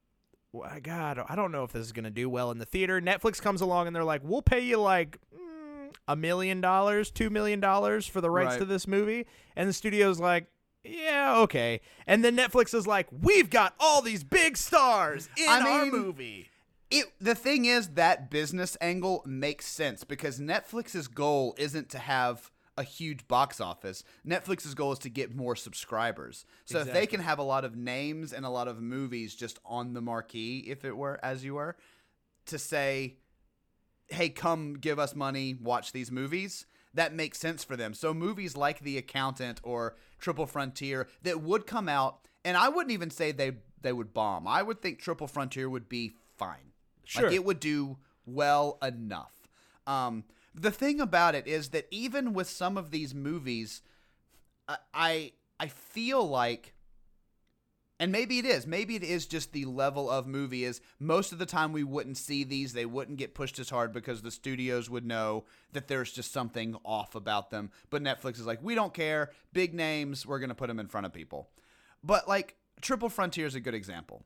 well, 0.52 0.69
God, 0.82 1.23
I 1.28 1.36
don't 1.36 1.52
know 1.52 1.63
if 1.63 1.71
this 1.71 1.82
is 1.86 1.91
going 1.91 2.04
to 2.06 2.12
do 2.12 2.30
well 2.30 2.52
in 2.52 2.60
the 2.60 2.65
theater? 2.65 3.02
Netflix 3.02 3.41
comes 3.41 3.62
along 3.62 3.88
and 3.88 3.95
they're 3.95 4.04
like, 4.04 4.21
we'll 4.23 4.41
pay 4.43 4.60
you 4.60 4.78
like 4.78 5.17
mm, 5.36 5.93
a 6.08 6.15
million 6.15 6.62
dollars, 6.62 7.10
two 7.12 7.30
million 7.30 7.60
dollars 7.60 8.06
for 8.08 8.21
the 8.21 8.30
rights 8.30 8.52
Right. 8.52 8.60
to 8.60 8.65
this 8.65 8.88
movie. 8.88 9.26
And 9.56 9.67
the 9.67 9.73
studio's 9.73 10.19
like, 10.19 10.47
yeah, 10.84 11.38
okay. 11.38 11.82
And 12.06 12.23
then 12.23 12.38
Netflix 12.38 12.73
is 12.73 12.86
like, 12.86 13.08
we've 13.12 13.49
got 13.49 13.73
all 13.80 14.02
these 14.02 14.23
big 14.23 14.58
stars 14.58 15.28
in 15.38 15.49
I 15.49 15.60
our 15.62 15.86
mean, 15.86 15.91
movie. 15.91 16.49
It 16.91 17.12
the 17.19 17.36
thing 17.36 17.65
is 17.65 17.89
that 17.89 18.30
business 18.30 18.78
angle 18.80 19.23
makes 19.26 19.65
sense 19.65 20.04
because 20.04 20.39
Netflix's 20.39 21.08
goal 21.08 21.56
isn't 21.58 21.89
to 21.89 21.99
have 21.99 22.52
a 22.78 22.84
huge 22.84 23.28
box 23.28 23.62
office. 23.62 24.04
Netflix's 24.26 24.74
goal 24.74 24.92
is 24.92 25.00
to 25.00 25.10
get 25.10 25.36
more 25.36 25.56
subscribers. 25.56 26.46
So 26.66 26.80
if 26.80 26.92
they 26.92 27.06
can 27.06 27.20
have 27.20 27.40
a 27.40 27.44
lot 27.44 27.66
of 27.66 27.76
names 27.76 28.34
and 28.34 28.46
a 28.46 28.50
lot 28.50 28.68
of 28.68 28.82
movies 28.82 29.36
just 29.36 29.60
on 29.66 29.94
the 29.94 30.02
marquee, 30.02 30.66
if 30.68 30.84
it 30.84 30.98
were 30.98 31.20
as 31.24 31.44
you 31.44 31.56
were, 31.56 31.78
to 32.48 32.58
say, 32.58 33.18
"Hey, 34.08 34.30
come 34.30 34.74
give 34.76 35.00
us 35.00 35.16
money, 35.16 35.54
watch 35.54 35.92
these 35.92 36.12
movies." 36.12 36.66
That 36.96 37.14
makes 37.14 37.40
sense 37.40 37.64
for 37.64 37.76
them. 37.76 37.94
So 37.94 38.14
movies 38.14 38.56
like 38.56 38.80
The 38.80 38.98
Accountant 38.98 39.60
or 39.64 39.96
Triple 40.20 40.46
Frontier 40.46 41.08
that 41.24 41.42
would 41.42 41.66
come 41.66 41.90
out, 41.90 42.28
and 42.46 42.56
I 42.56 42.70
wouldn't 42.70 42.92
even 42.92 43.10
say 43.10 43.32
they 43.32 43.54
they 43.82 43.94
would 43.94 44.14
bomb. 44.14 44.48
I 44.48 44.64
would 44.64 44.82
think 44.82 45.00
Triple 45.00 45.28
Frontier 45.28 45.70
would 45.70 45.90
be 45.90 46.16
fine. 46.38 46.72
Sure. 47.06 47.24
Like 47.24 47.34
it 47.34 47.46
would 47.46 47.60
do 47.60 47.98
well 48.26 48.78
enough. 48.82 49.34
Um, 49.86 50.24
the 50.54 50.72
thing 50.72 51.00
about 51.00 51.36
it 51.36 51.48
is 51.48 51.70
that 51.70 51.88
even 51.92 52.34
with 52.34 52.50
some 52.50 52.78
of 52.78 52.92
these 52.92 53.13
movies, 53.13 53.82
I 54.68 55.32
I, 55.60 55.68
feel 55.68 56.28
like 56.28 56.74
and 58.00 58.12
maybe 58.12 58.39
it 58.39 58.46
is. 58.46 58.68
Maybe 58.68 58.96
it 58.96 59.04
is 59.04 59.26
just 59.26 59.54
the 59.54 59.63
level 59.66 60.10
of 60.10 60.28
movie 60.28 60.66
is 60.66 60.82
most 61.00 61.32
of 61.32 61.39
the 61.39 61.46
time 61.46 61.72
we 61.72 61.84
wouldn't 61.86 62.18
see 62.18 62.44
these. 62.44 62.74
They 62.74 62.86
wouldn't 62.86 63.18
get 63.18 63.34
pushed 63.34 63.60
as 63.60 63.70
hard 63.70 63.94
because 63.94 64.22
the 64.22 64.32
studios 64.32 64.89
would 64.89 65.06
know 65.06 65.46
that 65.72 65.88
there's 65.88 66.12
just 66.12 66.34
something 66.34 66.76
off 66.84 67.16
about 67.16 67.50
them. 67.50 67.72
But 67.89 68.04
Netflix 68.04 68.39
is 68.39 68.46
like, 68.46 68.62
we 68.62 68.76
don't 68.76 68.94
care. 68.94 69.32
Big 69.54 69.74
names, 69.74 70.26
we're 70.26 70.39
going 70.39 70.50
to 70.50 70.56
put 70.56 70.68
them 70.68 70.80
in 70.80 70.88
front 70.88 71.06
of 71.06 71.13
people. 71.13 71.50
But 72.04 72.28
like 72.28 72.58
Triple 72.82 73.10
Frontier 73.10 73.46
is 73.46 73.56
a 73.56 73.62
good 73.62 73.76
example. 73.76 74.26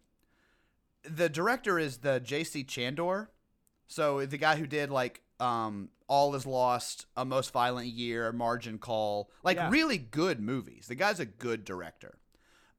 The 1.03 1.29
director 1.29 1.77
is 1.77 1.97
the 1.99 2.19
J.C. 2.19 2.63
Chandor. 2.63 3.27
So 3.87 4.25
the 4.25 4.37
guy 4.37 4.55
who 4.55 4.65
did 4.65 4.89
like 4.89 5.21
um, 5.39 5.89
All 6.07 6.33
Is 6.35 6.45
Lost, 6.45 7.05
A 7.15 7.23
Most 7.25 7.51
Violent 7.51 7.87
Year, 7.87 8.31
Margin 8.31 8.77
Call, 8.77 9.29
like 9.43 9.57
Yeah. 9.57 9.69
really 9.69 9.97
good 9.97 10.39
movies. 10.39 10.87
The 10.87 10.95
guy's 10.95 11.19
a 11.19 11.25
good 11.25 11.63
director. 11.65 12.17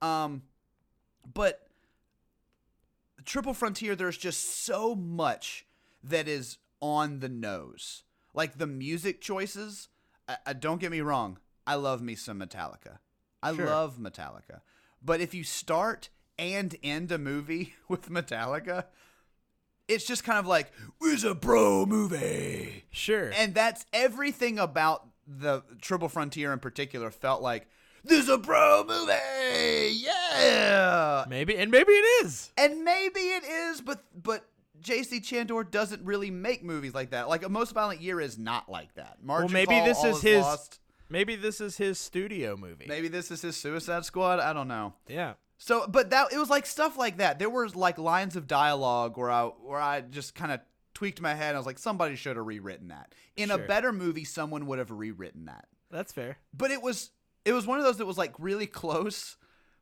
Um, 0.03 0.43
but 1.35 1.67
Triple 3.25 3.55
Frontier, 3.55 3.95
there's 3.97 4.17
just 4.19 4.65
so 4.65 4.95
much 4.95 5.67
that 6.03 6.29
is 6.29 6.59
on 6.81 7.21
the 7.21 7.29
nose. 7.29 8.05
Like 8.35 8.59
the 8.59 8.67
music 8.67 9.21
choices. 9.21 9.89
I, 10.29 10.37
I, 10.47 10.53
don't 10.53 10.81
get 10.81 10.91
me 10.93 11.01
wrong. 11.01 11.39
I 11.67 11.75
love 11.75 12.01
me 12.01 12.15
some 12.15 12.39
Metallica. 12.41 12.99
I 13.43 13.55
Sure. 13.55 13.67
love 13.67 13.99
Metallica. 13.99 14.61
But 15.03 15.21
if 15.21 15.35
you 15.35 15.45
start 15.45 16.09
and 16.39 16.77
end 16.83 17.11
a 17.13 17.19
movie 17.19 17.75
with 17.89 18.09
Metallica, 18.11 18.85
it's 19.89 20.05
just 20.07 20.23
kind 20.25 20.39
of 20.39 20.47
like 20.47 20.71
it's 21.01 21.25
a 21.25 21.35
bro 21.35 21.87
movie. 21.87 22.85
Sure. 22.91 23.31
And 23.35 23.55
that's 23.55 23.85
everything 23.93 24.59
about 24.59 25.07
the 25.27 25.63
Triple 25.81 26.09
Frontier 26.09 26.53
in 26.53 26.59
particular 26.59 27.11
felt 27.11 27.43
like 27.43 27.67
this 28.05 28.21
is 28.25 28.29
a 28.29 28.39
bro 28.39 28.85
movie. 28.87 29.13
Yeah. 29.97 31.25
maybe, 31.29 31.57
and 31.57 31.71
maybe 31.71 31.93
it 31.93 32.25
is. 32.27 32.51
And 32.57 32.85
maybe 32.85 33.21
it 33.21 33.45
is, 33.45 33.81
but 33.81 34.05
but 34.15 34.45
JC 34.81 35.21
Chandor 35.21 35.69
doesn't 35.69 36.05
really 36.05 36.31
make 36.31 36.63
movies 36.63 36.95
like 36.95 37.11
that. 37.11 37.29
Like 37.29 37.45
a 37.45 37.49
Most 37.49 37.73
Violent 37.73 38.01
Year 38.01 38.21
is 38.21 38.39
not 38.39 38.69
like 38.71 38.95
that. 38.95 39.19
Margin 39.23 39.53
maybe 39.53 39.75
Call, 39.75 39.85
this 39.85 39.99
All 39.99 40.07
is 40.07 40.21
his- 40.23 40.43
Lost. 40.43 40.81
Maybe 41.11 41.37
this 41.37 41.61
is 41.63 41.79
his 41.79 41.99
studio 41.99 42.55
movie. 42.55 42.85
Maybe 42.87 43.09
this 43.09 43.31
is 43.31 43.41
his 43.41 43.57
Suicide 43.57 44.05
Squad. 44.05 44.41
I 44.41 44.53
don't 44.53 44.69
know. 44.69 44.93
Yeah. 45.09 45.35
So, 45.59 45.87
but 45.89 46.11
that 46.11 46.33
it 46.33 46.39
was 46.39 46.49
like 46.49 46.67
stuff 46.67 46.97
like 46.97 47.19
that. 47.19 47.39
There 47.39 47.51
was 47.51 47.75
like 47.75 47.99
lines 47.99 48.37
of 48.37 48.47
dialogue 48.47 49.19
where 49.19 49.31
I 49.31 49.45
where 49.45 49.81
I 49.81 50.01
just 50.01 50.35
kind 50.35 50.53
of 50.53 50.61
tweaked 50.95 51.21
my 51.21 51.35
head. 51.35 51.55
I 51.55 51.59
was 51.59 51.67
like, 51.67 51.79
somebody 51.79 52.15
should 52.15 52.37
have 52.37 52.47
rewritten 52.47 52.89
that. 52.89 53.15
In 53.37 53.51
a 53.51 53.59
better 53.59 53.93
movie, 53.93 54.25
someone 54.25 54.67
would 54.67 54.79
have 54.79 54.91
rewritten 54.91 55.47
that. 55.47 55.67
That's 55.91 56.13
fair. 56.13 56.39
But 56.55 56.71
it 56.71 56.81
was 56.81 57.11
it 57.45 57.53
was 57.53 57.67
one 57.67 57.79
of 57.79 57.85
those 57.85 57.99
that 57.99 58.07
was 58.07 58.19
like 58.19 58.35
really 58.39 58.67
close, 58.67 59.37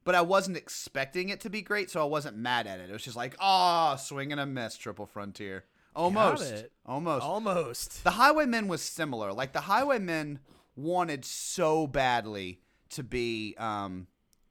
but 0.04 0.14
I 0.14 0.22
wasn't 0.22 0.56
expecting 0.56 1.28
it 1.28 1.40
to 1.40 1.50
be 1.50 1.60
great, 1.62 1.90
so 1.90 2.00
I 2.00 2.04
wasn't 2.04 2.38
mad 2.38 2.66
at 2.66 2.80
it. 2.80 2.88
It 2.88 2.92
was 2.92 3.04
just 3.04 3.16
like, 3.16 3.36
ah, 3.38 3.96
swing 3.96 4.32
and 4.32 4.40
a 4.40 4.46
miss, 4.46 4.76
Triple 4.76 5.06
Frontier. 5.06 5.64
Almost. 5.94 6.66
Almost. 6.84 7.24
Almost. 7.24 8.04
The 8.04 8.10
Highwaymen 8.10 8.68
was 8.68 8.82
similar. 8.82 9.32
Like 9.32 9.52
the 9.52 9.62
Highwaymen 9.62 10.38
wanted 10.74 11.24
so 11.24 11.86
badly 11.86 12.60
to 12.90 13.02
be 13.02 13.54
um 13.58 14.06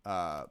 uh 0.06 0.44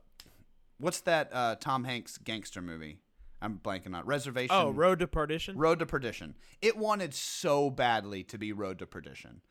what's 0.78 1.00
that 1.02 1.30
uh 1.32 1.56
Tom 1.56 1.84
Hanks 1.84 2.18
gangster 2.18 2.60
movie? 2.62 2.98
I'm 3.42 3.58
blanking 3.62 3.94
on 3.94 4.06
Reservation. 4.06 4.56
Oh, 4.56 4.70
Road 4.70 5.00
to 5.00 5.06
Perdition. 5.06 5.58
Road 5.58 5.78
to 5.80 5.86
Perdition. 5.86 6.34
It 6.62 6.76
wanted 6.78 7.12
so 7.12 7.68
badly 7.68 8.22
to 8.24 8.38
be 8.38 8.52
Road 8.52 8.78
to 8.78 8.86
Perdition, 8.86 9.42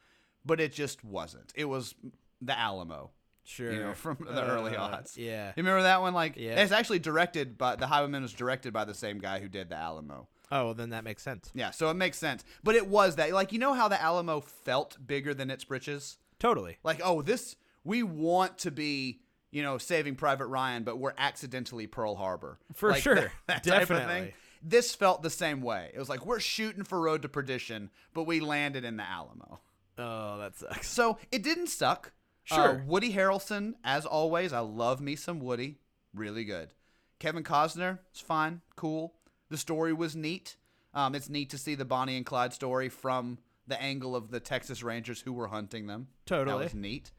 but 0.44 0.60
it 0.60 0.74
just 0.74 1.04
wasn't. 1.04 1.54
It 1.56 1.66
was 1.66 1.94
the 2.42 2.58
Alamo. 2.58 3.12
sure. 3.46 3.72
You 3.74 3.80
know, 3.82 3.94
from 3.94 4.18
the 4.22 4.44
early 4.46 4.76
Uh, 4.76 4.82
odds. 4.84 5.18
Yeah. 5.18 5.48
You 5.50 5.54
remember 5.64 5.84
that 5.84 6.00
one? 6.02 6.14
Like, 6.14 6.38
Yeah. 6.38 6.62
it's 6.64 6.72
actually 6.72 7.00
directed 7.00 7.58
by 7.58 7.76
the 7.76 7.88
Highwayman 7.88 8.22
was 8.22 8.32
directed 8.34 8.72
by 8.72 8.86
the 8.86 8.94
same 8.94 9.20
guy 9.20 9.40
who 9.42 9.50
did 9.50 9.68
the 9.70 9.76
Alamo. 9.76 10.30
Oh, 10.50 10.66
well, 10.66 10.74
then 10.74 10.92
that 10.92 11.04
makes 11.04 11.22
sense. 11.24 11.52
Yeah, 11.54 11.72
so 11.72 11.90
it 11.90 11.96
makes 11.96 12.18
sense. 12.18 12.44
But 12.64 12.76
it 12.76 12.88
was 12.88 13.18
that, 13.18 13.32
like, 13.34 13.52
you 13.52 13.60
know 13.60 13.74
how 13.74 13.88
the 13.90 14.02
Alamo 14.02 14.40
felt 14.40 14.98
bigger 15.06 15.34
than 15.34 15.52
its 15.52 15.66
britches? 15.66 16.18
Totally. 16.40 16.78
Like, 16.86 17.02
oh, 17.04 17.22
this 17.22 17.58
we 17.84 18.02
want 18.02 18.58
to 18.60 18.72
be, 18.72 19.20
you 19.54 19.64
know, 19.64 19.78
Saving 19.78 20.16
Private 20.16 20.48
Ryan, 20.48 20.84
but 20.84 20.98
we're 21.00 21.14
accidentally 21.18 21.88
Pearl 21.88 22.16
Harbor. 22.16 22.60
For 22.74 22.90
Like, 22.90 23.04
sure. 23.04 23.16
that, 23.16 23.32
that 23.48 23.64
type 23.64 23.82
of 23.84 23.88
thing. 23.90 23.98
Definitely. 24.00 24.34
This 24.62 24.96
felt 24.96 25.22
the 25.24 25.30
same 25.30 25.62
way. 25.62 25.92
It 25.94 26.00
was 26.00 26.10
like 26.10 26.26
we're 26.26 26.40
shooting 26.40 26.84
for 26.84 27.00
Road 27.02 27.22
to 27.24 27.30
Perdition, 27.30 27.90
but 28.14 28.24
we 28.24 28.40
landed 28.40 28.84
in 28.86 28.98
the 28.98 29.04
Alamo. 29.04 29.60
Oh, 29.98 30.38
that 30.40 30.56
sucks. 30.58 30.88
So 30.90 31.18
it 31.32 31.44
didn't 31.44 31.68
suck. 31.68 32.12
Uh, 32.52 32.56
Sure. 32.56 32.84
Woody 32.88 33.14
Harrelson, 33.14 33.74
as 33.86 34.06
always, 34.06 34.52
I 34.54 34.60
love 34.60 35.00
me 35.00 35.16
some 35.16 35.40
Woody. 35.40 35.78
Really 36.14 36.44
good. 36.44 36.74
Kevin 37.20 37.44
Costner, 37.44 38.00
it's 38.12 38.20
fine, 38.20 38.62
cool. 38.76 39.14
The 39.50 39.58
story 39.58 39.94
was 39.94 40.16
neat. 40.16 40.58
Um, 40.94 41.16
it's 41.16 41.30
neat 41.30 41.50
to 41.52 41.58
see 41.58 41.76
the 41.76 41.86
Bonnie 41.86 42.18
and 42.18 42.26
Clyde 42.26 42.54
story 42.54 42.90
from 42.90 43.38
the 43.68 43.82
angle 43.82 44.16
of 44.16 44.30
the 44.30 44.40
Texas 44.42 44.84
Rangers 44.84 45.22
who 45.22 45.32
were 45.32 45.48
hunting 45.48 45.88
them. 45.88 46.08
Totally. 46.26 46.58
That 46.58 46.64
was 46.66 46.74
neat. 46.74 47.12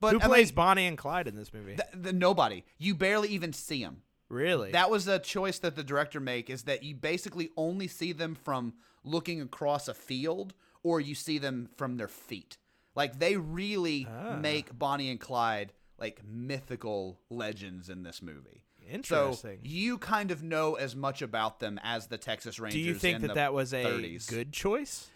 But 0.00 0.12
Who 0.14 0.20
I 0.20 0.26
plays 0.26 0.48
mean, 0.50 0.54
Bonnie 0.54 0.86
and 0.86 0.96
Clyde 0.98 1.26
in 1.28 1.34
this 1.36 1.52
movie? 1.52 1.76
th- 1.76 2.02
th- 2.04 2.14
nobody. 2.14 2.64
You 2.78 2.94
barely 2.94 3.28
even 3.30 3.52
see 3.52 3.82
them. 3.82 4.02
really? 4.28 4.70
That 4.72 4.90
was 4.90 5.08
a 5.08 5.18
choice 5.18 5.58
that 5.60 5.74
the 5.74 5.82
director 5.82 6.20
make 6.20 6.48
is 6.50 6.64
that 6.64 6.82
you 6.82 6.94
basically 6.94 7.50
only 7.56 7.88
see 7.88 8.12
them 8.12 8.34
from 8.34 8.74
looking 9.04 9.40
across 9.40 9.88
a 9.88 9.94
field 9.94 10.54
or 10.82 11.00
you 11.00 11.14
see 11.14 11.38
them 11.38 11.68
from 11.76 11.96
their 11.96 12.08
feet. 12.08 12.58
Like 12.94 13.18
they 13.18 13.36
really 13.36 14.06
Ah. 14.10 14.36
make 14.36 14.76
Bonnie 14.78 15.10
and 15.10 15.18
Clyde 15.18 15.72
like 15.98 16.22
mythical 16.24 17.18
legends 17.30 17.88
in 17.88 18.02
this 18.02 18.20
movie. 18.22 18.62
Interesting. 18.88 19.58
So 19.58 19.68
you 19.68 19.98
kind 19.98 20.30
of 20.30 20.42
know 20.42 20.74
as 20.74 20.94
much 20.96 21.22
about 21.22 21.58
them 21.60 21.78
as 21.82 22.06
the 22.06 22.18
Texas 22.18 22.58
Rangers. 22.58 22.80
Do 22.80 22.86
you 22.86 22.94
think 22.94 23.16
in 23.20 23.26
that 23.28 23.34
that 23.34 23.52
was 23.52 23.72
a 23.74 23.84
30s. 23.84 24.28
good 24.28 24.52
choice? 24.52 25.08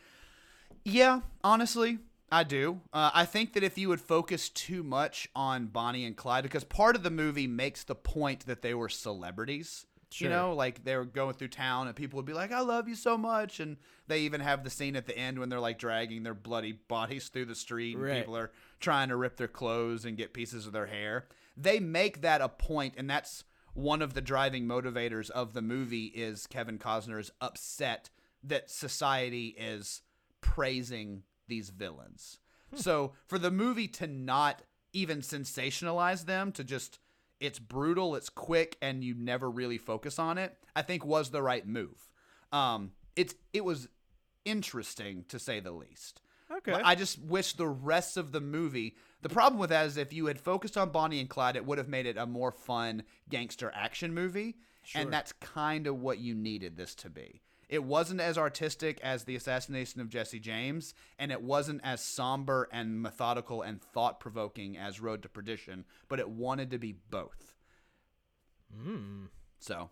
Yeah, 0.85 1.21
honestly, 1.45 1.99
I 2.33 2.45
do. 2.45 2.81
Uh, 2.93 3.11
I 3.13 3.25
think 3.27 3.53
that 3.53 3.63
if 3.63 3.77
you 3.77 3.89
would 3.91 4.01
focus 4.01 4.49
too 4.49 4.83
much 4.83 5.29
on 5.37 5.67
Bonnie 5.67 6.07
and 6.07 6.17
Clyde, 6.17 6.43
because 6.45 6.65
part 6.65 6.97
of 6.97 7.03
the 7.03 7.11
movie 7.11 7.47
makes 7.47 7.85
the 7.85 7.95
point 7.95 8.47
that 8.47 8.63
they 8.63 8.75
were 8.75 8.89
celebrities. 8.89 9.87
Sure. 10.11 10.29
You 10.29 10.35
know, 10.35 10.55
like 10.55 10.85
they 10.85 10.97
were 10.97 11.05
going 11.07 11.35
through 11.35 11.49
town 11.49 11.87
and 11.87 11.97
people 11.97 12.17
would 12.19 12.27
be 12.27 12.33
like, 12.35 12.53
I 12.53 12.61
love 12.61 12.87
you 12.89 12.95
so 12.95 13.17
much. 13.17 13.61
And 13.61 13.77
they 14.09 14.21
even 14.21 14.41
have 14.41 14.63
the 14.65 14.69
scene 14.71 14.95
at 14.97 15.07
the 15.07 15.17
end 15.17 15.39
when 15.39 15.49
they're 15.49 15.61
like 15.61 15.79
dragging 15.79 16.23
their 16.23 16.35
bloody 16.35 16.73
bodies 16.73 17.29
through 17.29 17.47
the 17.47 17.55
street 17.55 17.97
and 17.97 18.05
Right. 18.05 18.19
people 18.19 18.37
are 18.37 18.51
trying 18.81 19.09
to 19.09 19.17
rip 19.17 19.37
their 19.37 19.49
clothes 19.49 20.05
and 20.05 20.17
get 20.17 20.35
pieces 20.35 20.67
of 20.67 20.73
their 20.73 20.87
hair. 20.87 21.29
They 21.57 21.81
make 21.81 22.21
that 22.23 22.41
a 22.43 22.49
point, 22.49 22.95
and 22.99 23.09
that's 23.09 23.45
one 23.75 24.03
of 24.03 24.13
the 24.13 24.21
driving 24.21 24.65
motivators 24.67 25.31
of 25.31 25.55
the 25.55 25.63
movie 25.63 26.07
is 26.07 26.47
Kevin 26.47 26.79
Costner 26.79 27.19
is 27.19 27.31
upset 27.41 28.11
that 28.43 28.71
society 28.71 29.55
is 29.59 30.03
praising 30.43 31.23
these 31.49 31.71
villains. 31.71 32.39
So 32.75 33.13
for 33.27 33.39
the 33.39 33.51
movie 33.51 33.89
to 33.89 34.07
not 34.07 34.63
even 34.93 35.21
sensationalize 35.21 36.27
them, 36.27 36.53
to 36.53 36.65
just 36.65 36.99
it's 37.41 37.59
brutal, 37.59 38.15
it's 38.15 38.29
quick, 38.29 38.77
and 38.81 39.03
you 39.03 39.15
never 39.15 39.51
really 39.51 39.79
focus 39.79 40.19
on 40.19 40.39
it, 40.39 40.57
I 40.77 40.83
think 40.83 41.05
was 41.05 41.31
the 41.31 41.43
right 41.43 41.67
move. 41.67 42.09
Um, 42.53 42.93
it's 43.17 43.35
it 43.53 43.65
was 43.65 43.89
interesting 44.45 45.25
to 45.29 45.39
say 45.39 45.61
the 45.61 45.73
least. 45.73 46.23
Okay. 46.51 46.73
But 46.73 46.85
I 46.85 46.95
just 46.95 47.19
wish 47.21 47.55
the 47.55 47.69
rest 47.69 48.17
of 48.17 48.33
the 48.33 48.41
movie. 48.41 48.97
The 49.23 49.29
problem 49.29 49.59
with 49.59 49.71
that 49.71 49.87
is 49.87 49.97
if 49.97 50.13
you 50.13 50.27
had 50.27 50.39
focused 50.39 50.77
on 50.77 50.91
Bonnie 50.91 51.21
and 51.21 51.29
Clyde, 51.29 51.57
it 51.57 51.65
would 51.65 51.79
have 51.79 51.89
made 51.89 52.07
it 52.07 52.19
a 52.19 52.27
more 52.27 52.53
fun 52.53 53.05
gangster 53.29 53.73
action 53.75 54.13
movie, 54.13 54.57
and 54.95 55.13
that's 55.13 55.33
kind 55.33 55.87
of 55.87 56.01
what 56.01 56.19
you 56.19 56.35
needed 56.35 56.77
this 56.77 56.95
to 56.97 57.11
be. 57.11 57.41
It 57.73 57.85
wasn't 57.85 58.21
as 58.21 58.37
artistic 58.37 59.01
as 59.01 59.25
the 59.25 59.35
assassination 59.35 60.03
of 60.03 60.11
Jesse 60.11 60.39
James, 60.39 60.93
and 61.19 61.33
it 61.33 61.41
wasn't 61.41 61.81
as 61.83 62.05
somber 62.05 62.69
and 62.71 63.01
methodical 63.01 63.63
and 63.63 63.81
thought 63.81 64.21
provoking 64.21 64.77
as 64.77 65.01
Road 65.01 65.23
to 65.23 65.31
Perdition, 65.31 65.87
but 66.07 66.21
it 66.21 66.29
wanted 66.29 66.71
to 66.73 66.79
be 66.79 66.93
both. 66.93 67.55
So 69.59 69.89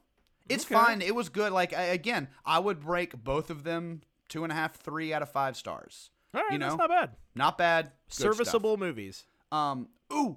it's 0.48 0.64
Okay. 0.64 0.74
fine. 0.74 1.00
It 1.02 1.14
was 1.14 1.30
good. 1.30 1.52
Like 1.52 1.72
I, 1.72 1.84
again, 1.84 2.28
I 2.44 2.58
would 2.58 2.80
break 2.80 3.22
both 3.24 3.48
of 3.48 3.62
them 3.64 4.02
two 4.28 4.42
and 4.44 4.52
a 4.52 4.56
half, 4.56 4.76
three 4.76 5.12
out 5.14 5.22
of 5.22 5.30
five 5.30 5.56
stars. 5.56 6.10
All 6.34 6.42
right, 6.42 6.52
you 6.52 6.58
know, 6.58 6.66
that's 6.68 6.78
not 6.78 6.88
bad. 6.90 7.10
not 7.34 7.58
bad. 7.58 7.84
good 7.86 7.92
stuff. 8.14 8.34
Serviceable 8.34 8.76
movies. 8.76 9.24
Um. 9.50 9.88
Ooh, 10.12 10.36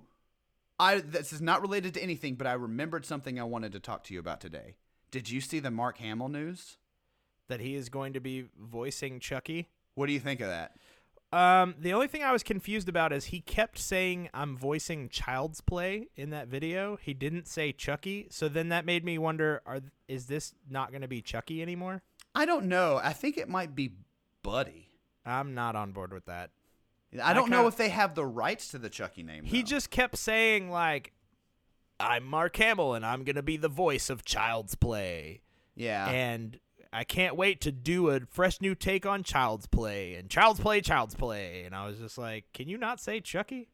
I. 0.80 1.00
This 1.02 1.34
is 1.34 1.42
not 1.42 1.62
related 1.62 1.94
to 1.96 2.02
anything, 2.02 2.36
but 2.36 2.48
I 2.48 2.54
remembered 2.54 3.06
something 3.06 3.40
I 3.40 3.44
wanted 3.44 3.74
to 3.74 3.80
talk 3.80 4.04
to 4.06 4.14
you 4.14 4.20
about 4.20 4.40
today. 4.42 4.76
Did 5.12 5.30
you 5.30 5.42
see 5.42 5.60
the 5.60 5.72
Mark 5.72 5.98
Hamill 6.00 6.30
news? 6.30 6.78
That 7.50 7.60
he 7.60 7.76
is 7.76 7.90
going 7.90 8.14
to 8.14 8.20
be 8.20 8.46
voicing 8.60 9.20
Chucky. 9.20 9.70
What 9.96 10.08
do 10.08 10.14
you 10.14 10.20
think 10.20 10.40
of 10.40 10.48
that? 10.48 10.76
Um, 11.34 11.74
the 11.80 11.94
only 11.94 12.08
thing 12.08 12.24
I 12.24 12.32
was 12.32 12.44
confused 12.44 12.88
about 12.88 13.12
is 13.12 13.26
he 13.26 13.42
kept 13.42 13.80
saying 13.80 14.30
I'm 14.36 14.56
voicing 14.56 15.10
Child's 15.10 15.62
Play 15.62 16.10
in 16.16 16.30
that 16.30 16.48
video. 16.48 16.98
He 17.02 17.16
didn't 17.16 17.48
say 17.48 17.72
Chucky, 17.72 18.28
so 18.30 18.48
then 18.48 18.70
that 18.70 18.86
made 18.86 19.04
me 19.04 19.18
wonder: 19.18 19.62
Are 19.66 19.80
is 20.08 20.28
this 20.28 20.54
not 20.70 20.92
going 20.92 21.02
to 21.02 21.08
be 21.08 21.22
Chucky 21.24 21.62
anymore? 21.64 22.04
I 22.36 22.46
don't 22.46 22.66
know. 22.66 23.00
I 23.04 23.14
think 23.14 23.38
it 23.38 23.50
might 23.50 23.74
be 23.76 23.94
Buddy. 24.44 24.90
I'm 25.26 25.56
not 25.56 25.76
on 25.76 25.92
board 25.92 26.14
with 26.14 26.26
that. 26.26 26.52
I 27.22 27.34
don't 27.34 27.50
know 27.50 27.58
kinda- 27.58 27.68
if 27.70 27.78
they 27.78 27.90
have 27.90 28.14
the 28.14 28.26
rights 28.26 28.68
to 28.70 28.78
the 28.78 28.90
Chucky 28.90 29.24
name. 29.24 29.46
He 29.46 29.64
just 29.64 29.90
kept 29.90 30.18
saying 30.18 30.70
like, 30.70 31.14
"I'm 32.00 32.26
Mark 32.26 32.56
Hamill 32.58 32.94
and 32.94 33.04
I'm 33.06 33.24
going 33.24 33.38
to 33.38 33.44
be 33.44 33.58
the 33.58 33.70
voice 33.70 34.12
of 34.12 34.24
Child's 34.24 34.76
Play," 34.76 35.42
yeah. 35.76 36.10
and 36.10 36.60
I 36.94 37.04
can't 37.04 37.36
wait 37.36 37.62
to 37.62 37.72
do 37.72 38.10
a 38.10 38.22
fresh 38.30 38.62
new 38.62 38.76
take 38.76 39.06
on 39.06 39.24
Child's 39.24 39.66
Play 39.68 40.16
and 40.16 40.30
Child's 40.30 40.60
Play, 40.60 40.82
Child's 40.82 41.16
Play. 41.16 41.64
And 41.66 41.74
I 41.76 41.88
was 41.88 41.98
just 42.00 42.18
like, 42.18 42.46
"Can 42.54 42.68
you 42.70 42.78
not 42.78 43.00
say 43.00 43.20
Chucky?" 43.20 43.70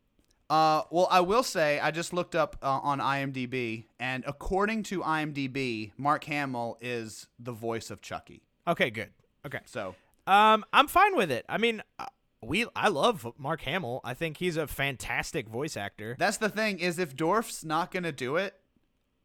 Uh, 0.49 0.81
well, 0.89 1.07
I 1.11 1.19
will 1.19 1.43
say 1.43 1.79
I 1.79 1.91
just 1.91 2.11
looked 2.11 2.33
up 2.33 2.55
uh, 2.63 2.79
on 2.81 2.99
IMDb, 2.99 3.85
and 3.99 4.23
according 4.25 4.81
to 4.83 5.01
IMDb, 5.01 5.91
Mark 5.95 6.23
Hamill 6.23 6.77
is 6.81 7.27
the 7.37 7.51
voice 7.51 7.91
of 7.91 8.01
Chucky. 8.01 8.41
Okay, 8.67 8.89
good. 8.89 9.09
Okay. 9.45 9.59
So 9.65 9.95
Um, 10.25 10.65
I'm 10.73 10.87
fine 10.87 11.15
with 11.15 11.31
it. 11.31 11.45
I 11.47 11.57
mean, 11.59 11.83
uh, 11.99 12.05
we 12.41 12.65
I 12.75 12.87
love 12.87 13.27
Mark 13.37 13.61
Hamill. 13.61 14.01
I 14.03 14.13
think 14.15 14.37
he's 14.37 14.57
a 14.57 14.65
fantastic 14.65 15.47
voice 15.47 15.75
actor. 15.77 16.15
that's 16.17 16.37
the 16.37 16.49
thing 16.49 16.79
is 16.79 16.97
if 16.97 17.15
Dourif's 17.15 17.63
not 17.63 17.91
gonna 17.91 18.11
do 18.11 18.35
it, 18.37 18.58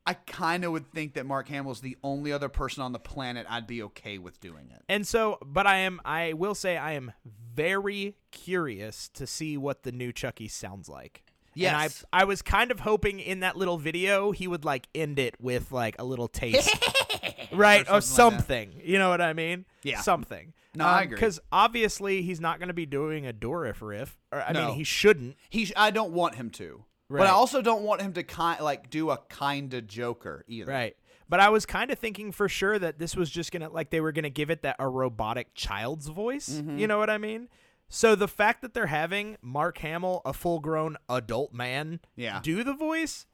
I 0.07 0.14
kind 0.14 0.64
of 0.64 0.72
would 0.72 0.90
think 0.92 1.14
that 1.14 1.24
Mark 1.24 1.48
Hamill's 1.48 1.80
the 1.80 1.96
only 2.05 2.30
other 2.32 2.48
person 2.50 2.82
on 2.82 2.92
the 2.92 2.98
planet 2.98 3.46
I'd 3.48 3.66
be 3.66 3.82
okay 3.84 4.18
with 4.18 4.38
doing 4.40 4.70
it. 4.70 4.82
And 4.88 5.07
so, 5.07 5.38
but 5.44 5.66
I 5.66 5.78
am 5.78 6.00
I 6.05 6.34
will 6.34 6.55
say 6.55 6.76
I 6.76 6.92
am 6.92 7.12
very 7.55 8.16
curious 8.30 9.09
to 9.14 9.26
see 9.26 9.57
what 9.57 9.82
the 9.82 9.92
new 9.92 10.12
Chucky 10.12 10.48
sounds 10.48 10.88
like. 10.88 11.22
Yes. 11.55 11.72
And 12.02 12.07
I 12.12 12.20
I 12.22 12.24
was 12.24 12.42
kind 12.42 12.70
of 12.70 12.80
hoping 12.80 13.18
in 13.20 13.40
that 13.40 13.57
little 13.57 13.78
video 13.78 14.32
he 14.32 14.46
would 14.46 14.64
like 14.64 14.88
end 14.94 15.18
it 15.18 15.36
with 15.40 15.72
like 15.72 15.96
a 15.98 16.05
little 16.05 16.28
taste. 16.28 16.70
right, 17.52 17.88
Or 17.88 17.96
of 17.96 18.05
something 18.05 18.72
something. 18.72 18.82
You 18.84 18.98
know 18.98 19.09
what 19.09 19.20
I 19.20 19.32
mean? 19.32 19.64
Yeah. 19.82 20.00
Something. 20.00 20.52
No, 20.74 20.84
I 20.84 20.98
um, 20.98 21.02
agree. 21.05 21.14
Because 21.16 21.40
obviously 21.52 22.22
he's 22.22 22.40
not 22.40 22.59
going 22.59 22.68
to 22.68 22.74
be 22.74 22.86
doing 22.86 23.26
a 23.26 23.32
Dourif 23.32 23.80
riff. 23.80 24.18
Or, 24.32 24.42
I 24.42 24.52
No. 24.52 24.66
mean, 24.66 24.74
he 24.76 24.84
shouldn't. 24.84 25.36
He, 25.48 25.66
sh- 25.66 25.72
I 25.76 25.90
don't 25.90 26.12
want 26.12 26.34
him 26.34 26.50
to, 26.50 26.84
but 27.21 27.27
I 27.29 27.31
also 27.31 27.62
don't 27.62 27.83
want 27.83 28.01
him 28.03 28.12
to 28.15 28.23
kind 28.23 28.61
like 28.61 28.91
do 28.91 29.11
a 29.11 29.19
kind 29.29 29.73
of 29.75 29.87
Joker 29.87 30.45
either. 30.49 30.71
Right. 30.71 30.97
But 31.29 31.41
I 31.41 31.49
was 31.49 31.65
kind 31.67 31.91
of 31.91 31.99
thinking 31.99 32.33
for 32.33 32.49
sure 32.49 32.79
that 32.79 32.99
this 32.99 33.17
was 33.17 33.31
just 33.31 33.51
gonna 33.53 33.71
like 33.71 33.91
they 33.91 34.01
were 34.01 34.12
gonna 34.12 34.31
give 34.31 34.51
it 34.51 34.62
that 34.62 34.77
a 34.79 34.89
robotic 34.89 35.55
child's 35.55 36.09
voice. 36.09 36.49
Mm-hmm. 36.49 36.79
You 36.79 36.87
know 36.87 36.99
what 36.99 37.11
I 37.11 37.19
mean? 37.19 37.49
So 37.89 38.15
the 38.15 38.29
fact 38.29 38.62
that 38.62 38.75
they're 38.75 38.87
having 38.87 39.37
Mark 39.43 39.79
Hamill, 39.79 40.23
a 40.25 40.33
full 40.33 40.61
grown 40.61 40.97
adult 41.09 41.53
man, 41.53 42.01
Yeah. 42.17 42.41
do 42.43 42.62
the 42.65 42.75
voice 42.75 43.27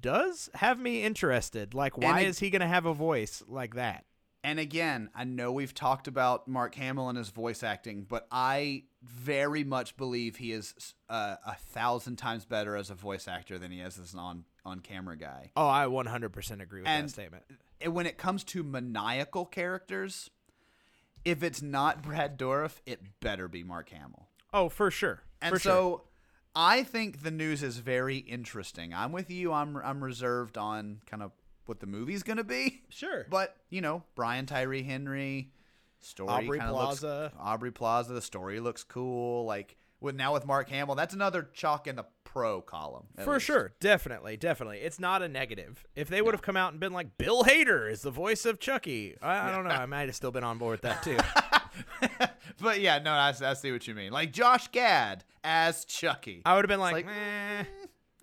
does 0.00 0.50
have 0.54 0.78
me 0.78 1.02
interested. 1.02 1.74
Like, 1.74 1.96
why 1.98 2.20
it- 2.20 2.28
is 2.28 2.38
he 2.40 2.50
gonna 2.50 2.68
have 2.68 2.86
a 2.86 2.94
voice 2.94 3.42
like 3.46 3.74
that? 3.74 4.04
And 4.42 4.58
again, 4.58 5.08
I 5.14 5.24
know 5.24 5.52
we've 5.52 5.72
talked 5.72 6.06
about 6.06 6.46
Mark 6.46 6.74
Hamill 6.74 7.08
and 7.08 7.16
his 7.16 7.30
voice 7.30 7.62
acting, 7.62 8.04
but 8.04 8.26
I 8.30 8.84
very 9.04 9.64
much 9.64 9.96
believe 9.96 10.36
he 10.36 10.52
is 10.52 10.94
uh, 11.08 11.36
a 11.46 11.54
thousand 11.54 12.16
times 12.16 12.44
better 12.44 12.76
as 12.76 12.90
a 12.90 12.94
voice 12.94 13.28
actor 13.28 13.58
than 13.58 13.70
he 13.70 13.80
is 13.80 13.98
as 13.98 14.12
an 14.14 14.18
on 14.18 14.44
on 14.64 14.80
camera 14.80 15.16
guy. 15.16 15.50
Oh, 15.56 15.68
I 15.68 15.84
100% 15.84 16.62
agree 16.62 16.80
with 16.80 16.88
And- 16.88 17.08
that 17.08 17.12
statement. 17.12 17.44
And 17.80 17.94
when 17.94 18.06
it 18.06 18.16
comes 18.16 18.44
to 18.44 18.62
maniacal 18.62 19.44
characters, 19.44 20.30
if 21.24 21.42
it's 21.42 21.60
not 21.60 22.02
Brad 22.02 22.38
Dourif, 22.38 22.80
it 22.86 23.20
better 23.20 23.46
be 23.46 23.62
Mark 23.62 23.90
Hamill. 23.90 24.28
Oh, 24.54 24.68
for 24.70 24.90
sure. 24.90 25.22
And 25.42 25.52
for 25.52 25.58
so 25.58 25.70
sure. 25.70 26.02
I 26.56 26.82
think 26.82 27.22
the 27.22 27.30
news 27.30 27.62
is 27.62 27.78
very 27.78 28.18
interesting. 28.18 28.94
I'm 28.94 29.12
with 29.12 29.30
you. 29.30 29.52
I'm 29.52 29.76
I'm 29.76 30.02
reserved 30.02 30.56
on 30.56 31.00
kind 31.06 31.22
of 31.22 31.32
what 31.66 31.80
the 31.80 31.86
movie's 31.86 32.22
going 32.22 32.36
to 32.36 32.44
be. 32.44 32.82
Sure. 32.88 33.26
But, 33.28 33.56
you 33.70 33.80
know, 33.80 34.02
Brian 34.14 34.46
Tyree 34.46 34.82
Henry 34.82 35.50
story 36.04 36.30
Aubrey 36.30 36.58
Plaza. 36.58 37.30
Looks, 37.32 37.36
Aubrey 37.38 37.72
Plaza, 37.72 38.12
the 38.12 38.22
story 38.22 38.60
looks 38.60 38.84
cool. 38.84 39.44
Like 39.44 39.76
with 40.00 40.14
now 40.14 40.34
with 40.34 40.46
Mark 40.46 40.68
Hamill, 40.68 40.94
that's 40.94 41.14
another 41.14 41.48
chalk 41.52 41.86
in 41.86 41.96
the 41.96 42.04
pro 42.24 42.60
column. 42.60 43.04
For 43.22 43.34
least. 43.34 43.46
sure, 43.46 43.74
definitely, 43.80 44.36
definitely. 44.36 44.78
It's 44.78 44.98
not 44.98 45.22
a 45.22 45.28
negative. 45.28 45.86
If 45.94 46.08
they 46.08 46.20
would 46.20 46.34
have 46.34 46.42
come 46.42 46.56
out 46.56 46.72
and 46.72 46.80
been 46.80 46.92
like, 46.92 47.16
Bill 47.16 47.44
Hader 47.44 47.90
is 47.90 48.02
the 48.02 48.10
voice 48.10 48.44
of 48.44 48.60
Chucky, 48.60 49.16
I, 49.22 49.48
I 49.48 49.50
don't 49.50 49.64
know. 49.64 49.70
I 49.70 49.86
might 49.86 50.06
have 50.06 50.16
still 50.16 50.32
been 50.32 50.44
on 50.44 50.58
board 50.58 50.80
with 50.80 50.82
that 50.82 51.02
too. 51.02 51.18
but 52.60 52.80
yeah, 52.80 52.98
no, 52.98 53.12
I, 53.12 53.32
I 53.40 53.54
see 53.54 53.72
what 53.72 53.86
you 53.86 53.94
mean. 53.94 54.12
Like 54.12 54.32
Josh 54.32 54.68
Gad 54.68 55.24
as 55.42 55.84
Chucky. 55.84 56.42
I 56.44 56.54
would 56.54 56.64
have 56.64 56.68
been 56.68 56.80
like, 56.80 57.06
like, 57.06 57.06
eh, 57.06 57.64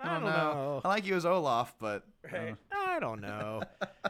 I 0.04 0.10
I 0.10 0.14
don't 0.20 0.24
know. 0.24 0.82
I 0.84 0.88
like 0.88 1.06
you 1.06 1.16
as 1.16 1.26
Olaf, 1.26 1.74
but 1.80 2.04
uh, 2.26 2.38
Right. 2.38 2.56
I 2.72 3.00
don't 3.00 3.22
know. 3.22 3.62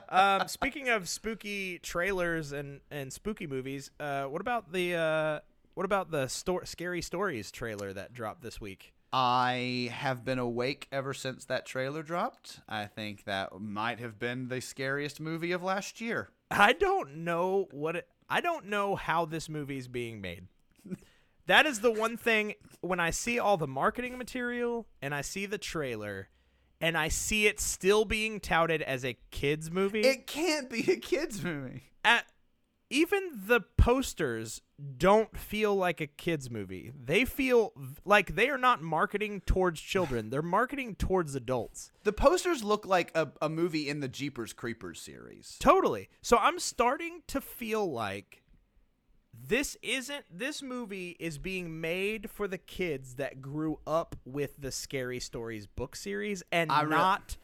um, 0.09 0.47
speaking 0.47 0.89
of 0.89 1.07
spooky 1.09 1.79
trailers 1.79 2.51
and, 2.51 2.81
and 2.89 3.11
spooky 3.13 3.45
movies, 3.47 3.91
uh, 3.99 4.23
what 4.25 4.41
about 4.41 4.71
the 4.71 4.95
uh, 4.95 5.39
what 5.73 5.85
about 5.85 6.11
the 6.11 6.27
sto- 6.27 6.61
scary 6.63 7.01
stories 7.01 7.51
trailer 7.51 7.93
that 7.93 8.13
dropped 8.13 8.41
this 8.41 8.59
week? 8.59 8.93
I 9.13 9.89
have 9.93 10.23
been 10.23 10.39
awake 10.39 10.87
ever 10.91 11.13
since 11.13 11.43
that 11.45 11.65
trailer 11.65 12.01
dropped. 12.01 12.61
I 12.69 12.85
think 12.85 13.25
that 13.25 13.59
might 13.59 13.99
have 13.99 14.17
been 14.17 14.47
the 14.47 14.61
scariest 14.61 15.19
movie 15.19 15.51
of 15.51 15.61
last 15.61 15.99
year. 15.99 16.29
I 16.49 16.71
don't 16.73 17.17
know 17.17 17.67
what 17.71 17.97
it, 17.97 18.07
I 18.29 18.39
don't 18.41 18.67
know 18.67 18.95
how 18.95 19.25
this 19.25 19.49
movie 19.49 19.77
is 19.77 19.87
being 19.89 20.21
made. 20.21 20.47
That 21.47 21.65
is 21.65 21.79
the 21.79 21.91
one 21.91 22.17
thing 22.17 22.55
when 22.81 22.99
I 22.99 23.09
see 23.09 23.39
all 23.39 23.57
the 23.57 23.67
marketing 23.67 24.17
material 24.17 24.87
and 25.01 25.13
I 25.13 25.21
see 25.21 25.45
the 25.45 25.57
trailer 25.57 26.29
and 26.79 26.97
I 26.97 27.09
see 27.09 27.45
it 27.45 27.59
still 27.59 28.05
being 28.05 28.39
touted 28.39 28.81
as 28.81 29.05
a 29.05 29.17
kids 29.29 29.69
movie. 29.71 30.01
It 30.01 30.27
can't 30.27 30.69
be 30.69 30.91
a 30.91 30.97
kids 30.97 31.43
movie. 31.43 31.83
at 32.03 32.25
even 32.89 33.31
the 33.47 33.61
posters 33.77 34.61
don't 34.97 35.37
feel 35.37 35.73
like 35.75 36.01
a 36.01 36.07
kids 36.07 36.49
movie. 36.49 36.91
They 36.93 37.23
feel 37.23 37.71
like 38.03 38.35
they 38.35 38.49
are 38.49 38.57
not 38.57 38.81
marketing 38.81 39.41
towards 39.45 39.79
children. 39.79 40.29
They're 40.29 40.41
marketing 40.41 40.95
towards 40.95 41.33
adults. 41.33 41.91
The 42.03 42.11
posters 42.11 42.63
look 42.63 42.85
like 42.85 43.11
a, 43.15 43.29
a 43.41 43.47
movie 43.47 43.87
in 43.87 44.01
the 44.01 44.09
Jeepers 44.09 44.51
Creepers 44.51 44.99
series. 44.99 45.55
Totally. 45.59 46.09
So 46.21 46.37
I'm 46.37 46.59
starting 46.59 47.21
to 47.27 47.39
feel 47.39 47.89
like 47.89 48.40
this 49.47 49.77
isn't 49.81 50.25
this 50.31 50.61
movie 50.61 51.15
is 51.19 51.37
being 51.37 51.79
made 51.81 52.29
for 52.29 52.47
the 52.47 52.57
kids 52.57 53.15
that 53.15 53.41
grew 53.41 53.79
up 53.87 54.15
with 54.25 54.55
the 54.59 54.71
Scary 54.71 55.19
Stories 55.19 55.67
book 55.67 55.95
series 55.95 56.43
and 56.51 56.71
I 56.71 56.83
re- 56.83 56.89
not 56.89 57.37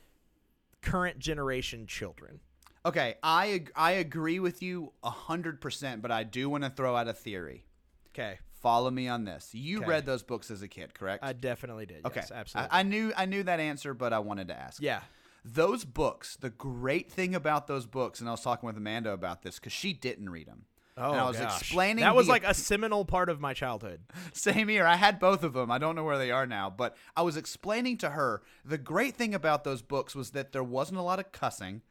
current 0.82 1.20
generation 1.20 1.88
children. 1.88 2.40
Okay, 2.86 3.16
I 3.24 3.48
ag- 3.48 3.72
I 3.76 3.92
agree 3.94 4.40
with 4.40 4.62
you 4.62 4.94
hundred 5.04 5.60
percent, 5.60 6.02
but 6.02 6.12
I 6.12 6.24
do 6.24 6.50
want 6.50 6.64
to 6.64 6.70
throw 6.70 6.96
out 6.96 7.08
a 7.08 7.14
theory. 7.14 7.66
Okay. 8.14 8.40
Follow 8.62 8.90
me 8.90 9.08
on 9.08 9.24
this. 9.26 9.50
You 9.54 9.80
Okay. 9.80 9.88
read 9.88 10.06
those 10.06 10.24
books 10.24 10.50
as 10.50 10.62
a 10.64 10.68
kid, 10.68 10.94
correct? 10.96 11.24
I 11.24 11.34
definitely 11.34 11.86
did. 11.86 12.06
okay, 12.06 12.22
Yes, 12.22 12.32
absolutely. 12.32 12.72
I, 12.72 12.80
I 12.80 12.84
knew 12.84 13.14
I 13.16 13.26
knew 13.26 13.44
that 13.44 13.60
answer, 13.60 13.94
but 13.94 14.14
I 14.14 14.20
wanted 14.20 14.48
to 14.50 14.60
ask. 14.60 14.82
yeah. 14.82 15.02
those 15.46 15.86
books. 15.86 16.36
The 16.38 16.50
great 16.50 17.12
thing 17.12 17.36
about 17.36 17.68
those 17.68 17.86
books, 17.86 18.20
and 18.20 18.28
I 18.28 18.32
was 18.32 18.42
talking 18.42 18.68
with 18.68 18.76
Amanda 18.78 19.12
about 19.12 19.44
this 19.44 19.56
because 19.60 19.74
she 19.74 19.94
didn't 19.94 20.30
read 20.30 20.48
them. 20.48 20.66
Oh, 20.98 21.12
and 21.12 21.22
I 21.22 21.24
oh, 21.24 21.28
was 21.28 21.38
gosh. 21.38 21.62
explaining 21.62 22.04
That 22.04 22.16
was 22.16 22.26
the 22.26 22.32
like 22.32 22.44
a 22.44 22.56
seminal 22.56 23.06
part 23.06 23.30
of 23.30 23.40
my 23.40 23.54
childhood. 23.54 24.02
Same 24.34 24.68
here. 24.68 24.86
I 24.86 24.96
had 24.96 25.20
both 25.20 25.44
of 25.44 25.54
them. 25.54 25.70
I 25.70 25.78
don't 25.78 25.96
know 25.96 26.04
where 26.04 26.18
they 26.18 26.32
are 26.32 26.48
now, 26.48 26.72
but 26.72 26.98
I 27.16 27.22
was 27.22 27.38
explaining 27.38 27.98
to 28.00 28.10
her 28.10 28.42
the 28.66 28.80
great 28.80 29.16
thing 29.16 29.36
about 29.36 29.64
those 29.64 29.84
books 29.84 30.16
was 30.16 30.32
that 30.32 30.54
there 30.54 30.64
wasn't 30.64 30.98
a 30.98 31.04
lot 31.04 31.20
of 31.20 31.32
cussing. 31.32 31.84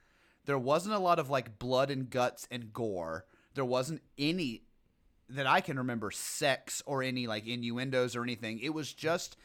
There 0.44 0.59
wasn't 0.59 0.96
a 0.96 0.98
lot 0.98 1.20
of 1.20 1.30
like 1.30 1.59
blood 1.59 1.90
and 1.90 2.11
guts 2.11 2.48
and 2.50 2.72
gore. 2.72 3.26
There 3.54 3.64
wasn't 3.64 4.02
any 4.18 4.62
that 5.28 5.46
I 5.46 5.61
can 5.61 5.78
remember 5.78 6.11
sex 6.11 6.82
or 6.84 7.02
any 7.02 7.26
like 7.26 7.46
innuendos 7.46 8.16
or 8.16 8.22
anything. 8.22 8.59
It 8.59 8.74
was 8.74 8.92
just 8.92 9.36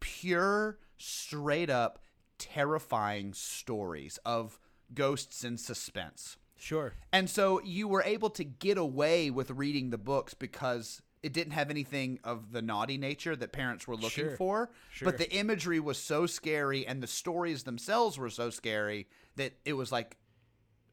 pure, 0.00 0.78
straight 0.98 1.70
up, 1.70 2.00
terrifying 2.38 3.32
stories 3.34 4.18
of 4.24 4.58
ghosts 4.92 5.44
and 5.44 5.58
suspense. 5.58 6.36
Sure. 6.60 6.92
And 7.12 7.28
so 7.28 7.60
you 7.62 7.88
were 7.88 8.02
able 8.02 8.30
to 8.30 8.44
get 8.44 8.78
away 8.78 9.30
with 9.30 9.50
reading 9.50 9.90
the 9.90 9.98
books 9.98 10.34
because 10.34 11.02
it 11.22 11.32
didn't 11.32 11.52
have 11.52 11.70
anything 11.70 12.18
of 12.22 12.52
the 12.52 12.62
naughty 12.62 12.96
nature 12.98 13.34
that 13.36 13.52
parents 13.52 13.86
were 13.88 13.96
looking 13.96 14.24
Sure. 14.28 14.36
for. 14.36 14.70
Sure. 14.90 15.06
But 15.06 15.18
the 15.18 15.30
imagery 15.32 15.80
was 15.80 15.98
so 15.98 16.26
scary 16.26 16.86
and 16.86 17.02
the 17.02 17.06
stories 17.06 17.64
themselves 17.64 18.18
were 18.18 18.30
so 18.30 18.50
scary 18.50 19.08
that 19.36 19.52
it 19.64 19.72
was 19.72 19.90
like 19.90 20.16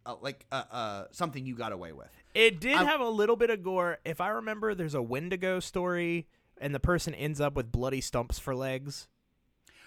uh, 0.06 0.16
like 0.22 0.46
uh, 0.54 0.64
uh, 0.72 1.06
something 1.12 1.46
you 1.46 1.54
got 1.54 1.74
away 1.74 1.92
with. 1.92 2.10
It 2.34 2.62
did 2.62 2.76
I'm- 2.78 2.86
have 2.86 3.02
a 3.02 3.10
little 3.10 3.36
bit 3.36 3.50
of 3.50 3.62
gore. 3.62 3.98
If 4.06 4.22
I 4.22 4.30
remember, 4.30 4.74
there's 4.74 4.96
a 4.96 5.02
Wendigo 5.02 5.60
story, 5.60 6.28
and 6.62 6.74
the 6.74 6.80
person 6.80 7.14
ends 7.14 7.42
up 7.42 7.56
with 7.56 7.74
bloody 7.74 8.00
stumps 8.00 8.40
for 8.40 8.56
legs. 8.56 9.10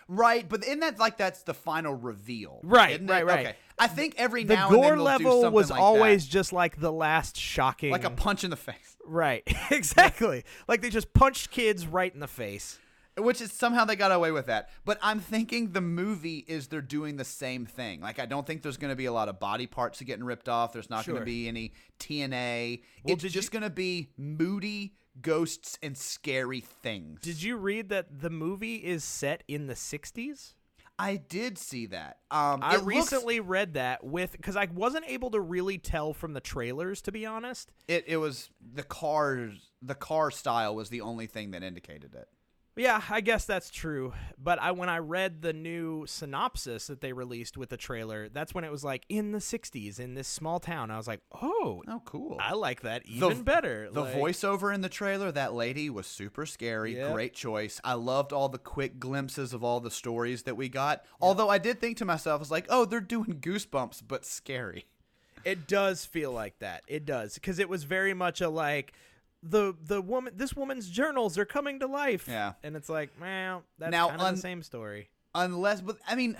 Right, 0.08 0.46
but 0.48 0.64
in 0.64 0.80
that 0.80 0.98
like 0.98 1.16
that's 1.16 1.44
the 1.44 1.54
final 1.54 1.94
reveal. 1.94 2.60
Right, 2.64 3.00
right, 3.08 3.22
it? 3.22 3.24
right. 3.24 3.46
Okay. 3.46 3.56
I 3.80 3.86
think 3.88 4.14
every 4.18 4.44
The 4.44 4.54
now 4.54 4.68
and 4.68 4.74
then 4.76 4.82
gore 4.82 4.98
level 4.98 5.50
was 5.50 5.70
like 5.70 5.80
always 5.80 6.26
that. 6.26 6.30
just 6.30 6.52
like 6.52 6.78
the 6.80 6.92
last 6.92 7.36
shocking. 7.36 7.90
like 7.90 8.04
a 8.04 8.10
punch 8.10 8.44
in 8.44 8.50
the 8.50 8.56
face. 8.56 8.96
right. 9.06 9.42
exactly. 9.70 10.44
Like 10.68 10.82
they 10.82 10.90
just 10.90 11.12
punched 11.14 11.50
kids 11.50 11.86
right 11.86 12.12
in 12.12 12.20
the 12.20 12.28
face. 12.28 12.78
Which 13.18 13.40
is 13.40 13.52
somehow 13.52 13.84
they 13.84 13.96
got 13.96 14.12
away 14.12 14.30
with 14.30 14.46
that. 14.46 14.70
But 14.84 14.98
I'm 15.02 15.18
thinking 15.18 15.72
the 15.72 15.80
movie 15.80 16.44
is 16.46 16.68
they're 16.68 16.80
doing 16.80 17.16
the 17.16 17.24
same 17.24 17.66
thing. 17.66 18.00
Like 18.00 18.18
I 18.18 18.24
don't 18.26 18.46
think 18.46 18.62
there's 18.62 18.76
going 18.76 18.92
to 18.92 18.96
be 18.96 19.06
a 19.06 19.12
lot 19.12 19.28
of 19.28 19.40
body 19.40 19.66
parts 19.66 20.00
getting 20.00 20.24
ripped 20.24 20.48
off. 20.48 20.72
There's 20.72 20.88
not 20.88 21.04
going 21.06 21.18
to 21.18 21.24
be 21.24 21.48
any 21.48 21.72
TNA. 21.98 22.82
Well, 23.04 23.14
it's 23.14 23.22
just 23.24 23.52
you- 23.52 23.60
going 23.60 23.68
to 23.68 23.74
be 23.74 24.10
moody 24.16 24.94
ghosts 25.20 25.78
and 25.82 25.98
scary 25.98 26.60
things. 26.60 27.20
Did 27.20 27.42
you 27.42 27.56
read 27.56 27.88
that 27.88 28.20
the 28.20 28.30
movie 28.30 28.76
is 28.76 29.04
set 29.04 29.42
in 29.48 29.66
the 29.66 29.74
60s? 29.74 30.54
I 31.00 31.16
did 31.16 31.56
see 31.58 31.86
that. 31.86 32.18
Um, 32.30 32.60
I 32.62 32.74
it 32.74 32.78
looks- 32.78 32.86
recently 32.86 33.40
read 33.40 33.74
that 33.74 34.04
with 34.04 34.32
because 34.32 34.56
I 34.56 34.66
wasn't 34.66 35.06
able 35.08 35.30
to 35.30 35.40
really 35.40 35.78
tell 35.78 36.12
from 36.12 36.34
the 36.34 36.40
trailers, 36.40 37.00
to 37.02 37.12
be 37.12 37.24
honest. 37.26 37.72
it 37.88 38.04
it 38.06 38.18
was 38.18 38.50
the 38.74 38.82
cars. 38.82 39.70
The 39.82 39.94
car 39.94 40.30
style 40.30 40.74
was 40.74 40.90
the 40.90 41.00
only 41.00 41.26
thing 41.26 41.52
that 41.52 41.62
indicated 41.62 42.14
it. 42.14 42.28
Yeah, 42.80 43.02
I 43.10 43.20
guess 43.20 43.44
that's 43.44 43.68
true. 43.68 44.14
But 44.42 44.58
I 44.58 44.70
when 44.72 44.88
I 44.88 44.98
read 44.98 45.42
the 45.42 45.52
new 45.52 46.06
synopsis 46.06 46.86
that 46.86 47.02
they 47.02 47.12
released 47.12 47.58
with 47.58 47.68
the 47.68 47.76
trailer, 47.76 48.30
that's 48.30 48.54
when 48.54 48.64
it 48.64 48.72
was 48.72 48.82
like 48.82 49.04
in 49.10 49.32
the 49.32 49.38
'60s 49.38 50.00
in 50.00 50.14
this 50.14 50.26
small 50.26 50.60
town. 50.60 50.90
I 50.90 50.96
was 50.96 51.06
like, 51.06 51.20
oh, 51.42 51.82
Oh, 51.86 52.00
cool. 52.06 52.38
I 52.40 52.54
like 52.54 52.80
that 52.80 53.04
even 53.04 53.42
better. 53.42 53.90
The 53.92 54.00
Like, 54.02 54.14
voiceover 54.14 54.74
in 54.74 54.80
the 54.80 54.88
trailer, 54.88 55.30
that 55.30 55.52
lady 55.52 55.90
was 55.90 56.06
super 56.06 56.46
scary. 56.46 56.96
Yep. 56.96 57.12
Great 57.12 57.34
choice. 57.34 57.82
I 57.84 57.94
loved 57.94 58.32
all 58.32 58.48
the 58.48 58.58
quick 58.58 58.98
glimpses 58.98 59.52
of 59.52 59.62
all 59.62 59.80
the 59.80 59.90
stories 59.90 60.44
that 60.44 60.56
we 60.56 60.70
got. 60.70 61.04
Although 61.20 61.50
I 61.50 61.58
did 61.58 61.80
think 61.80 61.98
to 61.98 62.06
myself, 62.06 62.38
I 62.38 62.40
was 62.40 62.50
like, 62.50 62.66
oh, 62.70 62.86
they're 62.86 63.00
doing 63.00 63.40
goosebumps, 63.42 64.04
but 64.08 64.24
scary. 64.24 64.86
It 65.44 65.66
does 65.66 66.04
feel 66.04 66.32
like 66.32 66.58
that. 66.60 66.82
It 66.86 67.04
does 67.04 67.34
because 67.34 67.58
it 67.58 67.68
was 67.68 67.84
very 67.84 68.14
much 68.14 68.40
a 68.40 68.48
like 68.48 68.92
the 69.42 69.74
the 69.82 70.00
woman. 70.02 70.34
This 70.36 70.54
woman's 70.54 70.88
journals 70.88 71.38
are 71.38 71.44
coming 71.44 71.80
to 71.80 71.86
life. 71.86 72.26
Yeah. 72.28 72.52
and 72.62 72.76
it's 72.76 72.88
like, 72.88 73.10
well, 73.20 73.64
that's 73.78 73.90
Now, 73.90 74.08
kind 74.08 74.20
of 74.20 74.26
un- 74.26 74.34
the 74.34 74.40
same 74.40 74.62
story. 74.62 75.10
Unless, 75.34 75.82
but 75.82 75.96
I 76.08 76.16
mean, 76.16 76.36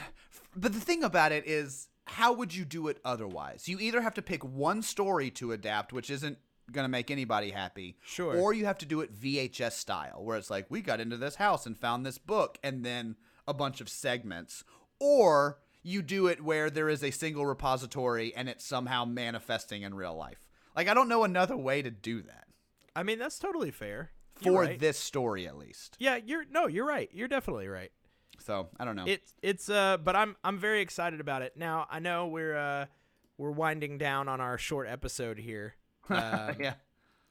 but 0.57 0.73
the 0.73 0.81
thing 0.81 1.05
about 1.05 1.31
it 1.33 1.47
is, 1.47 1.89
how 2.07 2.33
would 2.33 2.55
you 2.55 2.65
do 2.65 2.89
it 2.89 2.99
otherwise? 3.05 3.69
You 3.69 3.79
either 3.79 4.01
have 4.01 4.15
to 4.15 4.23
pick 4.23 4.43
one 4.45 4.83
story 4.83 5.31
to 5.33 5.53
adapt, 5.53 5.93
which 5.93 6.11
isn't 6.11 6.39
going 6.73 6.85
to 6.85 6.89
make 6.89 7.11
anybody 7.11 7.51
happy. 7.51 7.97
Sure. 8.05 8.37
Or 8.37 8.53
you 8.53 8.65
have 8.67 8.79
to 8.79 8.87
do 8.87 9.01
it 9.01 9.15
VHS 9.15 9.73
style, 9.73 10.25
where 10.25 10.37
it's 10.37 10.51
like, 10.51 10.67
we 10.71 10.81
got 10.81 11.01
into 11.01 11.17
this 11.17 11.37
house 11.37 11.67
and 11.67 11.79
found 11.79 12.05
this 12.05 12.19
book, 12.19 12.59
and 12.65 12.85
then 12.85 13.17
a 13.47 13.55
bunch 13.55 13.81
of 13.81 13.89
segments. 13.89 14.65
Or 14.99 15.59
you 15.83 16.03
do 16.03 16.27
it 16.27 16.43
where 16.43 16.69
there 16.69 16.89
is 16.89 17.03
a 17.03 17.11
single 17.11 17.47
repository 17.47 18.35
and 18.35 18.49
it's 18.49 18.65
somehow 18.65 19.05
manifesting 19.05 19.83
in 19.83 19.95
real 19.95 20.15
life. 20.15 20.47
Like, 20.77 20.89
I 20.89 20.95
don't 20.95 21.09
know 21.09 21.25
another 21.25 21.57
way 21.57 21.81
to 21.83 21.91
do 21.91 22.23
that. 22.23 22.45
I 22.95 23.03
mean, 23.03 23.19
that's 23.19 23.39
totally 23.39 23.71
fair 23.71 24.11
You're 24.41 24.55
For 24.55 24.61
right. 24.63 24.79
this 24.79 24.99
story, 24.99 25.47
at 25.47 25.57
least. 25.57 25.97
Yeah, 25.99 26.17
you're 26.17 26.45
no, 26.51 26.67
you're 26.67 26.87
right. 26.87 27.09
You're 27.13 27.29
definitely 27.29 27.69
right. 27.69 27.93
So, 28.39 28.69
I 28.79 28.85
don't 28.85 28.97
know. 28.97 29.05
It's 29.07 29.35
it's 29.43 29.69
uh, 29.69 29.99
but 29.99 30.17
I'm 30.17 30.37
I'm 30.43 30.59
very 30.59 30.81
excited 30.81 31.21
about 31.21 31.43
it. 31.43 31.57
Now 31.57 31.87
I 31.91 31.99
know 31.99 32.27
we're 32.29 32.57
uh 32.57 32.87
we're 33.39 33.51
winding 33.51 33.99
down 33.99 34.29
on 34.29 34.41
our 34.41 34.59
short 34.59 34.89
episode 34.89 35.39
here. 35.39 35.75
Um, 36.11 36.57
yeah. 36.59 36.75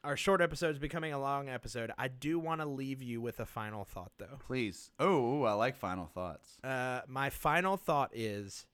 Our 0.05 0.15
short 0.15 0.39
episode 0.39 0.69
is 0.69 0.79
becoming 0.79 1.11
a 1.11 1.19
long 1.19 1.49
episode. 1.49 1.91
I 1.97 2.07
do 2.07 2.39
want 2.39 2.61
to 2.61 2.65
leave 2.65 3.03
you 3.03 3.19
with 3.19 3.41
a 3.41 3.45
final 3.45 3.83
thought 3.83 4.13
though. 4.17 4.39
Please. 4.47 4.91
Oh, 4.97 5.43
I 5.43 5.51
like 5.53 5.75
final 5.75 6.05
thoughts. 6.05 6.57
Uh, 6.63 7.01
my 7.05 7.29
final 7.29 7.75
thought 7.75 8.11
is 8.13 8.65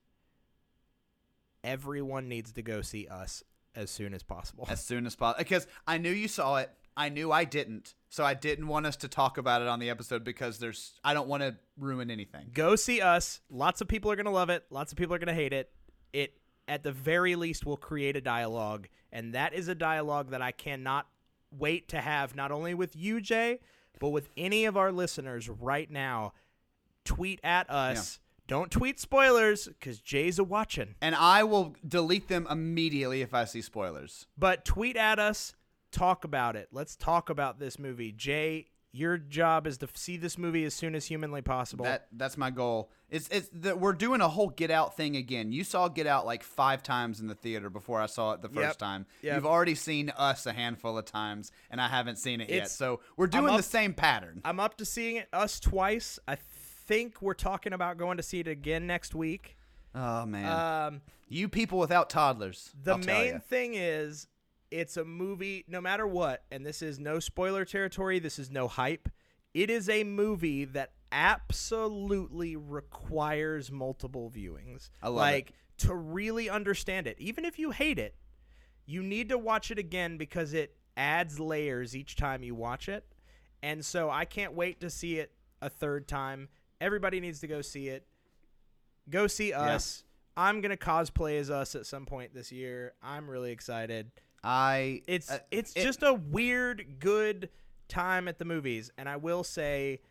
everyone 1.63 2.29
needs 2.29 2.51
to 2.53 2.61
go 2.61 2.81
see 2.81 3.07
us 3.07 3.43
as 3.75 3.91
soon 3.91 4.13
as 4.13 4.23
possible. 4.23 4.67
as 4.69 4.83
soon 4.83 5.05
as 5.05 5.15
possible 5.15 5.43
because 5.43 5.67
I 5.87 5.97
knew 5.97 6.11
you 6.11 6.27
saw 6.27 6.57
it. 6.57 6.71
I 6.97 7.09
knew 7.09 7.29
I 7.29 7.43
didn't, 7.43 7.93
so 8.07 8.23
I 8.23 8.33
didn't 8.33 8.67
want 8.67 8.85
us 8.85 8.95
to 8.97 9.09
talk 9.09 9.37
about 9.37 9.61
it 9.61 9.67
on 9.67 9.79
the 9.79 9.89
episode 9.89 10.23
because 10.23 10.59
there's 10.59 10.93
I 11.03 11.13
don't 11.13 11.27
want 11.27 11.43
to 11.43 11.57
ruin 11.77 12.09
anything. 12.09 12.51
Go 12.53 12.77
see 12.77 13.01
us. 13.01 13.41
Lots 13.49 13.81
of 13.81 13.89
people 13.89 14.09
are 14.11 14.15
going 14.15 14.27
to 14.27 14.31
love 14.31 14.49
it. 14.49 14.63
Lots 14.69 14.93
of 14.93 14.97
people 14.97 15.13
are 15.13 15.19
going 15.19 15.27
to 15.27 15.33
hate 15.33 15.51
it. 15.51 15.71
It 16.13 16.33
at 16.67 16.83
the 16.83 16.93
very 16.93 17.35
least 17.35 17.65
will 17.65 17.75
create 17.77 18.15
a 18.15 18.21
dialogue, 18.21 18.87
and 19.11 19.33
that 19.35 19.53
is 19.53 19.67
a 19.67 19.75
dialogue 19.75 20.29
that 20.31 20.41
I 20.41 20.51
cannot 20.51 21.07
wait 21.51 21.89
to 21.89 21.99
have 21.99 22.33
not 22.33 22.51
only 22.51 22.73
with 22.73 22.95
you, 22.95 23.19
Jay, 23.19 23.59
but 23.99 24.09
with 24.09 24.29
any 24.37 24.63
of 24.65 24.77
our 24.77 24.91
listeners 24.91 25.49
right 25.49 25.91
now. 25.91 26.33
Tweet 27.03 27.39
at 27.43 27.69
us. 27.69 28.19
Don't 28.47 28.69
tweet 28.71 28.99
spoilers 28.99 29.65
because 29.67 29.99
Jay's 29.99 30.37
a 30.39 30.43
watching. 30.43 30.95
And 31.01 31.15
I 31.15 31.43
will 31.43 31.75
delete 31.87 32.27
them 32.27 32.47
immediately 32.49 33.21
if 33.21 33.33
I 33.33 33.45
see 33.45 33.61
spoilers. 33.61 34.27
But 34.37 34.65
tweet 34.65 34.95
at 34.97 35.19
us. 35.19 35.53
Talk 35.91 36.25
about 36.25 36.55
it. 36.57 36.67
Let's 36.73 36.95
talk 36.97 37.29
about 37.29 37.57
this 37.57 37.79
movie. 37.79 38.11
Jay, 38.11 38.65
your 38.91 39.17
job 39.17 39.65
is 39.65 39.77
to 39.77 39.87
see 39.93 40.17
this 40.17 40.37
movie 40.37 40.65
as 40.65 40.73
soon 40.73 40.93
as 40.93 41.05
humanly 41.05 41.41
possible. 41.41 41.85
That 41.85 42.07
that's 42.11 42.37
my 42.37 42.49
goal. 42.49 42.91
It's 43.09 43.29
it's 43.29 43.49
that 43.53 43.79
we're 43.79 43.93
doing 43.93 44.19
a 44.19 44.27
whole 44.27 44.49
Get 44.49 44.71
Out 44.71 44.97
thing 44.97 45.15
again. 45.15 45.53
You 45.53 45.63
saw 45.63 45.87
Get 45.87 46.05
Out 46.05 46.25
like 46.25 46.43
five 46.43 46.83
times 46.83 47.21
in 47.21 47.27
the 47.27 47.35
theater 47.35 47.69
before 47.69 48.01
I 48.01 48.07
saw 48.07 48.33
it 48.33 48.41
the 48.41 48.49
first 48.49 48.59
Yep. 48.59 48.77
time. 48.77 49.05
Yep. 49.21 49.35
You've 49.35 49.45
already 49.45 49.75
seen 49.75 50.09
us 50.17 50.45
a 50.45 50.51
handful 50.53 50.97
of 50.97 51.05
times, 51.05 51.51
and 51.71 51.79
I 51.79 51.87
haven't 51.87 52.17
seen 52.17 52.41
it 52.41 52.49
yet. 52.49 52.69
So 52.69 52.99
we're 53.15 53.27
doing 53.27 53.49
up- 53.51 53.57
the 53.57 53.63
same 53.63 53.93
pattern. 53.93 54.41
I'm 54.43 54.59
up 54.59 54.75
to 54.77 54.85
seeing 54.85 55.15
it 55.15 55.29
us 55.31 55.59
twice. 55.61 56.19
I 56.27 56.35
think 56.85 57.21
we're 57.21 57.33
talking 57.33 57.73
about 57.73 57.97
going 57.97 58.17
to 58.17 58.23
see 58.23 58.39
it 58.39 58.47
again 58.47 58.87
next 58.87 59.15
week. 59.15 59.57
Oh 59.93 60.25
man, 60.25 60.45
Um, 60.93 61.01
you 61.27 61.49
people 61.49 61.79
without 61.79 62.09
toddlers. 62.09 62.71
the 62.83 62.93
I'll 62.93 62.97
main 62.97 63.39
thing 63.39 63.73
is 63.75 64.27
it's 64.71 64.97
a 64.97 65.05
movie 65.05 65.63
no 65.67 65.79
matter 65.79 66.05
what 66.05 66.43
and 66.51 66.65
this 66.65 66.81
is 66.81 66.99
no 66.99 67.19
spoiler 67.19 67.63
territory 67.65 68.17
this 68.19 68.39
is 68.39 68.49
no 68.49 68.67
hype 68.67 69.07
it 69.53 69.69
is 69.69 69.87
a 69.87 70.03
movie 70.03 70.65
that 70.65 70.91
absolutely 71.11 72.55
requires 72.55 73.71
multiple 73.71 74.29
viewings. 74.35 74.89
I 75.01 75.07
love 75.07 75.15
like 75.15 75.53
to 75.77 75.95
really 75.95 76.49
understand 76.49 77.07
it 77.07 77.15
even 77.19 77.45
if 77.45 77.57
you 77.59 77.71
hate 77.71 77.99
it 77.99 78.15
you 78.85 79.01
need 79.01 79.29
to 79.29 79.37
watch 79.37 79.71
it 79.71 79.79
again 79.79 80.17
because 80.17 80.53
it 80.53 80.75
adds 80.97 81.39
layers 81.39 81.95
each 81.95 82.15
time 82.15 82.43
you 82.43 82.53
watch 82.55 82.89
it. 82.89 83.05
And 83.63 83.83
so 83.85 84.09
i 84.09 84.25
can't 84.25 84.53
wait 84.53 84.79
to 84.81 84.89
see 84.89 85.19
it 85.19 85.31
a 85.61 85.69
third 85.69 86.07
time 86.07 86.49
everybody 86.85 87.19
needs 87.19 87.39
to 87.39 87.47
go 87.47 87.61
see 87.61 87.87
it 87.87 88.05
go 89.09 89.27
see 89.27 89.53
us. 89.53 90.03
I'm 90.37 90.61
gonna 90.61 90.77
cosplay 90.77 91.39
as 91.39 91.49
us 91.49 91.75
at 91.75 91.85
some 91.85 92.05
point 92.05 92.33
this 92.33 92.51
year. 92.51 92.93
I'm 93.01 93.29
really 93.29 93.51
excited. 93.51 94.11
I 94.43 95.01
It's 95.07 95.31
uh, 95.31 95.39
it's 95.51 95.73
it- 95.75 95.83
just 95.83 96.03
a 96.03 96.13
weird 96.13 96.99
good 96.99 97.49
time 97.87 98.27
at 98.27 98.37
the 98.39 98.45
movies, 98.45 98.91
and 98.97 99.07
I 99.07 99.15
will 99.17 99.43
say, 99.43 100.01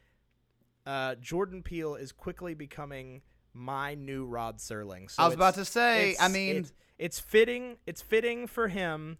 uh, 0.86 1.16
Jordan 1.16 1.62
Peele 1.62 1.94
is 1.96 2.12
quickly 2.12 2.54
becoming 2.54 3.22
my 3.52 3.94
new 3.94 4.24
Rod 4.26 4.58
Serling. 4.58 5.10
So 5.10 5.22
I 5.22 5.26
was 5.26 5.34
about 5.34 5.54
to 5.56 5.64
say, 5.64 6.16
I 6.20 6.28
mean- 6.28 6.56
it's, 6.56 6.72
it's 6.98 7.20
fitting. 7.20 7.76
It's 7.86 8.00
fitting 8.02 8.46
for 8.46 8.68
him 8.68 9.18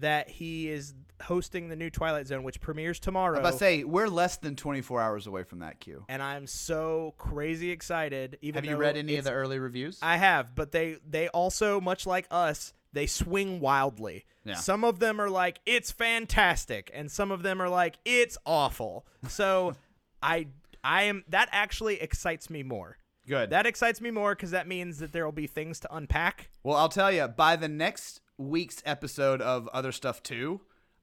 that 0.00 0.28
he 0.30 0.68
is 0.68 0.94
hosting 1.22 1.68
the 1.68 1.76
new 1.76 1.90
Twilight 1.90 2.26
Zone, 2.26 2.42
which 2.42 2.60
premieres 2.60 2.98
tomorrow. 2.98 3.38
I 3.38 3.40
was 3.42 3.48
about 3.50 3.52
to 3.52 3.58
say 3.58 3.84
we're 3.84 4.08
less 4.08 4.36
than 4.38 4.56
24 4.56 5.00
hours 5.00 5.26
away 5.26 5.42
from 5.44 5.58
that 5.60 5.78
queue. 5.80 6.04
and 6.08 6.22
I'm 6.22 6.46
so 6.46 7.14
crazy 7.18 7.70
excited. 7.70 8.38
Even 8.40 8.64
Have 8.64 8.70
you 8.70 8.76
read 8.78 8.96
any 8.96 9.16
of 9.16 9.24
the 9.24 9.32
early 9.32 9.58
reviews? 9.58 9.98
I 10.02 10.16
have, 10.16 10.54
but 10.54 10.72
they 10.72 10.96
they 11.08 11.28
also 11.28 11.80
much 11.80 12.06
like 12.06 12.26
us, 12.30 12.72
they 12.92 13.06
swing 13.06 13.60
wildly. 13.60 14.24
Yeah. 14.44 14.54
Some 14.54 14.84
of 14.84 14.98
them 14.98 15.20
are 15.20 15.28
like 15.30 15.60
it's 15.66 15.90
fantastic 15.90 16.90
and 16.94 17.10
some 17.10 17.30
of 17.30 17.42
them 17.42 17.60
are 17.60 17.68
like 17.68 17.98
it's 18.04 18.38
awful. 18.46 19.06
So 19.28 19.74
I 20.22 20.46
I 20.82 21.02
am 21.04 21.24
that 21.28 21.48
actually 21.52 22.00
excites 22.00 22.48
me 22.48 22.62
more. 22.62 22.96
Good. 23.28 23.50
That 23.50 23.66
excites 23.66 24.00
me 24.00 24.10
more 24.10 24.34
cuz 24.34 24.50
that 24.52 24.66
means 24.66 24.98
that 24.98 25.12
there 25.12 25.24
will 25.26 25.32
be 25.32 25.46
things 25.46 25.78
to 25.80 25.94
unpack. 25.94 26.48
Well, 26.62 26.76
I'll 26.76 26.88
tell 26.88 27.12
you, 27.12 27.28
by 27.28 27.56
the 27.56 27.68
next 27.68 28.22
week's 28.40 28.82
episode 28.86 29.40
of 29.42 29.68
Other 29.68 29.92
Stuff 29.92 30.22
2, 30.22 30.60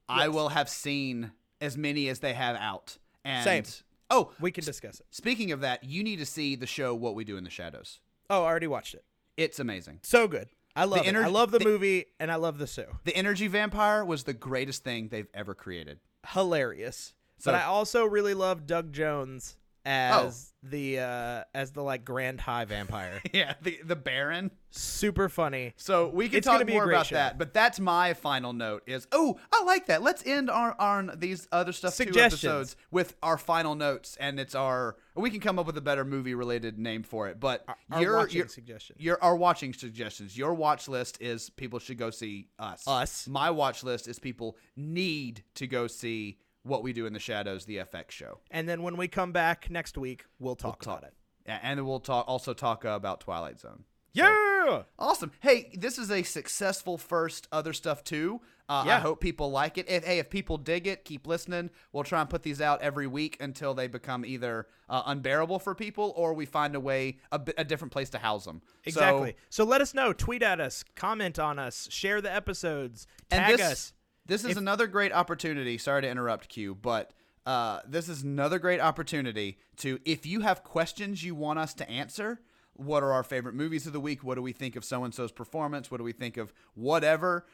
I 0.10 0.28
will 0.30 0.50
have 0.50 0.70
seen 0.70 1.32
as 1.62 1.78
many 1.78 2.08
as 2.10 2.20
they 2.20 2.34
have 2.34 2.56
out. 2.56 2.98
And 3.24 3.44
Same. 3.44 3.64
Oh, 4.10 4.32
We 4.40 4.52
can 4.52 4.64
discuss 4.64 5.00
it. 5.00 5.06
speaking 5.12 5.52
of 5.52 5.62
that, 5.62 5.84
you 5.84 6.04
need 6.04 6.18
to 6.20 6.26
see 6.26 6.56
the 6.56 6.66
show 6.68 6.96
What 6.96 7.14
We 7.16 7.24
Do 7.26 7.36
in 7.38 7.44
the 7.44 7.50
Shadows. 7.50 8.00
Oh, 8.30 8.44
I 8.44 8.48
already 8.48 8.68
watched 8.68 8.94
it. 8.96 9.04
It's 9.36 9.60
amazing. 9.60 10.00
So 10.04 10.28
good. 10.28 10.48
I 10.76 10.86
love 10.86 11.06
it. 11.06 11.14
ener- 11.14 11.24
I 11.24 11.28
love 11.28 11.52
the, 11.52 11.60
the- 11.60 11.66
movie 11.66 12.06
and 12.20 12.32
I 12.32 12.36
love 12.36 12.58
the 12.58 12.68
show. 12.68 12.98
The 13.04 13.16
Energy 13.16 13.48
Vampire 13.48 14.06
was 14.06 14.24
the 14.24 14.34
greatest 14.34 14.84
thing 14.84 15.10
they've 15.10 15.28
ever 15.34 15.54
created. 15.54 16.00
Hilarious. 16.28 17.14
So- 17.40 17.52
but 17.52 17.56
I 17.62 17.64
also 17.66 18.06
really 18.06 18.34
love 18.34 18.66
Doug 18.66 18.94
Jones 18.94 19.58
as 19.88 20.54
the 20.64 21.00
uh 21.00 21.44
as 21.54 21.72
the 21.72 21.82
like 21.82 22.04
grand 22.04 22.42
high 22.42 22.66
vampire. 22.66 23.22
yeah, 23.34 23.54
the 23.62 23.80
the 23.84 23.96
Baron. 23.96 24.52
Super 24.70 25.30
funny. 25.30 25.74
So 25.78 26.10
we 26.10 26.28
can 26.28 26.40
It's 26.40 26.48
talk 26.48 26.68
more 26.68 26.90
about 26.90 27.08
show. 27.08 27.16
that. 27.16 27.38
But 27.38 27.54
that's 27.54 27.80
my 27.80 28.14
final 28.14 28.54
note 28.54 28.84
is 28.86 29.08
oh, 29.12 29.40
I 29.52 29.64
like 29.64 29.88
that. 29.88 30.02
Let's 30.04 30.26
end 30.26 30.50
our 30.50 30.76
on 30.80 31.12
these 31.18 31.48
other 31.52 31.72
stuff 31.72 31.96
two 31.96 32.20
episodes 32.20 32.76
with 32.92 33.16
our 33.24 33.38
final 33.38 33.76
notes 33.76 34.18
and 34.20 34.40
it's 34.40 34.56
our 34.56 34.98
we 35.16 35.30
can 35.30 35.40
come 35.40 35.58
up 35.58 35.66
with 35.66 35.78
a 35.78 35.82
better 35.82 36.04
movie 36.06 36.36
related 36.36 36.78
name 36.78 37.04
for 37.04 37.28
it. 37.30 37.40
But 37.40 37.66
our 37.90 38.02
your 38.02 38.18
watching 38.18 38.38
your, 38.38 38.48
suggestions. 38.50 39.00
Your 39.02 39.24
our 39.24 39.36
watching 39.36 39.74
suggestions. 39.74 40.38
Your 40.38 40.54
watch 40.54 40.88
list 40.88 41.22
is 41.22 41.50
people 41.50 41.80
should 41.80 41.98
go 41.98 42.10
see 42.10 42.50
us. 42.60 42.84
Us. 42.88 43.28
My 43.28 43.52
watch 43.52 43.84
list 43.84 44.08
is 44.08 44.20
people 44.20 44.58
need 44.76 45.44
to 45.56 45.66
go 45.66 45.88
see 45.88 46.40
what 46.68 46.84
we 46.84 46.93
do 46.93 47.05
in 47.05 47.13
the 47.13 47.20
shadows, 47.20 47.65
the 47.65 47.78
FX 47.78 48.11
show. 48.11 48.39
And 48.51 48.68
then 48.68 48.84
when 48.84 48.97
we 48.97 49.07
come 49.07 49.32
back 49.32 49.70
next 49.70 49.97
week, 49.97 50.26
we'll 50.39 50.55
talk 50.55 50.82
Talk- 50.82 50.97
about 50.99 51.07
it. 51.07 51.13
Yeah, 51.45 51.59
and 51.63 51.86
we'll 51.86 52.01
talk 52.01 52.26
also 52.28 52.53
talk 52.53 52.84
uh, 52.84 52.89
about 52.89 53.22
Twilight 53.22 53.59
Zone. 53.59 53.86
Yeah. 54.13 54.84
Awesome. 54.99 55.32
Hey, 55.39 55.72
this 55.74 55.97
is 55.97 56.11
a 56.11 56.24
successful 56.24 56.97
first 56.97 57.47
other 57.51 57.72
stuff 57.72 58.03
too. 58.03 58.41
Uh, 58.70 58.84
I 58.86 58.99
hope 58.99 59.22
people 59.22 59.49
like 59.49 59.78
it. 59.78 59.89
If, 59.89 60.03
hey, 60.03 60.20
if 60.20 60.30
people 60.30 60.57
dig 60.57 60.88
it, 60.88 61.05
keep 61.05 61.26
listening. 61.26 61.70
We'll 61.93 62.03
try 62.03 62.20
and 62.20 62.30
put 62.30 62.43
these 62.43 62.59
out 62.59 62.82
every 62.82 63.07
week 63.07 63.38
until 63.39 63.74
they 63.74 63.88
become 63.88 64.26
either 64.26 64.68
uh, 64.89 65.03
unbearable 65.05 65.59
for 65.59 65.74
people 65.74 66.13
or 66.18 66.34
we 66.34 66.45
find 66.45 66.76
a 66.76 66.80
way, 66.82 67.20
a, 67.32 67.39
a 67.57 67.63
different 67.63 67.93
place 67.93 68.09
to 68.09 68.18
house 68.18 68.43
them. 68.43 68.61
Exactly. 68.84 69.36
So, 69.49 69.63
let 69.63 69.80
us 69.80 69.93
know. 69.93 70.11
Tweet 70.11 70.43
at 70.43 70.59
us. 70.59 70.84
Comment 70.95 71.39
on 71.39 71.59
us. 71.59 71.88
Share 71.89 72.20
the 72.20 72.34
episodes. 72.34 73.07
Tag 73.30 73.55
this, 73.55 73.72
us. 73.72 73.93
This 74.28 74.43
is 74.43 74.57
another 74.57 74.88
great 74.88 75.13
opportunity. 75.13 75.78
Sorry 75.78 76.01
to 76.01 76.09
interrupt, 76.09 76.49
Q, 76.49 76.75
but 76.75 77.11
uh, 77.45 77.80
this 77.88 78.09
is 78.09 78.23
another 78.23 78.59
great 78.59 78.82
opportunity 78.82 79.57
to, 79.78 79.99
if 80.03 80.25
you 80.25 80.41
have 80.41 80.63
questions 80.63 81.23
you 81.23 81.34
want 81.34 81.59
us 81.59 81.73
to 81.75 81.89
answer, 81.89 82.41
what 82.73 83.03
are 83.03 83.13
our 83.13 83.23
favorite 83.23 83.55
movies 83.55 83.88
of 83.88 83.93
the 83.93 83.99
week? 84.01 84.23
What 84.23 84.36
do 84.36 84.41
we 84.41 84.51
think 84.51 84.75
of 84.75 84.84
so 84.84 85.03
and 85.03 85.13
so's 85.13 85.32
performance? 85.32 85.89
What 85.89 85.97
do 85.97 86.03
we 86.03 86.11
think 86.11 86.36
of 86.38 86.53
whatever? 86.75 87.45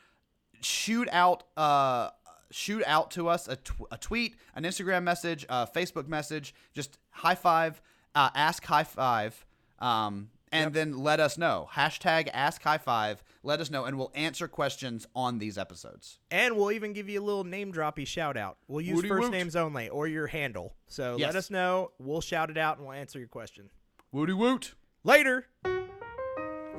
Shoot 0.62 1.08
out, 1.12 1.44
uh, 1.56 2.10
shoot 2.50 2.84
out 2.88 3.12
to 3.12 3.30
us 3.30 3.48
a, 3.48 3.56
tw- 3.56 3.88
a 3.92 3.98
tweet, 3.98 4.36
an 4.56 4.64
Instagram 4.64 5.04
message, 5.04 5.46
a 5.50 5.68
Facebook 5.68 6.08
message. 6.08 6.56
Just 6.74 6.98
high 7.12 7.36
five, 7.36 7.82
uh, 8.16 8.32
ask 8.36 8.66
high 8.66 8.84
five. 8.84 9.46
Um, 9.80 10.30
and 10.54 10.74
then 10.74 10.98
let 10.98 11.20
us 11.20 11.38
know. 11.38 11.68
Hashtag 11.74 12.30
ask 12.34 12.62
high 12.64 12.78
five. 12.78 13.24
Let 13.44 13.60
us 13.60 13.70
know, 13.70 13.84
and 13.86 13.98
we'll 13.98 14.12
answer 14.16 14.48
questions 14.48 15.06
on 15.16 15.40
these 15.40 15.58
episodes. 15.58 16.20
And 16.32 16.56
we'll 16.56 16.72
even 16.72 16.94
give 16.94 17.10
you 17.10 17.20
a 17.20 17.24
little 17.24 17.44
name 17.44 17.74
droppy 17.74 18.08
shout 18.08 18.38
out. 18.38 18.58
We'll 18.68 18.82
use 18.82 18.96
Woody 18.98 19.10
first 19.10 19.22
woot. 19.24 19.32
names 19.32 19.56
only 19.56 19.90
or 19.90 20.08
your 20.08 20.28
handle. 20.28 20.76
So 20.88 21.18
Yes. 21.18 21.28
let 21.28 21.36
us 21.36 21.50
know. 21.50 21.92
We'll 22.00 22.22
shout 22.22 22.50
it 22.50 22.58
out 22.58 22.78
and 22.78 22.88
we'll 22.88 22.96
answer 22.96 23.20
your 23.20 23.28
question. 23.28 23.70
Woody 24.12 24.34
woot. 24.34 24.76
Later. 25.04 25.48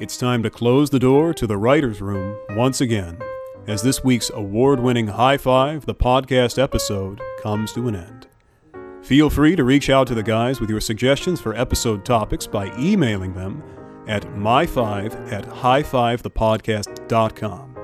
It's 0.00 0.16
time 0.16 0.42
to 0.42 0.50
close 0.50 0.90
the 0.90 0.98
door 0.98 1.32
to 1.34 1.46
the 1.46 1.56
writer's 1.58 2.00
room 2.00 2.36
once 2.56 2.80
again, 2.80 3.18
as 3.66 3.82
this 3.82 4.02
week's 4.02 4.30
award 4.30 4.80
winning 4.80 5.08
High 5.08 5.36
Five, 5.36 5.86
the 5.86 5.94
podcast 5.94 6.60
episode, 6.60 7.20
comes 7.42 7.72
to 7.74 7.86
an 7.88 7.94
end. 7.96 8.26
Feel 9.04 9.28
free 9.28 9.54
to 9.54 9.64
reach 9.64 9.90
out 9.90 10.06
to 10.06 10.14
the 10.14 10.22
guys 10.22 10.60
with 10.60 10.70
your 10.70 10.80
suggestions 10.80 11.38
for 11.38 11.54
episode 11.54 12.06
topics 12.06 12.46
by 12.46 12.74
emailing 12.78 13.34
them 13.34 13.62
at 14.06 14.22
my5 14.34 15.30
at 15.30 15.44
highfivethepodcast.com. 15.44 17.76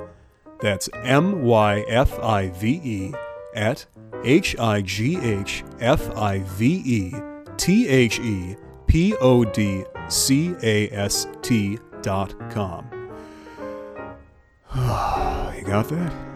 That's 0.61 0.89
M 1.05 1.43
Y 1.43 1.85
F 1.89 2.19
I 2.21 2.49
V 2.49 2.81
E 2.83 3.13
at 3.55 3.85
H 4.25 4.57
I 4.59 4.81
G 4.81 5.19
H 5.19 5.63
F 5.79 6.11
I 6.17 6.39
V 6.39 6.83
E 6.87 7.13
T 7.59 7.87
H 7.87 8.19
E 8.21 8.57
P 8.87 9.15
O 9.17 9.45
D 9.45 9.85
C 10.09 10.55
A 10.63 10.89
S 10.91 11.27
T 11.43 11.79
dot 12.01 12.35
com. 12.51 12.89
you 14.75 15.65
got 15.67 15.87
that? 15.91 16.30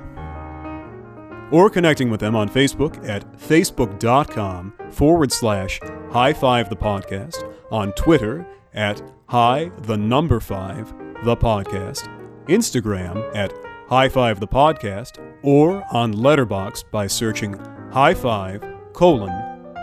Or 1.51 1.71
connecting 1.71 2.11
with 2.11 2.21
them 2.21 2.35
on 2.35 2.49
Facebook 2.49 3.07
at 3.09 3.31
facebook.com 3.37 4.73
forward 4.91 5.31
slash 5.31 5.81
high 6.11 6.33
five 6.33 6.69
the 6.69 6.77
podcast, 6.77 7.37
on 7.71 7.93
Twitter 7.93 8.47
at 8.73 9.03
high 9.29 9.71
the 9.83 9.97
number 9.97 10.41
five 10.41 10.93
the 11.25 11.37
podcast, 11.37 12.09
Instagram 12.47 13.35
at 13.37 13.53
High 13.89 14.09
Five 14.09 14.41
the 14.41 14.49
Podcast 14.49 15.19
or 15.43 15.85
on 15.93 16.15
Letterboxd 16.15 16.91
by 16.91 17.07
searching 17.07 17.53
High 17.93 18.15
Five 18.15 18.65
colon 18.95 19.31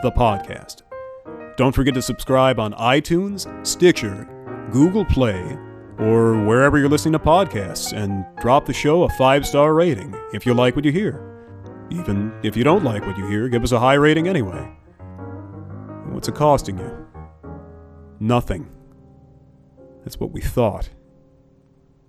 the 0.01 0.11
podcast. 0.11 0.81
Don't 1.55 1.73
forget 1.73 1.93
to 1.93 2.01
subscribe 2.01 2.59
on 2.59 2.73
iTunes, 2.73 3.47
Stitcher, 3.65 4.27
Google 4.71 5.05
Play, 5.05 5.57
or 5.99 6.43
wherever 6.45 6.79
you're 6.79 6.89
listening 6.89 7.13
to 7.13 7.19
podcasts 7.19 7.93
and 7.93 8.25
drop 8.41 8.65
the 8.65 8.73
show 8.73 9.03
a 9.03 9.09
five 9.09 9.45
star 9.45 9.73
rating 9.75 10.15
if 10.33 10.45
you 10.45 10.53
like 10.53 10.75
what 10.75 10.83
you 10.83 10.91
hear. 10.91 11.30
Even 11.91 12.33
if 12.41 12.55
you 12.55 12.63
don't 12.63 12.83
like 12.83 13.05
what 13.05 13.17
you 13.17 13.27
hear, 13.27 13.49
give 13.49 13.63
us 13.63 13.73
a 13.73 13.79
high 13.79 13.95
rating 13.95 14.27
anyway. 14.27 14.71
What's 16.09 16.27
it 16.27 16.35
costing 16.35 16.77
you? 16.77 17.07
Nothing. 18.19 18.69
That's 20.03 20.19
what 20.19 20.31
we 20.31 20.41
thought. 20.41 20.89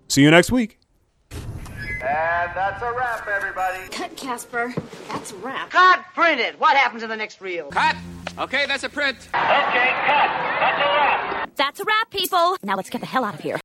See 0.09 0.23
you 0.23 0.31
next 0.31 0.53
week. 0.53 0.79
And 1.31 2.51
that's 2.55 2.83
a 2.83 2.93
wrap, 2.93 3.27
everybody. 3.29 3.89
Cut, 3.91 4.17
Casper. 4.17 4.75
That's 5.09 5.33
a 5.33 5.37
wrap. 5.37 5.71
Cut, 5.71 6.05
print 6.15 6.41
it. 6.41 6.59
What 6.61 6.77
happens 6.77 7.03
in 7.03 7.09
the 7.09 7.17
next 7.17 7.41
reel? 7.41 7.69
Cut. 7.69 7.97
Okay, 8.39 8.67
that's 8.67 8.85
a 8.85 8.89
print. 8.89 9.17
Okay, 9.19 9.31
cut. 9.33 10.31
That's 10.61 10.81
a 10.81 10.87
wrap. 10.87 11.57
That's 11.57 11.81
a 11.81 11.85
wrap, 11.85 12.11
people. 12.11 12.57
Now 12.63 12.77
let's 12.77 12.91
get 12.91 13.01
the 13.01 13.07
hell 13.07 13.25
out 13.25 13.35
of 13.35 13.41
here. 13.41 13.62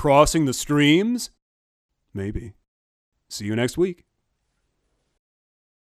Crossing 0.00 0.46
the 0.46 0.54
streams? 0.54 1.28
Maybe. 2.14 2.54
See 3.28 3.44
you 3.44 3.54
next 3.54 3.76
week. 3.76 4.06